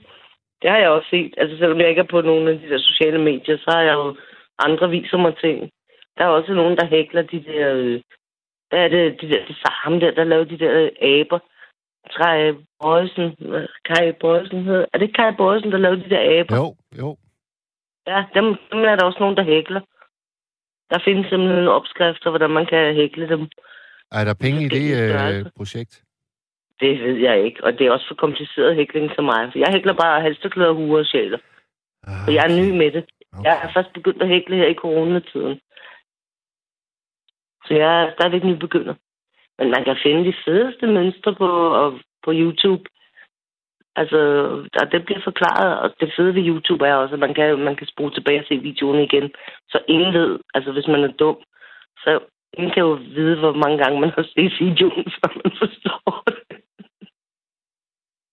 Det 0.63 0.71
har 0.71 0.79
jeg 0.79 0.89
også 0.89 1.09
set. 1.11 1.35
Altså, 1.37 1.57
selvom 1.59 1.81
jeg 1.81 1.89
ikke 1.89 2.01
er 2.01 2.11
på 2.11 2.21
nogle 2.21 2.51
af 2.51 2.59
de 2.59 2.69
der 2.69 2.79
sociale 2.79 3.19
medier, 3.19 3.57
så 3.59 3.71
har 3.75 3.83
jeg 3.83 3.93
jo 3.95 4.17
andre 4.59 4.91
viser 4.91 5.17
mig 5.17 5.35
ting. 5.41 5.71
Der 6.19 6.25
er 6.25 6.29
også 6.29 6.53
nogen, 6.55 6.77
der 6.77 6.87
hækler 6.87 7.23
de 7.23 7.45
der... 7.45 7.75
Øh, 7.75 8.01
hvad 8.69 8.81
er 8.85 8.89
det? 8.89 9.21
De 9.21 9.29
der, 9.29 9.47
det 9.49 9.57
er 9.65 9.83
ham 9.85 10.01
der, 10.01 10.11
der 10.11 10.25
laver 10.25 10.45
de 10.45 10.59
der 10.59 10.73
øh, 10.83 10.91
aber. 11.03 11.39
Kai 12.17 12.53
Bøjsen. 12.83 13.37
Kai 13.85 14.13
Bøjsen 14.21 14.65
hedder... 14.65 14.87
Er 14.95 14.99
det 14.99 15.17
Kai 15.17 15.33
Bøjsen, 15.39 15.73
der 15.73 15.79
lavede 15.79 16.05
de 16.05 16.11
der 16.11 16.41
aber? 16.41 16.57
Jo, 16.57 16.77
jo. 16.99 17.17
Ja, 18.07 18.25
dem, 18.35 18.45
dem 18.73 18.79
er 18.91 18.97
der 18.97 19.05
også 19.05 19.19
nogen, 19.21 19.37
der 19.37 19.45
hækler. 19.45 19.81
Der 20.91 20.99
findes 21.05 21.27
simpelthen 21.29 21.69
opskrifter, 21.69 22.31
hvordan 22.31 22.51
man 22.51 22.67
kan 22.67 22.95
hækle 22.95 23.29
dem. 23.29 23.49
Er 24.13 24.25
der 24.25 24.35
penge 24.35 24.65
i 24.65 24.69
det 24.69 24.87
øh, 25.03 25.47
projekt? 25.57 26.03
Det 26.81 27.01
ved 27.01 27.17
jeg 27.17 27.45
ikke, 27.45 27.65
og 27.65 27.73
det 27.73 27.87
er 27.87 27.91
også 27.93 28.09
for 28.09 28.15
kompliceret 28.15 28.77
hækling 28.77 29.15
til 29.15 29.23
mig. 29.25 29.53
For 29.53 29.59
jeg 29.59 29.69
hækler 29.73 29.95
bare 29.95 30.21
halsterklæder, 30.23 30.73
huer 30.73 30.99
og 30.99 31.07
sjæler. 31.07 31.39
Ah, 32.07 32.25
Så 32.25 32.31
jeg 32.31 32.45
er 32.45 32.57
ny 32.63 32.79
med 32.79 32.91
det. 32.93 33.05
okay. 33.33 33.45
Jeg 33.45 33.61
er 33.65 33.73
først 33.75 33.93
begyndt 33.93 34.23
at 34.23 34.29
hækle 34.29 34.57
her 34.57 34.67
i 34.67 34.75
coronatiden. 34.75 35.61
Så 37.67 37.75
jeg 37.75 38.03
er 38.05 38.13
stadigvæk 38.13 38.45
nybegynder. 38.45 38.95
Men 39.59 39.71
man 39.71 39.85
kan 39.85 39.97
finde 40.03 40.25
de 40.25 40.35
fedeste 40.45 40.87
mønstre 40.87 41.35
på, 41.35 41.49
og, 41.83 42.01
på 42.25 42.31
YouTube. 42.35 42.85
Altså, 43.97 44.19
der, 44.75 44.85
det 44.93 45.05
bliver 45.05 45.21
forklaret, 45.25 45.79
og 45.83 45.89
det 46.01 46.13
fede 46.17 46.35
ved 46.35 46.47
YouTube 46.49 46.85
er 46.87 46.95
også, 46.95 47.15
at 47.15 47.21
man 47.27 47.35
kan, 47.35 47.59
man 47.59 47.77
kan 47.77 47.87
spole 47.87 48.13
tilbage 48.15 48.41
og 48.41 48.47
se 48.49 48.55
videoen 48.59 49.01
igen. 49.09 49.31
Så 49.73 49.79
ingen 49.89 50.13
ved, 50.19 50.39
altså 50.55 50.73
hvis 50.73 50.87
man 50.95 51.05
er 51.05 51.13
dum, 51.23 51.37
så 52.03 52.11
ingen 52.59 52.73
kan 52.75 52.83
jo 52.89 52.93
vide, 53.17 53.39
hvor 53.39 53.53
mange 53.63 53.79
gange 53.83 54.01
man 54.01 54.11
har 54.17 54.23
set 54.35 54.53
videoen, 54.67 55.05
før 55.19 55.31
man 55.43 55.53
forstår 55.63 56.23
det. 56.27 56.39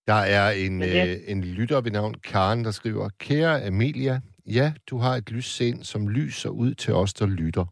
Der 0.07 0.21
er 0.37 0.51
en, 0.65 0.81
det- 0.81 1.09
øh, 1.09 1.15
en 1.31 1.43
lytter 1.43 1.81
ved 1.81 1.91
navn 1.91 2.13
Karen, 2.13 2.63
der 2.63 2.71
skriver, 2.71 3.09
Kære 3.19 3.63
Amelia, 3.67 4.19
ja, 4.45 4.73
du 4.89 4.97
har 4.97 5.13
et 5.15 5.31
lyssind, 5.31 5.83
som 5.83 6.07
lyser 6.07 6.49
ud 6.49 6.73
til 6.73 6.93
os, 6.93 7.13
der 7.13 7.27
lytter. 7.27 7.65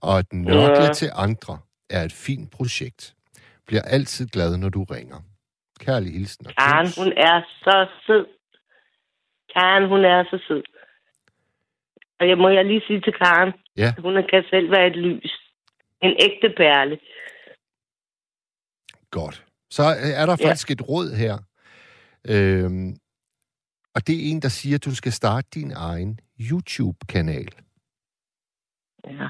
Og 0.00 0.18
at 0.18 0.32
nørkle 0.32 0.84
Ja. 0.84 0.92
til 0.92 1.08
andre 1.14 1.58
er 1.90 2.02
et 2.04 2.12
fint 2.12 2.50
projekt. 2.52 3.14
Bliver 3.66 3.82
altid 3.82 4.26
glad, 4.28 4.56
når 4.56 4.68
du 4.68 4.84
ringer. 4.84 5.16
Kærlig 5.86 6.12
hilsen. 6.12 6.46
og 6.46 6.52
Karen, 6.54 6.86
kys. 6.86 6.96
hun 6.98 7.12
er 7.16 7.36
så 7.64 7.76
sød. 8.06 8.26
Karen, 9.54 9.88
hun 9.88 10.04
er 10.04 10.24
så 10.30 10.38
sød. 10.48 10.62
Og 12.20 12.28
jeg 12.28 12.38
må 12.38 12.48
jeg 12.48 12.64
lige 12.64 12.82
sige 12.86 13.00
til 13.00 13.12
Karen, 13.12 13.52
Ja. 13.76 13.94
hun 13.98 14.14
kan 14.30 14.44
selv 14.50 14.70
være 14.70 14.86
et 14.86 14.96
lys. 14.96 15.32
En 16.02 16.14
ægte 16.26 16.48
perle. 16.56 16.98
Godt. 19.10 19.46
Så 19.70 19.82
øh, 19.82 20.10
er 20.20 20.26
der 20.26 20.36
Ja. 20.40 20.46
faktisk 20.48 20.70
et 20.70 20.88
råd 20.88 21.08
her. 21.22 21.38
Øhm, 22.28 22.96
og 23.94 24.06
det 24.06 24.14
er 24.16 24.30
en, 24.30 24.42
der 24.42 24.48
siger, 24.48 24.74
at 24.76 24.84
du 24.84 24.94
skal 24.94 25.12
starte 25.12 25.48
din 25.54 25.72
egen 25.76 26.20
YouTube-kanal. 26.50 27.48
Ja. 29.04 29.28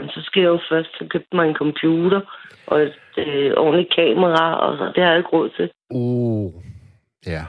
Men 0.00 0.10
så 0.10 0.20
skal 0.22 0.40
jeg 0.40 0.48
jo 0.48 0.60
først 0.70 0.92
have 0.98 1.08
købt 1.08 1.34
mig 1.34 1.48
en 1.48 1.60
computer 1.62 2.20
og 2.66 2.82
et 2.82 2.98
øh, 3.16 3.52
ordentligt 3.56 3.94
kamera, 3.94 4.54
og 4.64 4.78
så, 4.78 4.84
det 4.94 5.02
har 5.02 5.10
jeg 5.10 5.18
ikke 5.18 5.36
råd 5.36 5.50
til. 5.50 5.70
Oh, 5.90 6.52
ja. 7.26 7.42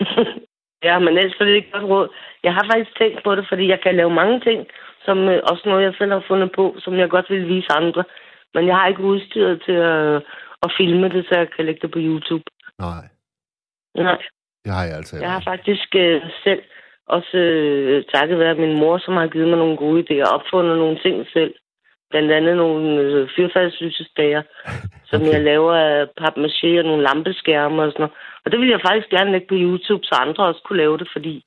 ja, 0.88 0.98
men 0.98 1.18
ellers 1.18 1.40
er 1.40 1.44
det 1.44 1.54
ikke 1.54 1.72
godt 1.72 1.84
råd. 1.84 2.08
Jeg 2.42 2.54
har 2.54 2.64
faktisk 2.72 2.98
tænkt 2.98 3.24
på 3.24 3.34
det, 3.34 3.44
fordi 3.48 3.68
jeg 3.68 3.80
kan 3.82 3.96
lave 3.96 4.10
mange 4.10 4.40
ting, 4.40 4.66
som 5.04 5.18
øh, 5.18 5.40
også 5.50 5.62
noget, 5.66 5.84
jeg 5.84 5.94
selv 5.98 6.12
har 6.12 6.24
fundet 6.28 6.50
på, 6.52 6.76
som 6.78 6.94
jeg 6.98 7.10
godt 7.10 7.30
vil 7.30 7.48
vise 7.48 7.72
andre. 7.72 8.04
Men 8.54 8.66
jeg 8.66 8.76
har 8.76 8.86
ikke 8.86 9.02
udstyret 9.02 9.62
til 9.66 9.72
at, 9.72 10.16
at 10.64 10.70
filme 10.78 11.08
det, 11.08 11.26
så 11.28 11.38
jeg 11.38 11.48
kan 11.56 11.64
lægge 11.64 11.80
det 11.82 11.90
på 11.90 11.98
YouTube. 11.98 12.44
Nej, 12.78 13.04
Nej. 13.94 14.22
det 14.64 14.72
har 14.72 14.84
jeg 14.84 14.96
altså 14.96 15.16
Jeg 15.20 15.32
har 15.32 15.42
faktisk 15.52 15.88
øh, 15.96 16.22
selv 16.44 16.62
også 17.06 17.36
øh, 17.36 18.04
takket 18.14 18.38
være 18.38 18.54
min 18.54 18.78
mor, 18.78 18.98
som 18.98 19.14
har 19.16 19.26
givet 19.26 19.48
mig 19.48 19.58
nogle 19.58 19.76
gode 19.76 20.00
idéer, 20.02 20.34
opfundet 20.34 20.78
nogle 20.78 20.98
ting 20.98 21.26
selv. 21.32 21.54
blandt 22.10 22.32
andet 22.32 22.56
nogle 22.56 23.00
øh, 23.00 23.28
fyrfaldslysestager, 23.36 24.42
som 25.10 25.20
Okay. 25.20 25.32
jeg 25.32 25.40
laver 25.42 25.74
af 25.74 26.06
papmaché 26.20 26.70
og 26.78 26.84
nogle 26.84 27.02
lampeskærme 27.02 27.82
og 27.82 27.92
sådan 27.92 28.02
noget. 28.02 28.16
Og 28.44 28.52
det 28.52 28.60
vil 28.60 28.68
jeg 28.68 28.80
faktisk 28.88 29.08
gerne 29.10 29.32
lægge 29.32 29.46
på 29.46 29.54
YouTube, 29.54 30.04
så 30.04 30.14
andre 30.14 30.44
også 30.44 30.60
kunne 30.64 30.76
lave 30.76 30.98
det, 30.98 31.08
fordi 31.12 31.44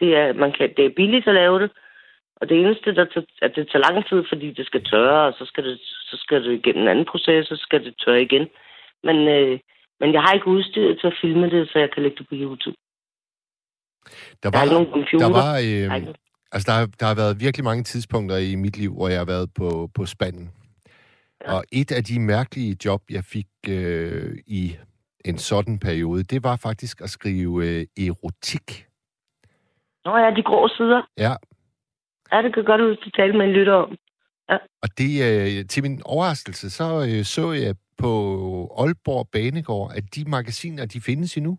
det 0.00 0.16
er, 0.16 0.32
man 0.32 0.52
kan, 0.52 0.74
det 0.76 0.84
er 0.84 0.96
billigt 0.96 1.28
at 1.28 1.34
lave 1.34 1.60
det. 1.62 1.70
Og 2.40 2.48
det 2.48 2.56
eneste, 2.60 2.94
der 2.94 3.04
tager, 3.04 3.26
at 3.42 3.56
det 3.56 3.68
tager 3.68 3.86
lang 3.90 4.08
tid, 4.08 4.24
fordi 4.28 4.50
det 4.50 4.66
skal 4.66 4.84
tørre, 4.84 5.26
og 5.28 5.34
så 5.38 5.44
skal 5.44 5.64
det, 5.64 5.78
så 5.80 6.16
skal 6.24 6.44
det 6.44 6.52
igennem 6.52 6.82
en 6.82 6.88
anden 6.88 7.04
proces, 7.04 7.50
og 7.50 7.56
så 7.56 7.62
skal 7.62 7.84
det 7.84 7.94
tørre 8.04 8.22
igen. 8.22 8.48
Men, 9.02 9.28
øh, 9.28 9.58
men 10.00 10.12
jeg 10.12 10.22
har 10.22 10.32
ikke 10.34 10.46
udstyret 10.56 11.00
til 11.00 11.06
at 11.06 11.18
filme 11.20 11.50
det, 11.50 11.68
så 11.68 11.78
jeg 11.78 11.90
kan 11.90 12.02
lægge 12.02 12.18
det 12.18 12.28
på 12.28 12.34
YouTube. 12.34 12.76
Der 14.42 14.50
Der 14.50 14.58
er 14.58 14.64
var, 14.66 14.72
nogen 14.72 14.88
computer. 14.92 15.18
der 15.26 15.32
var, 15.40 15.52
øh, 15.98 16.06
altså 16.52 16.66
der, 16.72 16.78
har- 16.78 16.90
der 17.00 17.06
har 17.06 17.14
været 17.14 17.40
virkelig 17.40 17.64
mange 17.64 17.84
tidspunkter 17.84 18.36
i 18.36 18.54
mit 18.54 18.76
liv, 18.76 18.94
hvor 18.94 19.08
jeg 19.08 19.18
har 19.18 19.24
været 19.24 19.50
på, 19.54 19.90
på 19.94 20.06
spanden. 20.06 20.50
Ja. 21.40 21.52
Ja. 21.52 21.56
Og 21.56 21.64
et 21.72 21.92
af 21.92 22.04
de 22.04 22.20
mærkelige 22.20 22.76
job, 22.84 23.02
jeg 23.10 23.24
fik 23.24 23.46
øh, 23.68 24.38
i 24.46 24.76
en 25.24 25.38
sådan 25.38 25.78
periode, 25.78 26.22
det 26.22 26.44
var 26.44 26.56
faktisk 26.56 27.00
at 27.00 27.10
skrive 27.10 27.66
øh, 27.66 28.06
erotik. 28.06 28.86
Nå 30.04 30.16
ja, 30.16 30.30
de 30.36 30.42
grå 30.42 30.68
sider. 30.68 31.02
Ja, 31.18 31.34
Ja, 32.32 32.42
det 32.42 32.54
kan 32.54 32.64
godt 32.64 32.80
ud 32.80 32.96
til 32.96 33.12
tale 33.12 33.32
med 33.38 33.46
en 33.46 33.52
lytter 33.52 33.72
om. 33.72 33.96
og 34.82 34.88
det, 34.98 35.10
øh, 35.60 35.66
til 35.68 35.82
min 35.82 36.02
overraskelse, 36.04 36.70
så 36.70 36.84
øh, 37.10 37.24
så 37.24 37.52
jeg 37.52 37.74
på 37.98 38.08
Aalborg 38.78 39.28
Banegård, 39.32 39.92
at 39.96 40.04
de 40.14 40.24
magasiner, 40.30 40.86
de 40.86 41.00
findes 41.00 41.36
endnu. 41.36 41.58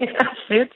Ja, 0.00 0.24
fedt. 0.48 0.72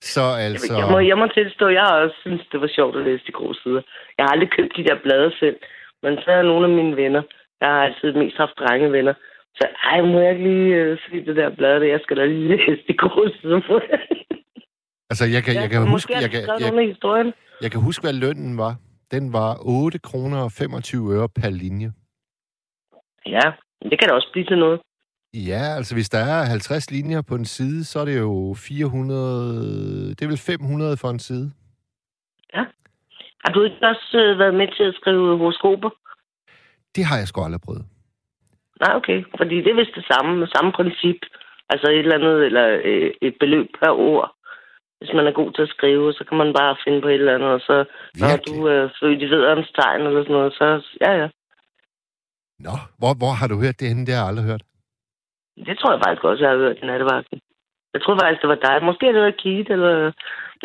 Så 0.00 0.24
altså... 0.46 0.76
Jeg 0.76 0.88
må, 0.90 0.98
jeg 0.98 1.18
må 1.18 1.26
tilstå, 1.26 1.68
jeg 1.68 1.82
har 1.82 1.96
også 2.04 2.16
synes, 2.20 2.42
det 2.52 2.60
var 2.60 2.70
sjovt 2.76 2.96
at 2.96 3.04
læse 3.04 3.24
de 3.26 3.32
grå 3.32 3.54
sider. 3.62 3.82
Jeg 4.16 4.24
har 4.24 4.32
aldrig 4.32 4.50
købt 4.50 4.76
de 4.76 4.84
der 4.84 4.98
blade 5.02 5.32
selv, 5.40 5.56
men 6.02 6.18
så 6.22 6.30
er 6.30 6.42
nogle 6.42 6.64
af 6.68 6.74
mine 6.78 6.96
venner, 6.96 7.22
jeg 7.60 7.68
har 7.68 7.82
altid 7.86 8.12
mest 8.12 8.36
haft 8.36 8.58
drengevenner, 8.58 9.14
så 9.58 9.64
ej, 9.84 10.00
må 10.02 10.20
jeg 10.20 10.30
ikke 10.30 10.48
lige 10.50 10.74
øh, 10.74 10.98
se 10.98 11.26
det 11.26 11.36
der 11.36 11.50
blad, 11.56 11.80
der? 11.80 11.86
jeg 11.86 12.00
skal 12.02 12.16
da 12.16 12.24
lige 12.24 12.48
læse 12.56 12.82
de 12.88 12.94
grå 12.96 13.28
sider 13.40 13.60
på. 13.68 13.80
Altså, 15.10 15.24
jeg 15.34 15.42
kan, 15.44 15.54
jeg 15.54 15.70
kan 15.70 15.82
og 15.82 15.88
huske, 15.88 16.12
jeg 16.24 16.30
kan, 16.30 16.42
jeg, 16.60 16.88
historien. 16.88 17.32
jeg 17.62 17.70
kan 17.70 17.80
huske, 17.80 18.02
hvad 18.02 18.12
lønnen 18.12 18.58
var. 18.58 18.74
Den 19.10 19.32
var 19.32 19.50
8 19.60 19.98
kroner 19.98 20.38
og 20.46 20.52
25 20.52 21.14
øre 21.16 21.28
per 21.28 21.50
linje. 21.50 21.92
Ja, 23.26 23.46
det 23.90 23.98
kan 23.98 24.08
da 24.08 24.14
også 24.14 24.30
blive 24.32 24.46
til 24.46 24.58
noget. 24.58 24.80
Ja, 25.34 25.62
altså 25.76 25.94
hvis 25.94 26.08
der 26.08 26.18
er 26.18 26.44
50 26.44 26.90
linjer 26.90 27.22
på 27.22 27.34
en 27.34 27.44
side, 27.44 27.84
så 27.84 28.00
er 28.00 28.04
det 28.04 28.18
jo 28.18 28.54
400... 28.58 30.10
Det 30.10 30.22
er 30.22 30.28
vel 30.28 30.38
500 30.38 30.96
for 30.96 31.10
en 31.10 31.18
side. 31.18 31.52
Har 33.44 33.52
du 33.52 33.62
ikke 33.62 33.88
også 33.92 34.08
øh, 34.24 34.38
været 34.38 34.54
med 34.54 34.68
til 34.76 34.84
at 34.90 34.94
skrive 35.00 35.38
horoskoper? 35.38 35.90
Det 36.96 37.04
har 37.04 37.16
jeg 37.18 37.28
sgu 37.28 37.40
aldrig 37.42 37.60
prøvet. 37.60 37.84
Nej, 38.82 38.92
okay. 38.98 39.18
Fordi 39.38 39.56
det 39.56 39.70
er 39.70 39.80
vist 39.80 39.98
det 40.00 40.06
samme, 40.12 40.46
samme 40.54 40.72
princip. 40.78 41.20
Altså 41.70 41.86
et 41.90 41.98
eller 41.98 42.18
andet, 42.18 42.36
eller 42.48 42.66
øh, 42.84 43.10
et 43.22 43.34
beløb 43.40 43.66
per 43.80 43.90
ord. 43.90 44.26
Hvis 44.98 45.12
man 45.14 45.26
er 45.26 45.38
god 45.40 45.52
til 45.52 45.62
at 45.62 45.74
skrive, 45.76 46.12
så 46.12 46.24
kan 46.28 46.38
man 46.38 46.52
bare 46.60 46.76
finde 46.84 47.00
på 47.02 47.08
et 47.08 47.14
eller 47.14 47.34
andet, 47.34 47.50
og 47.56 47.60
så 47.60 47.76
når 48.20 48.36
du 48.48 48.54
er 48.74 48.88
født 49.00 49.22
i 49.22 49.30
vederens 49.34 49.70
tegn 49.78 50.00
eller 50.06 50.22
sådan 50.22 50.36
noget, 50.38 50.52
så 50.52 50.66
ja, 51.00 51.12
ja. 51.20 51.28
Nå, 52.58 52.74
hvor, 52.98 53.12
hvor 53.20 53.32
har 53.40 53.48
du 53.48 53.56
hørt 53.64 53.80
det 53.80 53.88
henne? 53.88 54.06
Det 54.06 54.14
har 54.14 54.20
jeg 54.22 54.28
aldrig 54.28 54.46
hørt. 54.50 54.62
Det 55.66 55.78
tror 55.78 55.92
jeg 55.92 56.02
faktisk 56.04 56.24
også, 56.24 56.44
jeg 56.44 56.50
har 56.50 56.58
hørt 56.58 56.78
i 56.82 56.86
nattevagten. 56.86 57.40
Jeg 57.94 58.02
tror 58.02 58.18
faktisk, 58.20 58.42
det 58.42 58.48
var 58.48 58.64
dig. 58.68 58.84
Måske 58.88 59.06
er 59.06 59.12
det 59.12 59.22
været 59.22 59.40
Keith, 59.42 59.70
eller... 59.70 60.12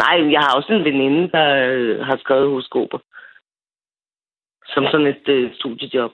Nej, 0.03 0.15
jeg 0.35 0.41
har 0.41 0.55
også 0.55 0.73
en 0.73 0.85
veninde, 0.89 1.31
der 1.35 1.47
øh, 1.73 1.99
har 2.07 2.17
skrevet 2.17 2.49
horoskoper. 2.49 2.99
Som 4.73 4.83
sådan 4.91 5.07
et 5.07 5.27
øh, 5.27 5.55
studiejob. 5.59 6.11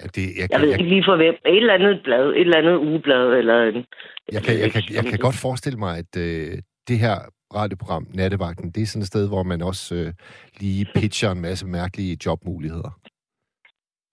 Ja, 0.00 0.06
det, 0.16 0.22
jeg, 0.22 0.40
Jeg 0.40 0.48
kan, 0.50 0.60
ved 0.60 0.68
jeg, 0.68 0.80
ikke 0.80 0.94
lige 0.94 1.04
for 1.08 1.16
hvem. 1.16 1.34
Et 1.34 1.56
eller 1.56 1.74
andet 1.74 2.00
blad, 2.04 2.26
et 2.30 2.40
eller 2.40 2.58
andet 2.58 2.76
ugeblad, 2.76 3.24
eller 3.40 3.62
en... 3.62 3.86
jeg, 4.32 4.42
kan, 4.42 4.54
jeg, 4.62 4.70
kan, 4.72 4.82
jeg 4.90 5.04
kan 5.04 5.18
godt 5.18 5.38
forestille 5.46 5.78
mig, 5.78 5.98
at 5.98 6.12
øh, 6.16 6.52
det 6.88 6.98
her 6.98 7.16
radioprogram, 7.54 8.06
Nattevagten, 8.14 8.70
det 8.70 8.82
er 8.82 8.86
sådan 8.86 9.02
et 9.02 9.06
sted, 9.06 9.28
hvor 9.28 9.42
man 9.42 9.62
også 9.62 9.94
øh, 9.94 10.12
lige 10.60 10.86
pitcher 10.94 11.30
en 11.30 11.40
masse 11.40 11.66
mærkelige 11.66 12.18
jobmuligheder. 12.26 13.00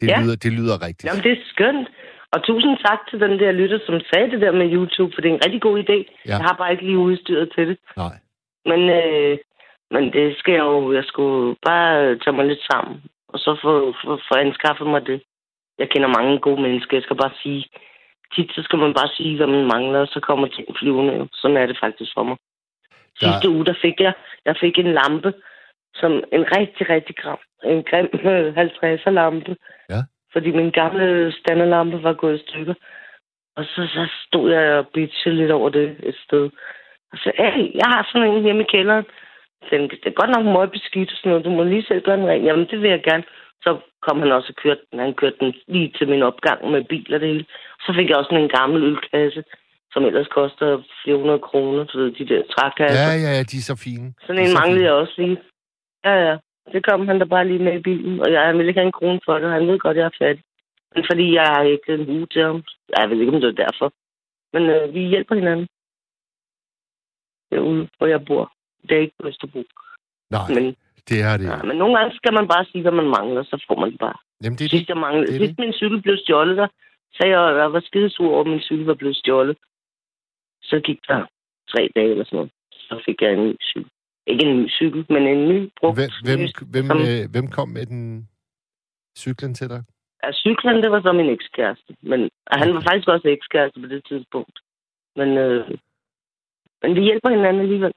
Det, 0.02 0.08
Ja. 0.10 0.20
lyder, 0.22 0.36
det 0.46 0.52
lyder 0.60 0.76
rigtigt. 0.88 1.06
Jamen, 1.08 1.24
det 1.24 1.32
er 1.32 1.42
skønt. 1.54 1.88
Og 2.34 2.44
tusind 2.44 2.78
tak 2.88 3.00
til 3.10 3.20
den 3.20 3.40
der 3.40 3.52
lytter, 3.52 3.80
som 3.86 3.96
sagde 4.10 4.32
det 4.32 4.42
der 4.42 4.52
med 4.52 4.74
YouTube, 4.78 5.12
for 5.14 5.22
det 5.22 5.30
er 5.30 5.36
en 5.36 5.46
rigtig 5.46 5.62
god 5.62 5.78
idé. 5.84 5.98
Ja. 6.26 6.36
Jeg 6.40 6.46
har 6.48 6.56
bare 6.60 6.72
ikke 6.72 6.86
lige 6.86 6.98
udstyret 6.98 7.52
til 7.56 7.68
det. 7.70 7.78
Nej. 7.98 8.16
Men, 8.66 8.82
øh, 9.00 9.38
men 9.92 10.04
det 10.14 10.38
skal 10.38 10.54
jeg 10.54 10.66
jo... 10.74 10.94
Jeg 10.94 11.04
skulle 11.12 11.56
bare 11.70 12.18
tage 12.24 12.36
mig 12.38 12.46
lidt 12.46 12.64
sammen, 12.72 12.96
og 13.34 13.40
så 13.40 13.52
få, 13.64 13.74
få, 14.04 14.20
få 14.28 14.34
anskaffet 14.46 14.88
mig 14.88 15.02
det. 15.08 15.22
Jeg 15.80 15.90
kender 15.90 16.08
mange 16.18 16.40
gode 16.40 16.62
mennesker. 16.62 16.98
Jeg 16.98 17.04
skal 17.04 17.18
bare 17.24 17.34
sige... 17.44 17.66
Tit 18.36 18.52
så 18.56 18.62
skal 18.64 18.80
man 18.80 18.94
bare 18.94 19.10
sige, 19.18 19.36
hvad 19.38 19.48
man 19.48 19.66
mangler, 19.74 20.00
og 20.00 20.08
så 20.08 20.20
kommer 20.20 20.48
ting 20.48 20.68
flyvende. 20.80 21.28
Sådan 21.34 21.58
er 21.58 21.66
det 21.66 21.78
faktisk 21.84 22.12
for 22.14 22.24
mig. 22.24 22.38
Der- 23.22 23.28
Sidste 23.32 23.50
uge, 23.50 23.66
der 23.66 23.74
fik 23.82 23.94
jeg, 24.00 24.14
jeg 24.46 24.56
fik 24.62 24.80
en 24.80 24.94
lampe, 25.00 25.34
som 26.00 26.12
en 26.36 26.44
rigtig, 26.58 26.90
rigtig 26.90 27.16
grim, 27.16 27.44
en 27.64 27.84
grim 27.90 28.10
øh, 28.32 28.58
50'er 28.58 29.10
lampe. 29.10 29.56
Ja. 29.90 30.02
Fordi 30.34 30.52
min 30.52 30.72
gamle 30.72 31.32
standerlampe 31.32 32.04
var 32.04 32.14
gået 32.14 32.40
i 32.40 32.44
stykker. 32.48 32.74
Og 33.58 33.64
så, 33.66 33.82
så 33.96 34.04
stod 34.28 34.52
jeg 34.52 34.74
og 34.80 34.88
bitchede 34.94 35.36
lidt 35.36 35.52
over 35.52 35.70
det 35.70 35.96
et 36.04 36.16
sted. 36.26 36.50
Og 37.12 37.18
så, 37.22 37.32
hey, 37.38 37.66
jeg 37.82 37.88
har 37.94 38.10
sådan 38.12 38.28
en 38.28 38.44
hjemme 38.44 38.64
i 38.64 38.72
kælderen. 38.74 39.06
Den, 39.72 39.82
det 39.82 40.08
er 40.08 40.22
godt 40.22 40.32
nok 40.36 40.46
meget 40.46 40.72
beskidt 40.72 41.12
og 41.12 41.18
sådan 41.18 41.30
noget. 41.30 41.46
Du 41.46 41.50
må 41.50 41.64
lige 41.64 41.86
selv 41.88 42.02
gøre 42.04 42.18
den 42.18 42.28
ren. 42.28 42.46
Jamen, 42.46 42.68
det 42.72 42.82
vil 42.82 42.90
jeg 42.90 43.04
gerne. 43.04 43.24
Så 43.64 43.70
kom 44.06 44.20
han 44.20 44.32
også 44.32 44.50
og 44.54 44.62
kørte 44.64 44.82
den. 44.92 45.00
Han 45.00 45.14
kørte 45.14 45.38
den 45.40 45.54
lige 45.68 45.92
til 45.98 46.08
min 46.10 46.24
opgang 46.24 46.72
med 46.72 46.84
bil 46.84 47.14
og 47.14 47.20
det 47.20 47.28
hele. 47.28 47.46
Så 47.86 47.94
fik 47.98 48.10
jeg 48.10 48.18
også 48.18 48.30
sådan 48.30 48.44
en 48.44 48.56
gammel 48.60 48.84
ølkasse, 48.84 49.44
som 49.94 50.06
ellers 50.06 50.28
koster 50.28 50.68
400 51.06 51.40
kroner. 51.40 51.84
Du 51.84 52.00
ved, 52.00 52.12
de 52.12 52.28
der 52.32 52.42
trækasser. 52.54 53.02
Ja, 53.02 53.14
ja, 53.26 53.32
ja, 53.38 53.44
de 53.52 53.58
er 53.62 53.68
så 53.72 53.78
fine. 53.86 54.08
Sådan 54.26 54.42
en 54.42 54.48
så 54.48 54.58
manglede 54.60 54.80
fine. 54.80 54.88
jeg 54.88 54.94
også 55.02 55.16
lige. 55.18 55.38
Ja, 56.06 56.14
ja. 56.28 56.38
Det 56.74 56.86
kom 56.86 57.08
han 57.08 57.20
da 57.20 57.26
bare 57.26 57.48
lige 57.48 57.64
med 57.64 57.74
i 57.80 57.82
bilen, 57.82 58.20
og 58.20 58.32
jeg 58.32 58.58
vil 58.58 58.68
ikke 58.68 58.80
have 58.80 58.86
en 58.86 58.92
krone 59.00 59.20
for 59.26 59.40
det. 59.40 59.52
Han 59.52 59.68
ved 59.68 59.80
godt, 59.80 59.98
jeg 59.98 60.06
er 60.06 60.18
fattig. 60.22 60.44
Men 60.96 61.04
fordi 61.12 61.34
jeg 61.34 61.44
har 61.46 61.62
ikke 61.64 61.94
en 61.94 62.06
hue 62.06 62.26
til 62.26 62.42
ham. 62.44 62.64
Jeg 62.98 63.10
ved 63.10 63.20
ikke, 63.20 63.34
om 63.36 63.42
det 63.42 63.50
er 63.50 63.64
derfor. 63.66 63.94
Men 64.54 64.64
øh, 64.70 64.94
vi 64.94 65.00
hjælper 65.00 65.36
hinanden. 65.36 65.68
Derude, 67.52 67.90
hvor 67.98 68.08
jeg 68.08 68.26
bor. 68.26 68.54
Det 68.90 68.98
er 68.98 69.02
ikke 69.02 69.16
på 69.22 69.28
Østerbro. 69.28 69.64
Nej, 70.30 70.48
Men, 70.56 70.66
det 71.10 71.22
er 71.22 71.38
det. 71.38 71.46
ja, 71.46 71.64
men 71.64 71.78
nogle 71.78 71.98
gange 71.98 72.16
skal 72.16 72.34
man 72.34 72.48
bare 72.48 72.66
sige, 72.66 72.82
hvad 72.82 72.92
man 72.92 73.10
mangler, 73.18 73.44
så 73.44 73.64
får 73.68 73.80
man 73.80 73.92
det 73.92 74.00
bare. 74.00 74.18
Jamen, 74.44 74.58
det 74.58 74.66
er 74.66 74.70
Sidst, 74.70 74.88
det. 74.88 74.90
jeg 74.90 74.98
manglede, 74.98 75.28
det 75.28 75.36
er 75.36 75.40
sidst 75.46 75.60
min 75.60 75.74
cykel 75.74 76.02
blev 76.02 76.18
stjålet, 76.18 76.58
der 76.58 76.68
sagde 77.18 77.40
jeg, 77.40 77.50
at 77.50 77.58
jeg 77.62 77.74
var 77.74 77.80
skidesur 77.80 78.32
over, 78.32 78.42
at 78.42 78.48
min 78.48 78.62
cykel 78.62 78.86
var 78.86 78.94
blevet 78.94 79.18
stjålet. 79.18 79.58
Så 80.64 80.80
gik 80.80 81.00
der 81.08 81.26
tre 81.72 81.90
dage 81.96 82.12
eller 82.12 82.26
sådan 82.26 82.38
noget. 82.38 82.52
Så 82.72 83.02
fik 83.06 83.22
jeg 83.22 83.34
en 83.34 83.44
ny 83.48 83.56
cykel. 83.62 83.92
Ikke 84.28 84.46
en 84.46 84.58
ny 84.62 84.70
cykel, 84.70 85.06
men 85.10 85.24
en 85.28 85.50
ny 85.50 85.70
brugt 85.80 85.96
Hvem, 85.98 86.10
hvem, 86.24 86.40
ny- 86.40 86.66
hvem, 86.74 86.86
som- 86.86 87.02
øh, 87.02 87.32
hvem 87.32 87.48
kom 87.48 87.70
med 87.70 87.86
den 87.86 88.30
cyklen 89.18 89.54
til 89.54 89.70
dig? 89.70 89.84
Ja, 90.24 90.32
cyklen, 90.32 90.84
det 90.84 90.92
var 90.92 91.02
så 91.02 91.12
min 91.12 91.30
ekskæreste. 91.30 91.96
Men 92.02 92.30
og 92.52 92.56
han 92.60 92.70
var 92.74 92.78
Okay. 92.78 92.88
faktisk 92.90 93.08
også 93.08 93.28
ekskæreste 93.28 93.80
på 93.82 93.88
det 93.88 94.02
tidspunkt. 94.10 94.60
Men, 95.16 95.30
øh, 95.38 95.72
men 96.82 96.96
vi 96.96 97.02
hjælper 97.02 97.30
hinanden 97.30 97.62
alligevel. 97.62 97.92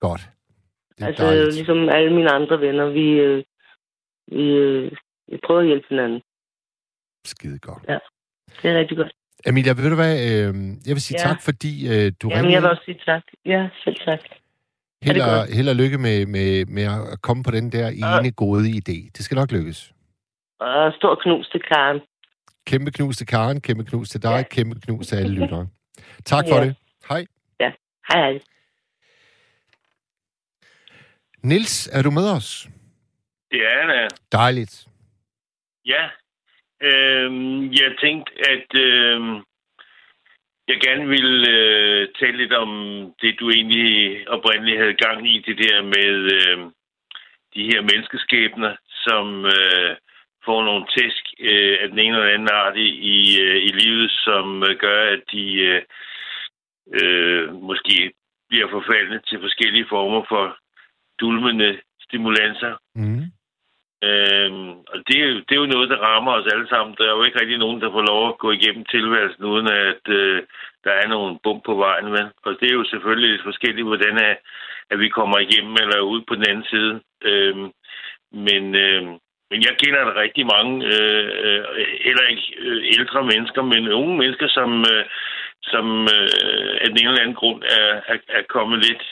Godt. 0.00 0.20
Det 0.96 1.02
er 1.02 1.06
altså, 1.06 1.24
dejligt. 1.26 1.54
ligesom 1.54 1.88
alle 1.88 2.12
mine 2.14 2.30
andre 2.30 2.60
venner. 2.60 2.86
Vi, 2.88 3.06
øh, 3.10 3.44
vi, 4.26 4.42
øh, 4.64 4.92
vi 5.28 5.36
prøver 5.46 5.60
at 5.60 5.66
hjælpe 5.66 5.86
hinanden. 5.88 6.20
Skide 7.24 7.58
godt. 7.58 7.82
Det 8.62 8.70
er 8.70 8.78
rigtig 8.78 8.96
godt. 8.96 9.12
Emilia, 9.46 9.72
ved 9.72 9.90
du 9.90 9.94
hvad? 10.02 10.14
Øh, 10.26 10.54
jeg 10.86 10.94
vil 10.96 11.02
sige 11.08 11.18
Ja. 11.20 11.28
tak, 11.28 11.38
fordi 11.42 11.72
øh, 11.88 12.12
du 12.22 12.28
Jamen, 12.28 12.34
ringede. 12.36 12.52
jeg 12.54 12.62
vil 12.62 12.70
også 12.70 12.82
sige 12.84 13.00
tak. 13.06 13.22
Ja, 13.44 13.68
selv 13.84 13.96
tak. 13.96 14.20
Held 15.02 15.20
og, 15.20 15.46
held 15.56 15.68
og 15.68 15.76
lykke 15.76 15.98
med, 15.98 16.26
med, 16.26 16.66
med 16.66 16.82
at 17.12 17.22
komme 17.22 17.42
på 17.42 17.50
den 17.50 17.72
der 17.72 17.88
ene 17.88 18.30
gode 18.32 18.68
idé. 18.68 19.10
Det 19.16 19.24
skal 19.24 19.34
nok 19.34 19.52
lykkes. 19.52 19.92
Og 20.60 20.92
stor 20.92 21.14
knus 21.22 21.48
til 21.48 21.60
Karen. 21.62 22.00
Kæmpe 22.66 22.90
knus 22.90 23.16
til 23.16 23.26
Karen, 23.26 23.60
kæmpe 23.60 23.84
knus 23.84 24.08
til 24.08 24.22
dig, 24.22 24.36
Ja. 24.36 24.42
kæmpe 24.42 24.80
knus 24.80 25.06
til 25.06 25.16
alle 25.16 25.34
lyttere. 25.40 25.68
Tak 26.24 26.44
for 26.48 26.56
Ja. 26.58 26.64
det. 26.64 26.76
Hej. 27.08 27.26
Hej, 27.60 27.72
hej. 28.08 28.38
Nils, 31.42 31.88
er 31.92 32.02
du 32.02 32.10
med 32.10 32.30
os? 32.36 32.68
Det 33.50 33.60
er 33.66 33.86
det. 33.86 34.18
Dejligt. 34.32 34.86
Ja. 35.86 36.04
Øhm, 36.82 37.70
jeg 37.72 37.90
tænkte, 38.02 38.32
at 38.52 38.80
øhm, 38.80 39.36
jeg 40.68 40.78
gerne 40.86 41.06
ville 41.08 41.50
øh, 41.50 42.08
tale 42.20 42.36
lidt 42.36 42.52
om 42.52 42.70
det, 43.22 43.40
du 43.40 43.50
egentlig 43.50 44.28
oprindeligt 44.28 44.78
havde 44.78 45.02
gang 45.06 45.18
i, 45.34 45.38
det 45.46 45.58
der 45.58 45.82
med 45.82 46.14
øh, 46.38 46.58
de 47.54 47.62
her 47.70 47.80
menneskeskæbner, 47.80 48.76
som 49.06 49.44
øh, 49.44 49.96
får 50.44 50.64
nogle 50.64 50.84
tæsk 50.96 51.24
øh, 51.38 51.76
af 51.82 51.88
den 51.88 51.98
ene 51.98 52.16
eller 52.16 52.34
anden 52.34 52.48
art 52.52 52.76
i, 52.76 52.88
i, 53.14 53.42
øh, 53.42 53.56
i 53.68 53.70
livet, 53.80 54.10
som 54.10 54.62
øh, 54.62 54.76
gør, 54.84 55.00
at 55.14 55.22
de 55.32 55.44
øh, 55.54 55.82
øh, 56.98 57.54
måske 57.54 58.12
bliver 58.48 58.68
forfaldne 58.70 59.20
til 59.28 59.38
forskellige 59.40 59.86
former 59.88 60.22
for 60.28 60.58
dulmende 61.20 61.80
stimulanser. 62.00 62.76
Mm. 62.94 63.24
Øhm, 64.02 64.70
og 64.92 64.98
det, 65.08 65.16
det 65.46 65.52
er 65.54 65.62
jo 65.64 65.74
noget, 65.74 65.90
der 65.90 66.04
rammer 66.08 66.32
os 66.32 66.52
alle 66.52 66.68
sammen. 66.68 66.96
Der 66.98 67.04
er 67.04 67.16
jo 67.16 67.24
ikke 67.24 67.40
rigtig 67.40 67.58
nogen, 67.58 67.80
der 67.80 67.90
får 67.90 68.04
lov 68.12 68.28
at 68.28 68.38
gå 68.38 68.50
igennem 68.50 68.84
tilværelsen, 68.84 69.44
uden 69.44 69.66
at 69.66 70.04
øh, 70.08 70.42
der 70.84 70.92
er 70.92 71.08
nogle 71.08 71.38
bump 71.42 71.64
på 71.64 71.74
vejen. 71.74 72.12
Vel? 72.12 72.28
Og 72.44 72.56
det 72.60 72.70
er 72.70 72.74
jo 72.74 72.84
selvfølgelig 72.84 73.30
lidt 73.30 73.42
forskelligt, 73.42 73.86
hvordan 73.86 74.16
er, 74.18 74.34
at 74.90 74.98
vi 74.98 75.08
kommer 75.08 75.38
igennem 75.38 75.76
eller 75.82 76.00
ud 76.00 76.20
på 76.28 76.34
den 76.34 76.44
anden 76.48 76.64
side. 76.64 77.00
Øhm, 77.22 77.66
men, 78.32 78.74
øh, 78.74 79.02
men 79.50 79.58
jeg 79.66 79.74
kender 79.82 80.04
der 80.04 80.22
rigtig 80.24 80.46
mange, 80.46 80.74
øh, 80.86 81.30
øh, 81.44 81.64
heller 82.06 82.26
ikke 82.32 82.46
øh, 82.58 82.82
ældre 82.98 83.22
mennesker, 83.24 83.62
men 83.62 83.92
unge 83.92 84.18
mennesker, 84.18 84.48
som, 84.48 84.70
øh, 84.92 85.04
som 85.62 85.86
øh, 86.16 86.74
af 86.82 86.86
den 86.88 86.98
ene 87.00 87.08
eller 87.10 87.22
anden 87.22 87.40
grund 87.42 87.62
er, 87.62 88.00
er, 88.12 88.18
er 88.28 88.42
kommet 88.42 88.78
lidt 88.88 89.04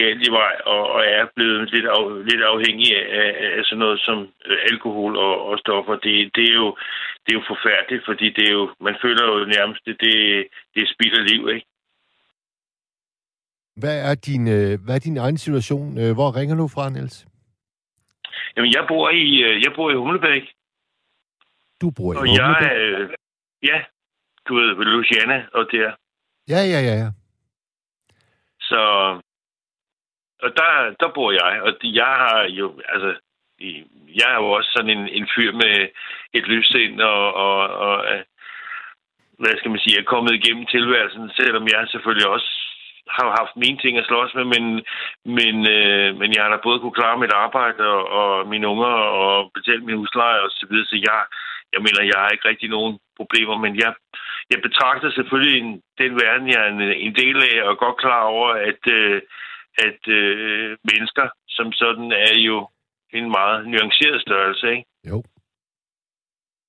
galt 0.00 0.26
i 0.28 0.30
vej 0.30 0.54
og, 0.72 0.82
og 0.94 1.00
er 1.04 1.26
blevet 1.36 1.70
lidt, 1.74 1.86
af, 1.86 2.02
lidt 2.30 2.42
afhængig 2.52 2.88
af, 3.00 3.06
af, 3.22 3.58
af 3.58 3.64
sådan 3.64 3.78
noget 3.78 4.00
som 4.00 4.18
øh, 4.46 4.58
alkohol 4.70 5.16
og, 5.16 5.34
og 5.48 5.58
stoffer. 5.58 5.94
Det, 6.04 6.14
det, 6.36 6.44
er 6.50 6.54
jo, 6.62 6.68
det 7.22 7.30
er 7.32 7.38
jo 7.40 7.44
forfærdeligt, 7.52 8.04
fordi 8.04 8.26
det 8.36 8.44
er 8.48 8.52
jo, 8.52 8.74
man 8.80 8.96
føler 9.02 9.24
jo 9.30 9.44
nærmest, 9.56 9.80
det, 9.86 9.96
det, 10.04 10.14
det 10.74 10.80
er 10.82 10.92
spild 10.94 11.18
af 11.18 11.24
liv, 11.30 11.48
ikke? 11.54 11.66
Hvad 13.76 13.96
er 14.10 14.14
din, 14.14 14.48
øh, 14.48 14.72
hvad 14.84 14.94
er 14.94 15.04
din 15.08 15.16
egen 15.16 15.38
situation? 15.38 15.98
Øh, 16.02 16.12
Hvor 16.18 16.36
ringer 16.38 16.56
du 16.56 16.68
fra, 16.74 16.90
Niels? 16.90 17.26
Jamen, 18.56 18.72
jeg 18.76 18.84
bor 18.88 19.10
i, 19.10 19.24
jeg 19.64 19.72
bor 19.76 19.90
i 19.90 19.94
Humlebæk, 19.94 20.42
Du 21.82 21.90
bor 21.90 22.12
i 22.12 22.16
og 22.16 22.26
jeg, 22.26 22.70
øh, 22.76 23.10
ja, 23.62 23.78
du 24.48 24.54
ved, 24.54 24.74
ved 24.78 24.84
Luciana 24.84 25.46
og 25.52 25.64
der. 25.72 25.90
Ja, 26.48 26.60
ja, 26.72 26.80
ja, 26.88 26.94
ja. 27.02 27.10
Så, 28.60 28.80
og 30.42 30.50
der, 30.56 30.94
der 31.00 31.08
bor 31.16 31.30
jeg, 31.32 31.62
og 31.62 31.72
jeg 31.82 32.12
har 32.24 32.42
jo, 32.60 32.80
altså, 32.88 33.14
i- 33.58 33.84
jeg 34.20 34.28
er 34.34 34.38
jo 34.42 34.50
også 34.50 34.70
sådan 34.76 34.90
en, 34.98 35.08
en 35.08 35.28
fyr 35.34 35.52
med 35.52 35.88
et 36.32 36.46
lyssind, 36.48 37.00
og, 37.00 37.34
og, 37.34 37.58
og 37.86 37.96
øh, 38.14 38.22
hvad 39.38 39.54
skal 39.58 39.70
man 39.70 39.80
sige, 39.80 39.98
er 39.98 40.12
kommet 40.14 40.32
igennem 40.34 40.66
tilværelsen, 40.66 41.30
selvom 41.36 41.64
jeg 41.74 41.88
selvfølgelig 41.88 42.28
også 42.28 42.50
har 43.16 43.36
haft 43.40 43.56
mine 43.56 43.78
ting 43.78 43.98
at 43.98 44.06
slås 44.06 44.34
med, 44.34 44.44
men, 44.54 44.64
men, 45.38 45.54
øh, 45.76 46.08
men 46.20 46.28
jeg 46.34 46.42
har 46.42 46.50
da 46.50 46.58
både 46.62 46.80
kunne 46.80 46.98
klare 47.00 47.18
mit 47.18 47.32
arbejde 47.32 47.82
og, 47.96 48.02
og 48.20 48.48
mine 48.48 48.68
unger 48.68 48.94
og 49.20 49.50
betale 49.54 49.80
min 49.84 49.96
husleje 49.96 50.40
og 50.40 50.50
så 50.50 50.66
videre, 50.70 50.86
så 50.86 50.96
jeg, 51.08 51.20
jeg 51.72 51.80
mener, 51.86 52.10
jeg 52.12 52.18
har 52.22 52.28
ikke 52.28 52.48
rigtig 52.48 52.68
nogen 52.68 52.98
problemer, 53.16 53.56
men 53.64 53.76
jeg, 53.76 53.94
jeg 54.50 54.58
betragter 54.62 55.10
selvfølgelig 55.10 55.54
en, 55.62 55.82
den 55.98 56.12
verden, 56.24 56.48
jeg 56.48 56.60
er 56.66 56.70
en, 56.70 56.80
en 57.06 57.14
del 57.22 57.36
af, 57.50 57.62
og 57.64 57.70
er 57.70 57.84
godt 57.84 57.96
klar 57.96 58.22
over, 58.22 58.48
at, 58.70 58.82
øh, 58.98 59.22
at 59.78 60.08
øh, 60.08 60.76
mennesker 60.90 61.28
som 61.48 61.72
sådan 61.72 62.12
er 62.12 62.34
jo 62.38 62.68
en 63.12 63.30
meget 63.30 63.68
nuanceret 63.68 64.20
størrelse, 64.20 64.70
ikke? 64.70 64.84
Jo. 65.10 65.22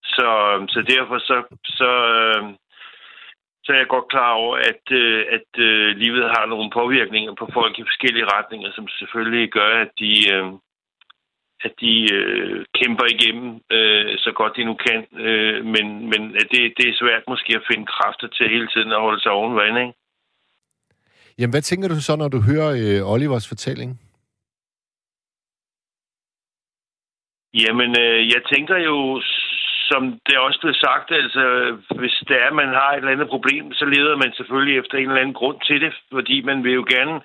Så, 0.04 0.30
så 0.70 0.80
derfor 0.82 1.18
så, 1.20 1.58
så, 1.66 1.92
øh, 2.16 2.44
så 3.64 3.74
er 3.74 3.78
jeg 3.78 3.88
godt 3.88 4.08
klar 4.08 4.32
over, 4.32 4.56
at, 4.58 4.84
øh, 4.92 5.26
at 5.38 5.50
øh, 5.58 5.98
livet 5.98 6.24
har 6.24 6.46
nogle 6.46 6.70
påvirkninger 6.72 7.34
på 7.34 7.50
folk 7.54 7.80
i 7.80 7.88
forskellige 7.90 8.30
retninger, 8.36 8.72
som 8.76 8.88
selvfølgelig 8.88 9.52
gør, 9.52 9.82
at 9.86 9.92
de, 10.00 10.34
øh, 10.34 10.46
at 11.66 11.74
de 11.80 12.14
øh, 12.14 12.66
kæmper 12.80 13.06
igennem 13.16 13.62
øh, 13.72 14.18
så 14.18 14.32
godt 14.32 14.56
de 14.58 14.64
nu 14.64 14.74
kan. 14.88 15.00
Øh, 15.26 15.66
men 15.66 15.86
men 16.12 16.22
at 16.42 16.48
det, 16.52 16.74
det 16.78 16.86
er 16.90 17.00
svært 17.02 17.24
måske 17.28 17.52
at 17.56 17.68
finde 17.72 17.86
kræfter 17.86 18.28
til 18.28 18.50
hele 18.50 18.68
tiden 18.68 18.92
at 18.92 19.02
holde 19.02 19.22
sig 19.22 19.32
oven 19.32 19.56
vand, 19.56 19.78
ikke? 19.78 19.94
Jamen, 21.38 21.54
hvad 21.54 21.62
tænker 21.62 21.88
du 21.88 22.00
så, 22.02 22.16
når 22.16 22.28
du 22.28 22.40
hører 22.50 22.70
øh, 22.84 23.12
Olivers 23.14 23.48
fortælling? 23.48 24.00
Jamen, 27.54 27.92
øh, 28.04 28.20
jeg 28.34 28.42
tænker 28.54 28.78
jo, 28.78 29.22
som 29.90 30.02
det 30.28 30.38
også 30.38 30.60
blev 30.64 30.76
sagt, 30.86 31.12
altså, 31.12 31.44
hvis 32.00 32.16
det 32.28 32.36
er, 32.42 32.48
at 32.48 32.60
man 32.62 32.72
har 32.80 32.90
et 32.92 32.98
eller 32.98 33.16
andet 33.16 33.34
problem, 33.36 33.74
så 33.80 33.86
leder 33.86 34.16
man 34.24 34.34
selvfølgelig 34.38 34.76
efter 34.78 34.96
en 34.98 35.10
eller 35.10 35.22
anden 35.22 35.40
grund 35.42 35.60
til 35.68 35.82
det, 35.82 35.94
fordi 36.12 36.38
man 36.42 36.64
vil 36.64 36.74
jo 36.74 36.86
gerne, 36.96 37.16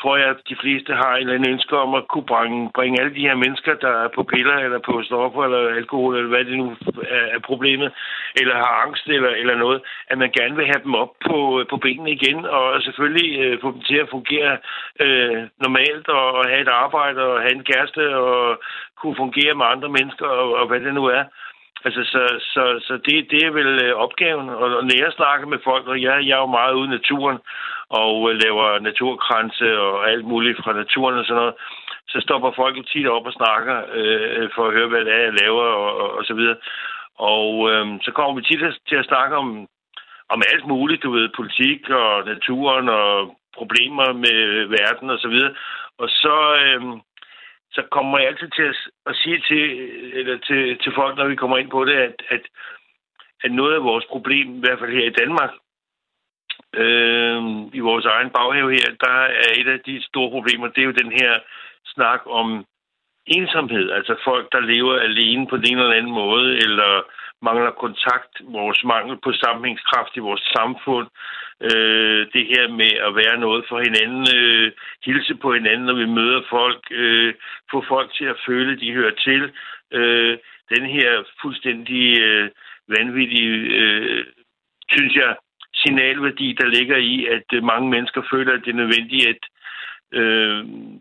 tror 0.00 0.16
jeg, 0.16 0.28
at 0.28 0.40
de 0.48 0.56
fleste 0.62 0.92
har 0.94 1.12
en 1.14 1.20
eller 1.20 1.34
anden 1.34 1.52
ønske 1.52 1.76
om 1.76 1.94
at 1.94 2.08
kunne 2.08 2.28
bringe, 2.32 2.70
bringe 2.74 3.00
alle 3.00 3.14
de 3.14 3.26
her 3.28 3.34
mennesker, 3.34 3.74
der 3.74 3.92
er 4.04 4.08
på 4.14 4.22
piller, 4.22 4.56
eller 4.56 4.78
på 4.78 5.02
stoffer, 5.02 5.42
eller 5.44 5.76
alkohol, 5.80 6.16
eller 6.16 6.28
hvad 6.28 6.44
det 6.44 6.56
nu 6.58 6.76
er, 7.16 7.24
er 7.36 7.38
problemet, 7.50 7.92
eller 8.40 8.54
har 8.54 8.74
angst, 8.84 9.06
eller, 9.06 9.30
eller 9.30 9.56
noget, 9.56 9.80
at 10.08 10.18
man 10.18 10.30
gerne 10.38 10.56
vil 10.56 10.66
have 10.66 10.84
dem 10.84 10.94
op 10.94 11.12
på, 11.26 11.64
på 11.70 11.76
benene 11.76 12.10
igen, 12.10 12.46
og 12.46 12.82
selvfølgelig 12.82 13.40
øh, 13.40 13.60
få 13.62 13.72
dem 13.72 13.80
til 13.80 13.96
at 13.96 14.10
fungere 14.10 14.58
øh, 15.00 15.38
normalt, 15.64 16.08
og, 16.08 16.32
og 16.38 16.44
have 16.48 16.60
et 16.60 16.68
arbejde, 16.68 17.20
og 17.22 17.40
have 17.40 17.54
en 17.54 17.64
kæreste, 17.64 18.16
og 18.16 18.62
kunne 18.98 19.16
fungere 19.16 19.54
med 19.54 19.66
andre 19.66 19.88
mennesker, 19.88 20.26
og, 20.26 20.54
og 20.58 20.66
hvad 20.66 20.80
det 20.80 20.94
nu 20.94 21.04
er. 21.04 21.24
Altså, 21.86 22.02
så, 22.04 22.22
så, 22.52 22.62
så 22.86 22.92
det, 23.06 23.30
det 23.30 23.40
er 23.44 23.50
vel 23.50 23.84
øh, 23.84 23.94
opgaven. 23.94 24.48
Og 24.48 24.68
når 24.70 24.96
jeg 25.04 25.12
snakker 25.12 25.46
med 25.46 25.58
folk, 25.64 25.86
og 25.86 26.02
jeg, 26.02 26.26
jeg 26.28 26.34
er 26.36 26.44
jo 26.46 26.56
meget 26.58 26.74
ude 26.74 26.88
i 26.88 26.96
naturen, 26.98 27.38
og 27.88 28.30
øh, 28.30 28.40
laver 28.44 28.78
naturkranse 28.78 29.78
og 29.80 30.10
alt 30.10 30.24
muligt 30.24 30.58
fra 30.64 30.72
naturen 30.72 31.18
og 31.18 31.24
sådan 31.24 31.40
noget, 31.40 31.54
så 32.08 32.20
stopper 32.20 32.50
folk 32.56 32.86
tit 32.86 33.06
op 33.08 33.26
og 33.26 33.32
snakker, 33.32 33.76
øh, 33.92 34.50
for 34.54 34.66
at 34.66 34.74
høre, 34.74 34.88
hvad 34.88 35.04
det 35.04 35.14
er, 35.14 35.22
jeg 35.22 35.38
laver, 35.42 35.62
og, 35.62 35.96
og, 36.02 36.10
og 36.18 36.24
så 36.24 36.34
videre. 36.34 36.56
Og 37.18 37.70
øh, 37.70 37.86
så 38.02 38.10
kommer 38.12 38.34
vi 38.34 38.42
tit 38.42 38.62
til 38.88 38.96
at 38.96 39.06
snakke 39.06 39.36
om, 39.36 39.68
om 40.28 40.42
alt 40.52 40.66
muligt, 40.66 41.02
du 41.02 41.10
ved, 41.10 41.28
politik 41.36 41.90
og 41.90 42.24
naturen 42.26 42.88
og 42.88 43.38
problemer 43.56 44.12
med 44.12 44.66
verden 44.78 45.10
og 45.10 45.18
så 45.18 45.28
videre. 45.28 45.54
Og 45.98 46.08
så, 46.08 46.36
øh, 46.62 46.82
så 47.72 47.82
kommer 47.90 48.18
jeg 48.18 48.28
altid 48.28 48.50
til 48.50 48.62
at, 48.62 48.76
at 49.06 49.16
sige 49.16 49.42
til, 49.48 49.64
eller 50.18 50.38
til, 50.38 50.78
til 50.78 50.92
folk, 50.94 51.16
når 51.16 51.28
vi 51.28 51.36
kommer 51.36 51.56
ind 51.58 51.70
på 51.70 51.84
det, 51.84 51.94
at, 51.94 52.16
at, 52.30 52.42
at 53.44 53.52
noget 53.52 53.74
af 53.74 53.84
vores 53.84 54.04
problem, 54.04 54.56
i 54.56 54.60
hvert 54.60 54.78
fald 54.78 54.92
her 54.92 55.06
i 55.06 55.18
Danmark, 55.22 55.50
øh, 56.84 57.40
i 57.78 57.80
vores 57.80 58.04
egen 58.04 58.30
baghave 58.30 58.72
her, 58.72 58.90
der 59.00 59.18
er 59.44 59.50
et 59.60 59.68
af 59.68 59.80
de 59.80 60.02
store 60.02 60.30
problemer, 60.30 60.66
det 60.68 60.80
er 60.80 60.90
jo 60.90 61.00
den 61.02 61.12
her 61.12 61.32
snak 61.84 62.20
om 62.26 62.64
ensomhed. 63.26 63.90
Altså 63.90 64.14
folk, 64.24 64.52
der 64.52 64.60
lever 64.60 64.94
alene 64.98 65.46
på 65.46 65.56
den 65.56 65.66
ene 65.70 65.82
eller 65.82 65.96
anden 65.96 66.12
måde, 66.12 66.56
eller 66.56 67.02
mangler 67.42 67.70
kontakt, 67.70 68.32
vores 68.58 68.84
mangel 68.84 69.16
på 69.24 69.32
sammenhængskraft 69.32 70.16
i 70.16 70.26
vores 70.28 70.44
samfund, 70.56 71.08
øh, 71.60 72.20
det 72.34 72.44
her 72.52 72.68
med 72.80 72.92
at 73.06 73.16
være 73.22 73.36
noget 73.38 73.64
for 73.68 73.78
hinanden, 73.86 74.24
øh, 74.38 74.72
hilse 75.04 75.34
på 75.34 75.52
hinanden, 75.52 75.86
når 75.86 75.94
vi 76.02 76.06
møder 76.06 76.42
folk, 76.50 76.82
øh, 76.90 77.34
få 77.70 77.84
folk 77.88 78.08
til 78.14 78.24
at 78.24 78.40
føle, 78.46 78.72
at 78.72 78.80
de 78.80 78.92
hører 78.92 79.14
til. 79.26 79.52
Øh, 79.92 80.38
den 80.74 80.84
her 80.86 81.10
fuldstændig 81.42 82.20
øh, 82.20 82.50
vanvittige, 82.88 83.56
øh, 83.80 84.24
synes 84.90 85.14
jeg, 85.14 85.36
signalværdi, 85.82 86.56
der 86.60 86.66
ligger 86.66 86.96
i, 86.96 87.26
at 87.26 87.48
øh, 87.54 87.64
mange 87.64 87.90
mennesker 87.90 88.22
føler, 88.32 88.52
at 88.52 88.62
det 88.64 88.70
er 88.70 88.82
nødvendigt 88.82 89.28
at 89.28 89.42
øh, 90.20 90.58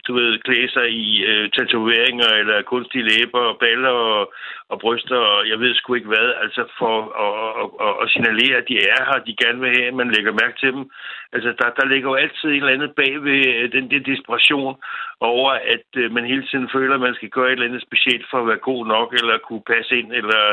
du 0.07 0.11
ved, 0.13 0.39
klæde 0.39 0.69
sig 0.76 0.88
i 0.89 1.24
øh, 1.32 1.49
tatoveringer 1.55 2.30
eller 2.39 2.61
kunstige 2.61 3.07
læber 3.09 3.39
og 3.39 3.57
baller 3.59 3.89
og, 3.89 4.34
og 4.69 4.80
bryster 4.80 5.17
og 5.17 5.49
jeg 5.49 5.59
ved 5.59 5.76
sgu 5.76 5.93
ikke 5.93 6.07
hvad, 6.13 6.30
altså 6.43 6.61
for 6.80 6.95
at, 7.26 7.34
at, 7.61 7.69
at, 7.88 7.93
at 8.03 8.11
signalere, 8.13 8.55
at 8.57 8.67
de 8.69 8.76
er 8.95 9.01
her, 9.07 9.19
de 9.28 9.41
gerne 9.43 9.59
vil 9.59 9.76
have, 9.78 9.88
at 9.88 9.99
man 10.01 10.11
lægger 10.15 10.39
mærke 10.41 10.57
til 10.59 10.71
dem. 10.76 10.84
Altså, 11.34 11.49
der, 11.59 11.69
der 11.80 11.86
ligger 11.86 12.09
jo 12.09 12.15
altid 12.15 12.49
en 12.49 12.55
eller 12.55 12.78
andet 12.78 12.91
bag 13.01 13.24
ved 13.24 13.39
øh, 13.47 13.71
den 13.71 13.91
der 13.91 13.99
desperation 14.11 14.76
over, 15.19 15.51
at 15.76 15.88
øh, 16.01 16.11
man 16.11 16.26
hele 16.26 16.45
tiden 16.49 16.69
føler, 16.76 16.95
at 16.95 17.05
man 17.07 17.15
skal 17.15 17.30
gøre 17.30 17.47
et 17.47 17.51
eller 17.51 17.69
andet 17.69 17.86
specielt 17.88 18.26
for 18.32 18.38
at 18.39 18.47
være 18.47 18.67
god 18.69 18.88
nok, 18.88 19.13
eller 19.13 19.38
kunne 19.38 19.65
passe 19.74 19.91
ind, 19.99 20.09
eller 20.19 20.43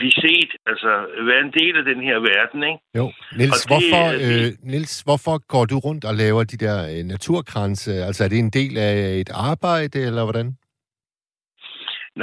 blive 0.00 0.12
set, 0.24 0.50
altså 0.70 0.90
være 1.30 1.40
en 1.46 1.52
del 1.60 1.74
af 1.80 1.84
den 1.90 2.00
her 2.08 2.16
verden, 2.32 2.60
ikke? 2.70 2.80
Jo. 3.00 3.06
Niels, 3.38 3.60
det- 3.62 3.68
hvorfor, 3.70 4.04
det- 4.12 4.46
øh, 4.46 4.52
Niels, 4.72 4.94
hvorfor 5.06 5.34
går 5.52 5.64
du 5.72 5.76
rundt 5.86 6.04
og 6.10 6.14
laver 6.14 6.42
de 6.52 6.56
der 6.66 6.76
øh, 6.92 7.04
naturkranse? 7.14 7.92
Altså, 8.08 8.24
er 8.24 8.28
det 8.28 8.38
en 8.38 8.50
del 8.50 8.78
af 8.78 8.94
et 9.22 9.30
arbejde, 9.34 9.98
eller 10.08 10.24
hvordan? 10.24 10.48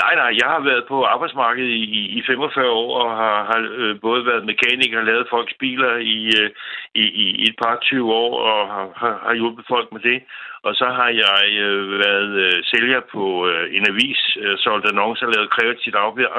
Nej, 0.02 0.14
nej, 0.16 0.32
jeg 0.42 0.50
har 0.54 0.60
været 0.70 0.84
på 0.88 1.04
arbejdsmarkedet 1.04 1.70
i, 1.70 1.84
i- 2.18 2.24
45 2.28 2.70
år 2.70 3.00
og 3.04 3.18
har, 3.18 3.38
har 3.50 3.60
øh, 3.82 4.00
både 4.02 4.26
været 4.26 4.46
mekaniker 4.46 5.00
og 5.00 5.06
lavet 5.06 5.28
folks 5.30 5.54
biler 5.60 5.96
i, 5.96 6.18
øh, 6.42 6.50
i, 6.96 7.04
i, 7.24 7.44
et 7.50 7.56
par 7.64 7.78
20 7.82 8.14
år 8.14 8.32
og 8.50 8.68
har, 8.74 8.88
har, 9.28 9.34
hjulpet 9.34 9.66
folk 9.68 9.88
med 9.92 10.02
det. 10.02 10.24
Og 10.64 10.76
så 10.76 10.86
har 10.86 11.10
jeg 11.24 11.42
øh, 11.66 12.00
været 12.06 12.32
øh, 12.46 12.64
sælger 12.72 13.02
på 13.14 13.48
øh, 13.50 13.76
en 13.78 13.86
avis, 13.90 14.22
øh, 14.42 14.58
solgt 14.58 14.90
annoncer, 14.92 15.28
lavet 15.36 15.50
kreativt 15.56 15.96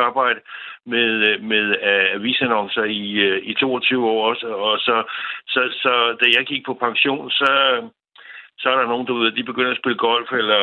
arbejde 0.09 0.41
med, 0.87 1.09
øh, 1.29 1.43
med 1.43 1.65
øh, 1.91 2.07
avisannoncer 2.19 2.85
i, 2.85 3.13
øh, 3.29 3.39
i 3.51 3.55
22 3.55 4.07
år 4.11 4.29
også. 4.31 4.47
Og 4.47 4.79
så, 4.79 4.97
så, 5.49 5.61
så 5.83 5.93
da 6.21 6.27
jeg 6.37 6.47
gik 6.47 6.67
på 6.67 6.75
pension, 6.75 7.31
så, 7.31 7.51
så 8.59 8.67
er 8.71 8.77
der 8.77 8.87
nogen, 8.87 9.07
du 9.07 9.15
ved, 9.15 9.33
de 9.33 9.45
begynder 9.51 9.73
at 9.73 9.79
spille 9.79 9.99
golf 9.99 10.33
eller 10.33 10.61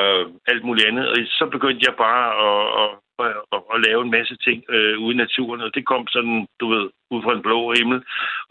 alt 0.48 0.64
muligt 0.64 0.88
andet. 0.88 1.06
Og 1.10 1.18
så 1.26 1.46
begyndte 1.56 1.86
jeg 1.88 1.96
bare 1.96 2.26
at, 2.48 2.62
at 2.82 2.90
og, 3.18 3.30
og, 3.52 3.72
og 3.72 3.78
lave 3.88 4.02
en 4.04 4.12
masse 4.18 4.36
ting 4.48 4.64
øh, 4.70 4.96
ude 5.04 5.14
i 5.16 5.22
naturen, 5.26 5.62
og 5.62 5.76
det 5.76 5.86
kom 5.86 6.08
sådan, 6.08 6.48
du 6.60 6.66
ved, 6.74 6.86
ud 7.14 7.22
fra 7.24 7.34
en 7.36 7.46
blå 7.48 7.60
himmel. 7.78 8.00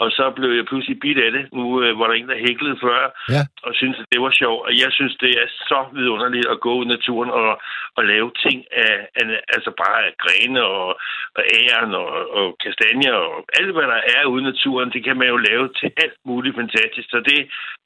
Og 0.03 0.09
så 0.17 0.25
blev 0.37 0.51
jeg 0.59 0.65
pludselig 0.71 0.97
bidt 1.01 1.19
af 1.27 1.31
det. 1.37 1.45
Nu 1.59 1.65
øh, 1.83 1.99
var 1.99 2.07
der 2.07 2.15
en, 2.15 2.29
der 2.29 2.45
hæklede 2.47 2.79
før, 2.85 2.99
Ja. 3.35 3.43
og 3.67 3.73
syntes, 3.75 4.01
at 4.01 4.11
det 4.13 4.21
var 4.27 4.33
sjovt. 4.43 4.63
Og 4.67 4.73
jeg 4.83 4.91
synes, 4.99 5.15
det 5.25 5.33
er 5.43 5.49
så 5.71 5.81
vidunderligt 5.97 6.49
at 6.55 6.61
gå 6.65 6.71
ud 6.79 6.85
i 6.85 6.89
naturen 6.97 7.31
og, 7.31 7.51
og 7.97 8.03
lave 8.13 8.31
ting 8.47 8.59
af, 8.85 8.95
af 9.21 9.27
altså 9.55 9.71
bare 9.83 9.99
af 10.09 10.13
grene 10.25 10.63
og, 10.65 10.89
og 11.37 11.43
æren 11.61 11.95
og, 12.03 12.11
og 12.39 12.47
kastanjer 12.65 13.15
og 13.15 13.37
alt, 13.59 13.73
hvad 13.77 13.87
der 13.95 14.01
er 14.17 14.25
ude 14.33 14.43
i 14.43 14.51
naturen, 14.53 14.93
det 14.95 15.05
kan 15.05 15.17
man 15.19 15.29
jo 15.29 15.37
lave 15.37 15.67
til 15.81 15.91
alt 16.05 16.19
muligt 16.25 16.57
fantastisk. 16.61 17.09
Så 17.11 17.19
det, 17.29 17.39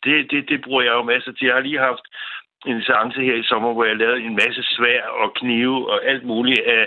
det, 0.04 0.30
det, 0.30 0.48
det 0.48 0.58
bruger 0.64 0.82
jeg 0.82 0.94
jo 0.98 1.02
masser 1.02 1.32
til. 1.32 1.46
Jeg 1.46 1.54
har 1.54 1.66
lige 1.68 1.78
haft 1.90 2.06
en 2.70 2.82
seance 2.86 3.20
her 3.28 3.36
i 3.42 3.48
sommer, 3.50 3.72
hvor 3.72 3.84
jeg 3.84 3.96
lavede 3.96 4.20
en 4.28 4.38
masse 4.42 4.62
svær 4.74 5.02
og 5.22 5.28
knive 5.40 5.78
og 5.92 5.98
alt 6.10 6.24
muligt 6.32 6.60
af, 6.76 6.84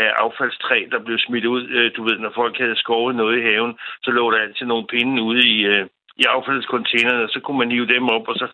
af 0.00 0.08
affaldstræ, 0.24 0.78
der 0.92 1.04
blev 1.06 1.18
smidt 1.26 1.46
ud. 1.54 1.62
Øh, 1.76 1.90
Du 1.96 2.02
ved, 2.08 2.18
når 2.18 2.32
folk 2.40 2.54
havde 2.58 2.76
skåret 2.84 3.14
noget 3.16 3.38
i 3.38 3.46
haven, 3.48 3.72
så 4.04 4.10
lå 4.10 4.30
der 4.30 4.38
altid 4.38 4.66
nogle 4.66 4.86
pinde 4.92 5.22
ude 5.22 5.42
i, 5.54 5.56
øh, 5.72 5.86
i 6.22 6.24
affaldscontainerne, 6.34 7.22
og 7.26 7.30
så 7.34 7.40
kunne 7.40 7.58
man 7.58 7.70
hive 7.74 7.92
dem 7.94 8.04
op, 8.16 8.28
og 8.28 8.36
så 8.42 8.46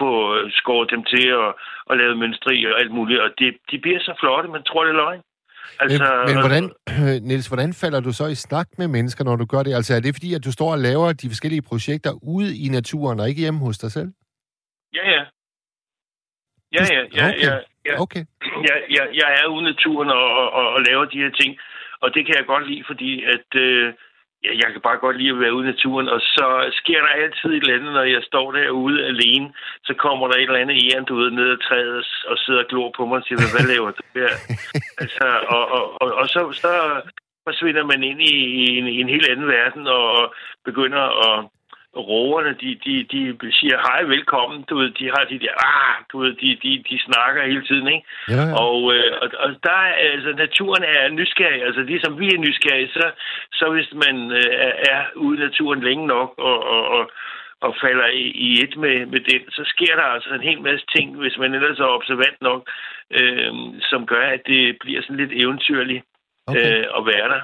få 0.00 0.10
øh, 0.36 0.50
skåret 0.60 0.90
dem 0.94 1.02
til 1.12 1.34
og, 1.34 1.50
og 1.88 1.94
lavet 1.96 2.18
mønstre 2.18 2.52
og 2.72 2.80
alt 2.80 2.92
muligt. 2.98 3.20
Og 3.20 3.30
det, 3.38 3.48
de 3.70 3.78
bliver 3.78 4.00
så 4.00 4.12
flotte, 4.20 4.48
man 4.56 4.62
tror, 4.62 4.84
det 4.84 4.90
er 4.92 5.02
løgn. 5.04 5.22
Altså, 5.80 6.04
men, 6.26 6.34
men 6.34 6.40
hvordan, 6.44 6.64
Niels, 7.28 7.48
hvordan 7.48 7.72
falder 7.82 8.00
du 8.00 8.12
så 8.12 8.26
i 8.26 8.34
snak 8.34 8.68
med 8.78 8.88
mennesker, 8.88 9.24
når 9.24 9.36
du 9.36 9.44
gør 9.44 9.62
det? 9.62 9.74
Altså 9.74 9.94
er 9.94 10.00
det 10.00 10.14
fordi, 10.14 10.34
at 10.34 10.44
du 10.44 10.52
står 10.52 10.72
og 10.72 10.78
laver 10.78 11.12
de 11.12 11.28
forskellige 11.28 11.62
projekter 11.62 12.12
ude 12.22 12.58
i 12.64 12.68
naturen, 12.68 13.20
og 13.20 13.28
ikke 13.28 13.40
hjemme 13.40 13.60
hos 13.60 13.78
dig 13.78 13.92
selv? 13.92 14.08
Ja, 14.94 15.10
ja. 15.10 15.22
Ja, 16.76 16.84
ja, 16.94 17.02
ja, 17.18 17.26
Okay. 17.28 17.42
ja, 17.46 17.54
ja. 17.88 17.94
Okay. 18.04 18.24
jeg, 18.68 18.76
jeg, 18.96 19.06
jeg 19.20 19.28
er 19.40 19.46
ude 19.46 19.62
i 19.64 19.70
naturen 19.72 20.10
og, 20.10 20.26
og, 20.58 20.66
og 20.74 20.80
laver 20.88 21.04
de 21.04 21.22
her 21.24 21.30
ting, 21.40 21.58
og 22.02 22.14
det 22.14 22.26
kan 22.26 22.34
jeg 22.38 22.46
godt 22.46 22.68
lide, 22.70 22.84
fordi 22.86 23.24
at, 23.34 23.48
øh, 23.66 23.86
ja, 24.44 24.50
jeg 24.62 24.68
kan 24.72 24.80
bare 24.88 24.98
godt 25.04 25.16
lide 25.16 25.34
at 25.34 25.40
være 25.40 25.54
ude 25.54 25.68
i 25.68 25.72
naturen, 25.72 26.08
og 26.08 26.20
så 26.20 26.46
sker 26.80 27.00
der 27.02 27.20
altid 27.22 27.50
et 27.50 27.62
eller 27.62 27.76
andet, 27.78 27.92
når 27.92 28.06
jeg 28.16 28.22
står 28.30 28.52
derude 28.52 29.06
alene, 29.12 29.48
så 29.84 29.92
kommer 29.94 30.28
der 30.28 30.36
et 30.36 30.42
eller 30.42 30.64
andet 30.64 30.80
æren, 30.84 31.04
du 31.04 31.14
ved, 31.16 31.30
ned 31.30 31.50
ad 31.50 31.60
træet 31.66 31.96
og, 31.98 32.04
og 32.30 32.38
sidder 32.38 32.60
og 32.60 32.68
glor 32.70 32.90
på 32.96 33.02
mig 33.06 33.16
og 33.18 33.24
siger, 33.26 33.38
hvad 33.54 33.66
laver 33.72 33.90
du 33.90 34.02
her? 34.14 34.32
altså, 35.02 35.26
og, 35.56 35.64
og, 35.76 35.84
og, 36.02 36.08
og 36.20 36.26
så, 36.28 36.40
så 36.62 36.72
forsvinder 37.46 37.84
man 37.92 38.02
ind 38.10 38.20
i, 38.22 38.34
en, 38.78 38.86
i 38.86 39.00
en 39.00 39.08
helt 39.14 39.28
anden 39.32 39.46
verden 39.46 39.86
og, 39.86 40.04
og 40.20 40.34
begynder 40.64 41.04
at 41.28 41.36
roverne, 41.96 42.52
de, 42.60 42.78
de, 42.84 42.92
de 43.12 43.52
siger 43.52 43.78
hej, 43.78 44.02
velkommen, 44.02 44.62
du 44.62 44.78
ved, 44.78 44.90
de 44.90 45.04
har 45.04 45.24
de 45.24 45.38
der, 45.38 45.54
ah, 45.66 45.94
du 46.12 46.18
ved, 46.18 46.32
de, 46.34 46.58
de, 46.62 46.84
de 46.90 47.00
snakker 47.06 47.46
hele 47.46 47.66
tiden, 47.66 47.86
ikke? 47.86 48.06
Ja, 48.28 48.34
ja. 48.34 48.54
Og, 48.64 48.94
øh, 48.94 49.12
og, 49.22 49.28
og 49.38 49.50
der 49.62 49.80
er, 49.88 49.94
altså, 50.14 50.32
naturen 50.32 50.82
er 50.82 51.08
nysgerrig, 51.08 51.62
altså 51.62 51.80
ligesom 51.80 52.20
vi 52.20 52.26
er 52.26 52.38
nysgerrige, 52.38 52.88
så, 52.88 53.10
så 53.52 53.70
hvis 53.70 53.90
man 54.04 54.32
øh, 54.32 54.72
er, 54.92 55.02
ude 55.16 55.38
i 55.38 55.40
naturen 55.40 55.80
længe 55.80 56.06
nok 56.06 56.34
og, 56.38 56.58
og, 56.74 56.88
og, 56.88 57.10
og 57.60 57.74
falder 57.80 58.06
i, 58.06 58.26
i 58.46 58.62
et 58.64 58.76
med, 58.76 59.06
med 59.06 59.20
den, 59.20 59.50
så 59.50 59.62
sker 59.66 59.96
der 59.96 60.02
altså 60.02 60.34
en 60.34 60.48
hel 60.48 60.60
masse 60.62 60.86
ting, 60.96 61.16
hvis 61.16 61.38
man 61.38 61.54
ellers 61.54 61.78
er 61.78 61.96
observant 61.98 62.40
nok, 62.40 62.70
øh, 63.10 63.52
som 63.82 64.06
gør, 64.06 64.26
at 64.26 64.42
det 64.46 64.76
bliver 64.80 65.02
sådan 65.02 65.16
lidt 65.16 65.32
eventyrligt 65.42 66.04
okay. 66.46 66.78
øh, 66.78 66.86
at 66.98 67.06
være 67.06 67.28
der. 67.28 67.42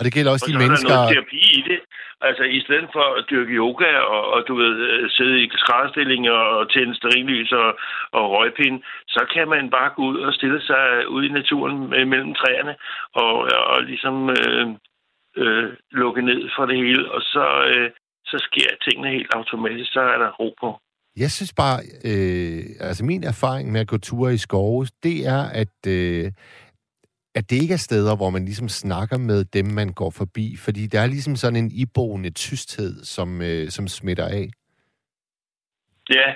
Og 0.00 0.04
det 0.06 0.12
gælder 0.16 0.32
også 0.32 0.46
Og 0.46 0.50
de 0.50 0.54
er 0.58 0.64
mennesker... 0.64 0.94
noget 0.94 1.12
terapi 1.12 1.42
i 1.60 1.62
det. 1.70 1.80
Altså, 2.28 2.44
i 2.58 2.60
stedet 2.66 2.88
for 2.96 3.06
at 3.18 3.24
dyrke 3.30 3.52
yoga 3.60 3.92
og, 4.14 4.22
og 4.34 4.40
du 4.48 4.54
ved, 4.62 4.74
øh, 4.88 5.10
sidde 5.16 5.36
i 5.44 5.46
skrædderstilling 5.62 6.22
og 6.30 6.70
tænde 6.72 6.94
sterillys 7.00 7.52
og, 7.52 7.70
og 8.18 8.24
røgpinde, 8.34 8.78
så 9.14 9.22
kan 9.34 9.46
man 9.54 9.64
bare 9.76 9.90
gå 9.96 10.02
ud 10.10 10.18
og 10.26 10.32
stille 10.38 10.60
sig 10.70 10.84
ude 11.14 11.26
i 11.26 11.36
naturen 11.40 11.76
mellem 12.12 12.32
træerne 12.40 12.74
og, 13.22 13.34
og 13.72 13.78
ligesom 13.90 14.14
øh, 14.38 14.66
øh, 15.42 15.68
lukke 16.00 16.22
ned 16.30 16.40
for 16.56 16.64
det 16.66 16.76
hele. 16.76 17.12
Og 17.14 17.20
så, 17.32 17.44
øh, 17.70 17.90
så 18.30 18.36
sker 18.48 18.70
tingene 18.84 19.10
helt 19.16 19.32
automatisk. 19.38 19.92
Så 19.92 20.00
er 20.00 20.18
der 20.18 20.30
ro 20.40 20.54
på. 20.60 20.68
Jeg 21.16 21.30
synes 21.30 21.52
bare, 21.62 21.78
øh, 22.10 22.62
altså 22.88 23.04
min 23.04 23.24
erfaring 23.24 23.72
med 23.72 23.80
at 23.80 23.88
gå 23.88 23.98
ture 23.98 24.34
i 24.34 24.44
skove, 24.46 24.86
det 25.02 25.26
er, 25.26 25.42
at, 25.62 25.78
øh, 25.88 26.32
at 27.34 27.50
det 27.50 27.62
ikke 27.62 27.74
er 27.74 27.86
steder, 27.88 28.16
hvor 28.16 28.30
man 28.30 28.44
ligesom 28.44 28.68
snakker 28.68 29.18
med 29.18 29.44
dem, 29.44 29.66
man 29.80 29.92
går 30.00 30.10
forbi. 30.20 30.46
Fordi 30.64 30.82
der 30.92 31.00
er 31.00 31.06
ligesom 31.06 31.36
sådan 31.36 31.60
en 31.64 31.70
iboende 31.82 32.30
tysthed, 32.30 33.04
som, 33.04 33.42
øh, 33.42 33.68
som 33.68 33.88
smitter 33.88 34.26
af. 34.40 34.46
Ja, 36.10 36.28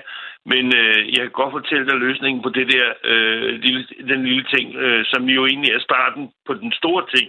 men 0.51 0.65
øh, 0.81 0.99
jeg 1.13 1.21
kan 1.23 1.39
godt 1.41 1.55
fortælle 1.59 1.85
dig 1.89 1.97
løsningen 2.05 2.43
på 2.43 2.49
det 2.49 2.67
der, 2.73 2.87
øh, 3.11 3.49
lille, 3.65 3.81
den 4.11 4.21
lille 4.29 4.45
ting, 4.53 4.75
øh, 4.75 5.05
som 5.11 5.23
jo 5.35 5.45
egentlig 5.45 5.71
er 5.71 5.87
starten 5.89 6.23
på 6.47 6.53
den 6.53 6.71
store 6.71 7.03
ting. 7.15 7.27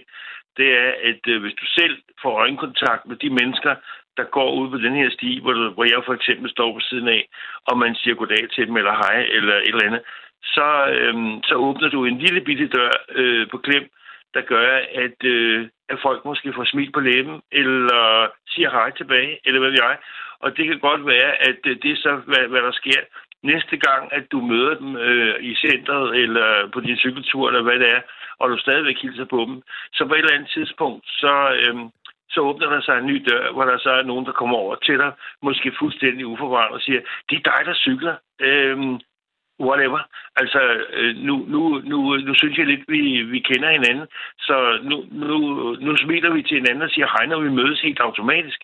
Det 0.57 0.67
er, 0.83 0.91
at 1.09 1.21
øh, 1.27 1.41
hvis 1.41 1.57
du 1.61 1.65
selv 1.79 1.95
får 2.21 2.33
øjenkontakt 2.43 3.03
med 3.05 3.15
de 3.23 3.29
mennesker, 3.29 3.73
der 4.17 4.25
går 4.37 4.49
ud 4.59 4.67
på 4.69 4.77
den 4.85 4.95
her 4.99 5.09
sti, 5.17 5.39
hvor, 5.41 5.53
du, 5.53 5.63
hvor 5.75 5.83
jeg 5.83 6.01
for 6.05 6.13
eksempel 6.13 6.49
står 6.51 6.69
på 6.73 6.81
siden 6.89 7.07
af, 7.07 7.23
og 7.69 7.77
man 7.77 7.95
siger 7.95 8.15
goddag 8.15 8.43
til 8.53 8.67
dem, 8.67 8.77
eller 8.77 8.95
hej, 9.03 9.17
eller 9.37 9.55
et 9.55 9.67
eller 9.67 9.87
andet, 9.89 10.01
så, 10.43 10.69
øh, 10.95 11.15
så 11.43 11.55
åbner 11.55 11.89
du 11.89 12.05
en 12.05 12.17
lille 12.17 12.41
bitte 12.41 12.67
dør 12.67 12.91
øh, 13.09 13.49
på 13.49 13.57
klem, 13.57 13.89
der 14.33 14.41
gør, 14.41 14.69
at, 15.03 15.23
øh, 15.23 15.67
at 15.89 15.97
folk 16.01 16.25
måske 16.25 16.53
får 16.53 16.65
smil 16.65 16.91
på 16.91 16.99
læben, 16.99 17.41
eller 17.51 18.27
siger 18.49 18.69
hej 18.69 18.91
tilbage, 18.91 19.39
eller 19.45 19.59
hvad 19.59 19.69
ved 19.69 19.79
jeg. 19.83 19.97
Og 20.39 20.57
det 20.57 20.65
kan 20.67 20.79
godt 20.79 21.05
være, 21.05 21.31
at 21.49 21.59
øh, 21.65 21.77
det 21.81 21.91
er 21.91 21.95
så, 21.95 22.21
hvad, 22.29 22.43
hvad 22.47 22.61
der 22.61 22.71
sker. 22.71 23.01
Næste 23.43 23.77
gang, 23.77 24.13
at 24.13 24.31
du 24.31 24.41
møder 24.41 24.73
dem 24.75 24.95
øh, 24.95 25.35
i 25.41 25.55
centret, 25.55 26.15
eller 26.23 26.69
på 26.73 26.79
din 26.79 26.97
cykeltur, 26.97 27.47
eller 27.47 27.61
hvad 27.61 27.79
det 27.79 27.89
er, 27.89 28.01
og 28.39 28.49
du 28.49 28.57
stadigvæk 28.57 28.97
hilser 29.01 29.25
på 29.25 29.39
dem, 29.47 29.61
så 29.93 30.05
på 30.05 30.13
et 30.13 30.19
eller 30.19 30.33
andet 30.35 30.49
tidspunkt, 30.49 31.05
så, 31.07 31.33
øh, 31.59 31.75
så 32.29 32.39
åbner 32.41 32.69
der 32.69 32.81
sig 32.81 32.97
en 32.97 33.05
ny 33.05 33.25
dør, 33.29 33.51
hvor 33.51 33.65
der 33.65 33.77
så 33.77 33.89
er 33.89 34.03
nogen, 34.03 34.25
der 34.25 34.31
kommer 34.31 34.57
over 34.57 34.75
til 34.75 34.97
dig, 34.97 35.11
måske 35.41 35.77
fuldstændig 35.79 36.25
uforvarende, 36.27 36.75
og 36.75 36.81
siger, 36.81 37.01
det 37.29 37.35
er 37.37 37.51
dig, 37.51 37.61
der 37.65 37.73
cykler. 37.73 38.15
Øh, 38.41 38.77
whatever. 39.59 40.01
Altså, 40.35 40.59
øh, 40.93 41.15
nu, 41.15 41.35
nu, 41.53 41.61
nu, 41.91 41.97
nu 42.27 42.33
synes 42.35 42.57
jeg 42.57 42.65
lidt, 42.65 42.83
vi, 42.87 43.21
vi 43.21 43.39
kender 43.39 43.71
hinanden, 43.71 44.07
så 44.39 44.79
nu, 44.83 45.05
nu, 45.11 45.37
nu 45.85 45.97
smiler 45.97 46.33
vi 46.33 46.41
til 46.43 46.57
hinanden 46.57 46.81
og 46.81 46.89
siger 46.89 47.07
hej, 47.07 47.25
når 47.25 47.39
vi 47.39 47.49
mødes 47.49 47.81
helt 47.81 47.99
automatisk. 47.99 48.59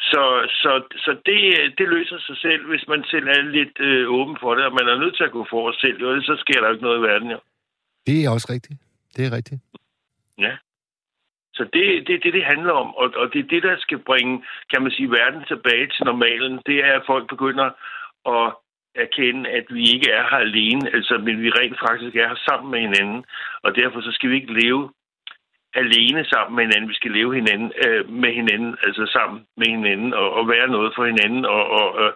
Så, 0.00 0.24
så, 0.62 0.82
så 0.96 1.16
det, 1.26 1.40
det 1.78 1.88
løser 1.88 2.18
sig 2.18 2.36
selv, 2.36 2.66
hvis 2.66 2.84
man 2.88 3.04
selv 3.04 3.26
er 3.28 3.42
lidt 3.42 3.80
øh, 3.80 4.10
åben 4.10 4.36
for 4.40 4.54
det, 4.54 4.64
og 4.64 4.72
man 4.72 4.88
er 4.88 4.98
nødt 4.98 5.16
til 5.16 5.24
at 5.24 5.30
gå 5.36 5.46
for 5.50 5.68
os 5.68 5.76
selv, 5.76 5.96
ellers 5.96 6.24
så 6.24 6.36
sker 6.36 6.60
der 6.60 6.68
jo 6.68 6.72
ikke 6.72 6.84
noget 6.84 6.98
i 6.98 7.08
verden, 7.10 7.30
jo. 7.30 7.40
Det 8.06 8.24
er 8.24 8.30
også 8.30 8.48
rigtigt. 8.52 8.78
Det 9.16 9.26
er 9.26 9.36
rigtigt. 9.36 9.60
Ja. 10.38 10.56
Så 11.54 11.62
det 11.72 11.96
er 11.96 12.04
det, 12.04 12.24
det, 12.24 12.32
det 12.32 12.44
handler 12.44 12.72
om, 12.72 12.94
og, 12.94 13.12
og 13.16 13.26
det 13.32 13.38
er 13.40 13.48
det, 13.54 13.62
der 13.62 13.76
skal 13.78 13.98
bringe, 13.98 14.44
kan 14.70 14.82
man 14.82 14.92
sige, 14.92 15.10
verden 15.10 15.44
tilbage 15.44 15.86
til 15.86 16.04
normalen. 16.04 16.60
Det 16.66 16.76
er, 16.84 16.92
at 16.98 17.06
folk 17.06 17.28
begynder 17.28 17.68
at 18.36 18.46
erkende, 19.04 19.50
at 19.50 19.66
vi 19.70 19.82
ikke 19.94 20.10
er 20.10 20.22
her 20.30 20.42
alene, 20.48 20.94
altså, 20.94 21.14
men 21.18 21.42
vi 21.42 21.50
rent 21.50 21.78
faktisk 21.88 22.16
er 22.16 22.28
her 22.28 22.40
sammen 22.48 22.70
med 22.70 22.80
hinanden. 22.80 23.24
Og 23.64 23.76
derfor 23.76 24.00
så 24.00 24.10
skal 24.12 24.30
vi 24.30 24.34
ikke 24.34 24.60
leve 24.60 24.90
alene 25.82 26.24
sammen 26.32 26.56
med 26.56 26.64
hinanden. 26.64 26.88
Vi 26.92 27.00
skal 27.00 27.12
leve 27.18 27.34
hinanden, 27.34 27.72
øh, 27.86 28.02
med 28.22 28.32
hinanden, 28.40 28.76
altså 28.86 29.02
sammen 29.16 29.38
med 29.56 29.68
hinanden, 29.76 30.14
og, 30.14 30.28
og 30.38 30.48
være 30.48 30.68
noget 30.68 30.92
for 30.96 31.04
hinanden, 31.04 31.44
og, 31.44 31.64
og, 31.78 31.88
og, 32.02 32.10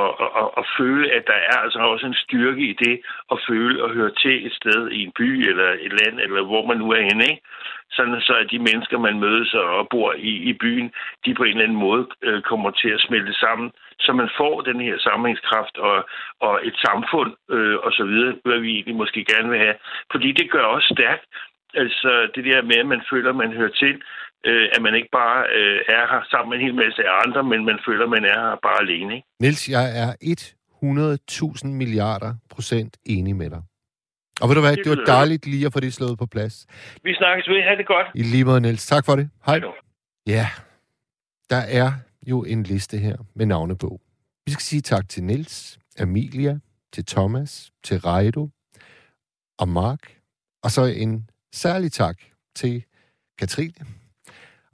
og, 0.00 0.20
og, 0.40 0.58
og 0.58 0.64
føle, 0.78 1.10
at 1.16 1.24
der 1.26 1.38
er 1.52 1.56
altså 1.64 1.78
også 1.78 2.06
en 2.06 2.20
styrke 2.24 2.62
i 2.72 2.72
det, 2.84 3.00
at 3.32 3.38
føle 3.48 3.84
og 3.84 3.90
høre 3.90 4.10
til 4.22 4.46
et 4.46 4.54
sted 4.60 4.90
i 4.90 4.98
en 5.04 5.12
by, 5.18 5.28
eller 5.50 5.70
et 5.86 5.92
land, 6.00 6.20
eller 6.20 6.42
hvor 6.42 6.66
man 6.66 6.78
nu 6.78 6.90
er 6.90 7.02
henne, 7.10 7.24
ikke? 7.30 7.42
Sådan 7.90 8.20
så 8.20 8.34
at 8.34 8.50
de 8.50 8.58
mennesker, 8.58 8.98
man 8.98 9.20
mødes 9.20 9.54
og 9.54 9.88
bor 9.88 10.12
i, 10.12 10.32
i 10.50 10.52
byen, 10.52 10.92
de 11.24 11.34
på 11.34 11.42
en 11.44 11.50
eller 11.50 11.64
anden 11.64 11.78
måde 11.78 12.06
øh, 12.22 12.42
kommer 12.42 12.70
til 12.70 12.88
at 12.88 13.00
smelte 13.00 13.34
sammen, 13.34 13.72
så 13.98 14.12
man 14.12 14.30
får 14.36 14.60
den 14.60 14.80
her 14.80 14.98
sammenhængskraft 14.98 15.76
og, 15.78 16.08
og 16.40 16.60
et 16.62 16.76
samfund 16.86 17.32
øh, 17.50 17.76
og 17.76 17.92
så 17.92 18.04
videre, 18.04 18.34
hvad 18.44 18.58
vi 18.58 18.70
egentlig 18.70 18.96
måske 18.96 19.24
gerne 19.24 19.50
vil 19.50 19.58
have. 19.58 19.74
Fordi 20.12 20.32
det 20.32 20.50
gør 20.50 20.64
også 20.76 20.88
stærkt, 20.96 21.24
altså 21.74 22.28
det 22.34 22.44
der 22.44 22.62
med, 22.62 22.76
at 22.76 22.86
man 22.86 23.02
føler, 23.10 23.30
at 23.30 23.36
man 23.36 23.52
hører 23.52 23.74
til, 23.82 24.02
øh, 24.48 24.68
at 24.74 24.82
man 24.82 24.94
ikke 24.94 25.08
bare 25.12 25.38
øh, 25.58 25.78
er 25.96 26.04
her 26.12 26.22
sammen 26.30 26.48
med 26.50 26.56
en 26.58 26.64
hel 26.66 26.74
masse 26.74 27.02
andre, 27.24 27.42
men 27.52 27.64
man 27.64 27.78
føler, 27.86 28.04
at 28.04 28.10
man 28.10 28.24
er 28.24 28.40
her 28.44 28.56
bare 28.68 28.80
alene. 28.84 29.14
Ikke? 29.16 29.28
Niels, 29.40 29.68
jeg 29.68 29.84
er 30.02 30.10
100.000 30.84 31.68
milliarder 31.68 32.34
procent 32.50 32.96
enig 33.04 33.36
med 33.36 33.50
dig. 33.50 33.62
Og 34.40 34.48
ved 34.48 34.54
du 34.54 34.60
hvad, 34.60 34.76
Det 34.76 34.84
det 34.84 34.98
var 34.98 35.04
dejligt 35.04 35.46
lige 35.46 35.66
at 35.66 35.72
få 35.72 35.80
det 35.80 35.94
slået 35.94 36.18
på 36.18 36.26
plads. 36.26 36.66
Vi 37.02 37.14
snakkes 37.14 37.48
ved. 37.48 37.62
Ha' 37.62 37.76
det 37.76 37.86
godt. 37.86 38.06
I 38.14 38.22
lige 38.22 38.44
måde, 38.44 38.60
Niels. 38.60 38.86
Tak 38.86 39.04
for 39.04 39.16
det. 39.16 39.30
Hej. 39.46 39.58
Hej. 39.58 39.68
Ja, 40.26 40.46
der 41.50 41.62
er 41.80 41.92
jo 42.26 42.44
en 42.44 42.62
liste 42.62 42.98
her 42.98 43.16
med 43.34 43.46
navnebog. 43.46 44.00
Vi 44.46 44.52
skal 44.52 44.62
sige 44.62 44.80
tak 44.80 45.08
til 45.08 45.24
Niels, 45.24 45.78
Amelia, 45.98 46.58
til 46.92 47.06
Thomas, 47.06 47.70
til 47.84 47.98
Reido 47.98 48.48
og 49.58 49.68
Mark. 49.68 50.18
Og 50.62 50.70
så 50.70 50.84
en 50.84 51.30
særlig 51.52 51.92
tak 51.92 52.16
til 52.54 52.84
Katrine 53.38 53.86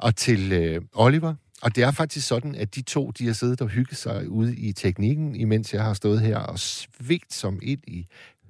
og 0.01 0.17
til 0.17 0.53
øh, 0.53 0.83
Oliver. 0.93 1.35
Og 1.63 1.77
det 1.77 1.85
er 1.85 1.91
faktisk 1.91 2.29
sådan, 2.29 2.55
at 2.55 2.75
de 2.75 2.83
to, 2.83 3.11
de 3.11 3.27
har 3.27 3.33
siddet 3.33 3.61
og 3.61 3.69
hygget 3.69 3.97
sig 3.97 4.29
ude 4.29 4.57
i 4.57 4.73
teknikken, 4.73 5.37
imens 5.37 5.75
jeg 5.75 5.85
har 5.85 5.95
stået 5.95 6.21
her 6.21 6.37
og 6.39 6.59
svigt 6.59 7.35
som 7.35 7.59
ind 7.63 7.81
i 7.87 8.07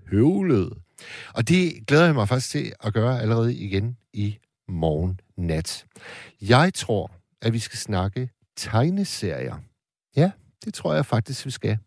høvlet. 0.06 0.72
Og 1.34 1.48
det 1.48 1.86
glæder 1.86 2.04
jeg 2.04 2.14
mig 2.14 2.28
faktisk 2.28 2.50
til 2.50 2.72
at 2.80 2.92
gøre 2.92 3.20
allerede 3.20 3.54
igen 3.54 3.96
i 4.12 4.38
morgen 4.68 5.20
nat. 5.36 5.86
Jeg 6.40 6.74
tror, 6.74 7.10
at 7.42 7.52
vi 7.52 7.58
skal 7.58 7.78
snakke 7.78 8.30
tegneserier. 8.56 9.56
Ja, 10.16 10.30
det 10.64 10.74
tror 10.74 10.94
jeg 10.94 11.06
faktisk, 11.06 11.46
vi 11.46 11.50
skal. 11.50 11.78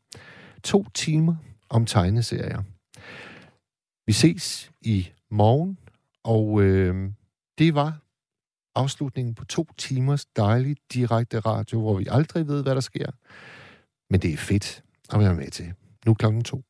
To 0.64 0.86
timer 0.94 1.36
om 1.70 1.86
tegneserier. 1.86 2.64
Vi 4.06 4.14
ses 4.14 4.72
i 4.82 5.10
morgen, 5.32 5.78
og 6.24 6.62
øh, 6.62 7.10
det 7.58 7.76
var 7.76 8.03
afslutningen 8.76 9.36
på 9.36 9.46
to 9.46 9.68
timers 9.78 10.26
dejlig 10.26 10.78
direkte 10.94 11.40
radio, 11.40 11.82
hvor 11.82 11.98
vi 11.98 12.08
aldrig 12.12 12.48
ved, 12.48 12.64
hvad 12.64 12.76
der 12.76 12.82
sker. 12.82 13.12
Men 14.10 14.20
det 14.20 14.34
er 14.34 14.38
fedt 14.38 14.84
at 15.14 15.20
være 15.20 15.36
med 15.36 15.52
til. 15.52 15.74
Nu 16.06 16.14
klokken 16.14 16.44
to. 16.44 16.64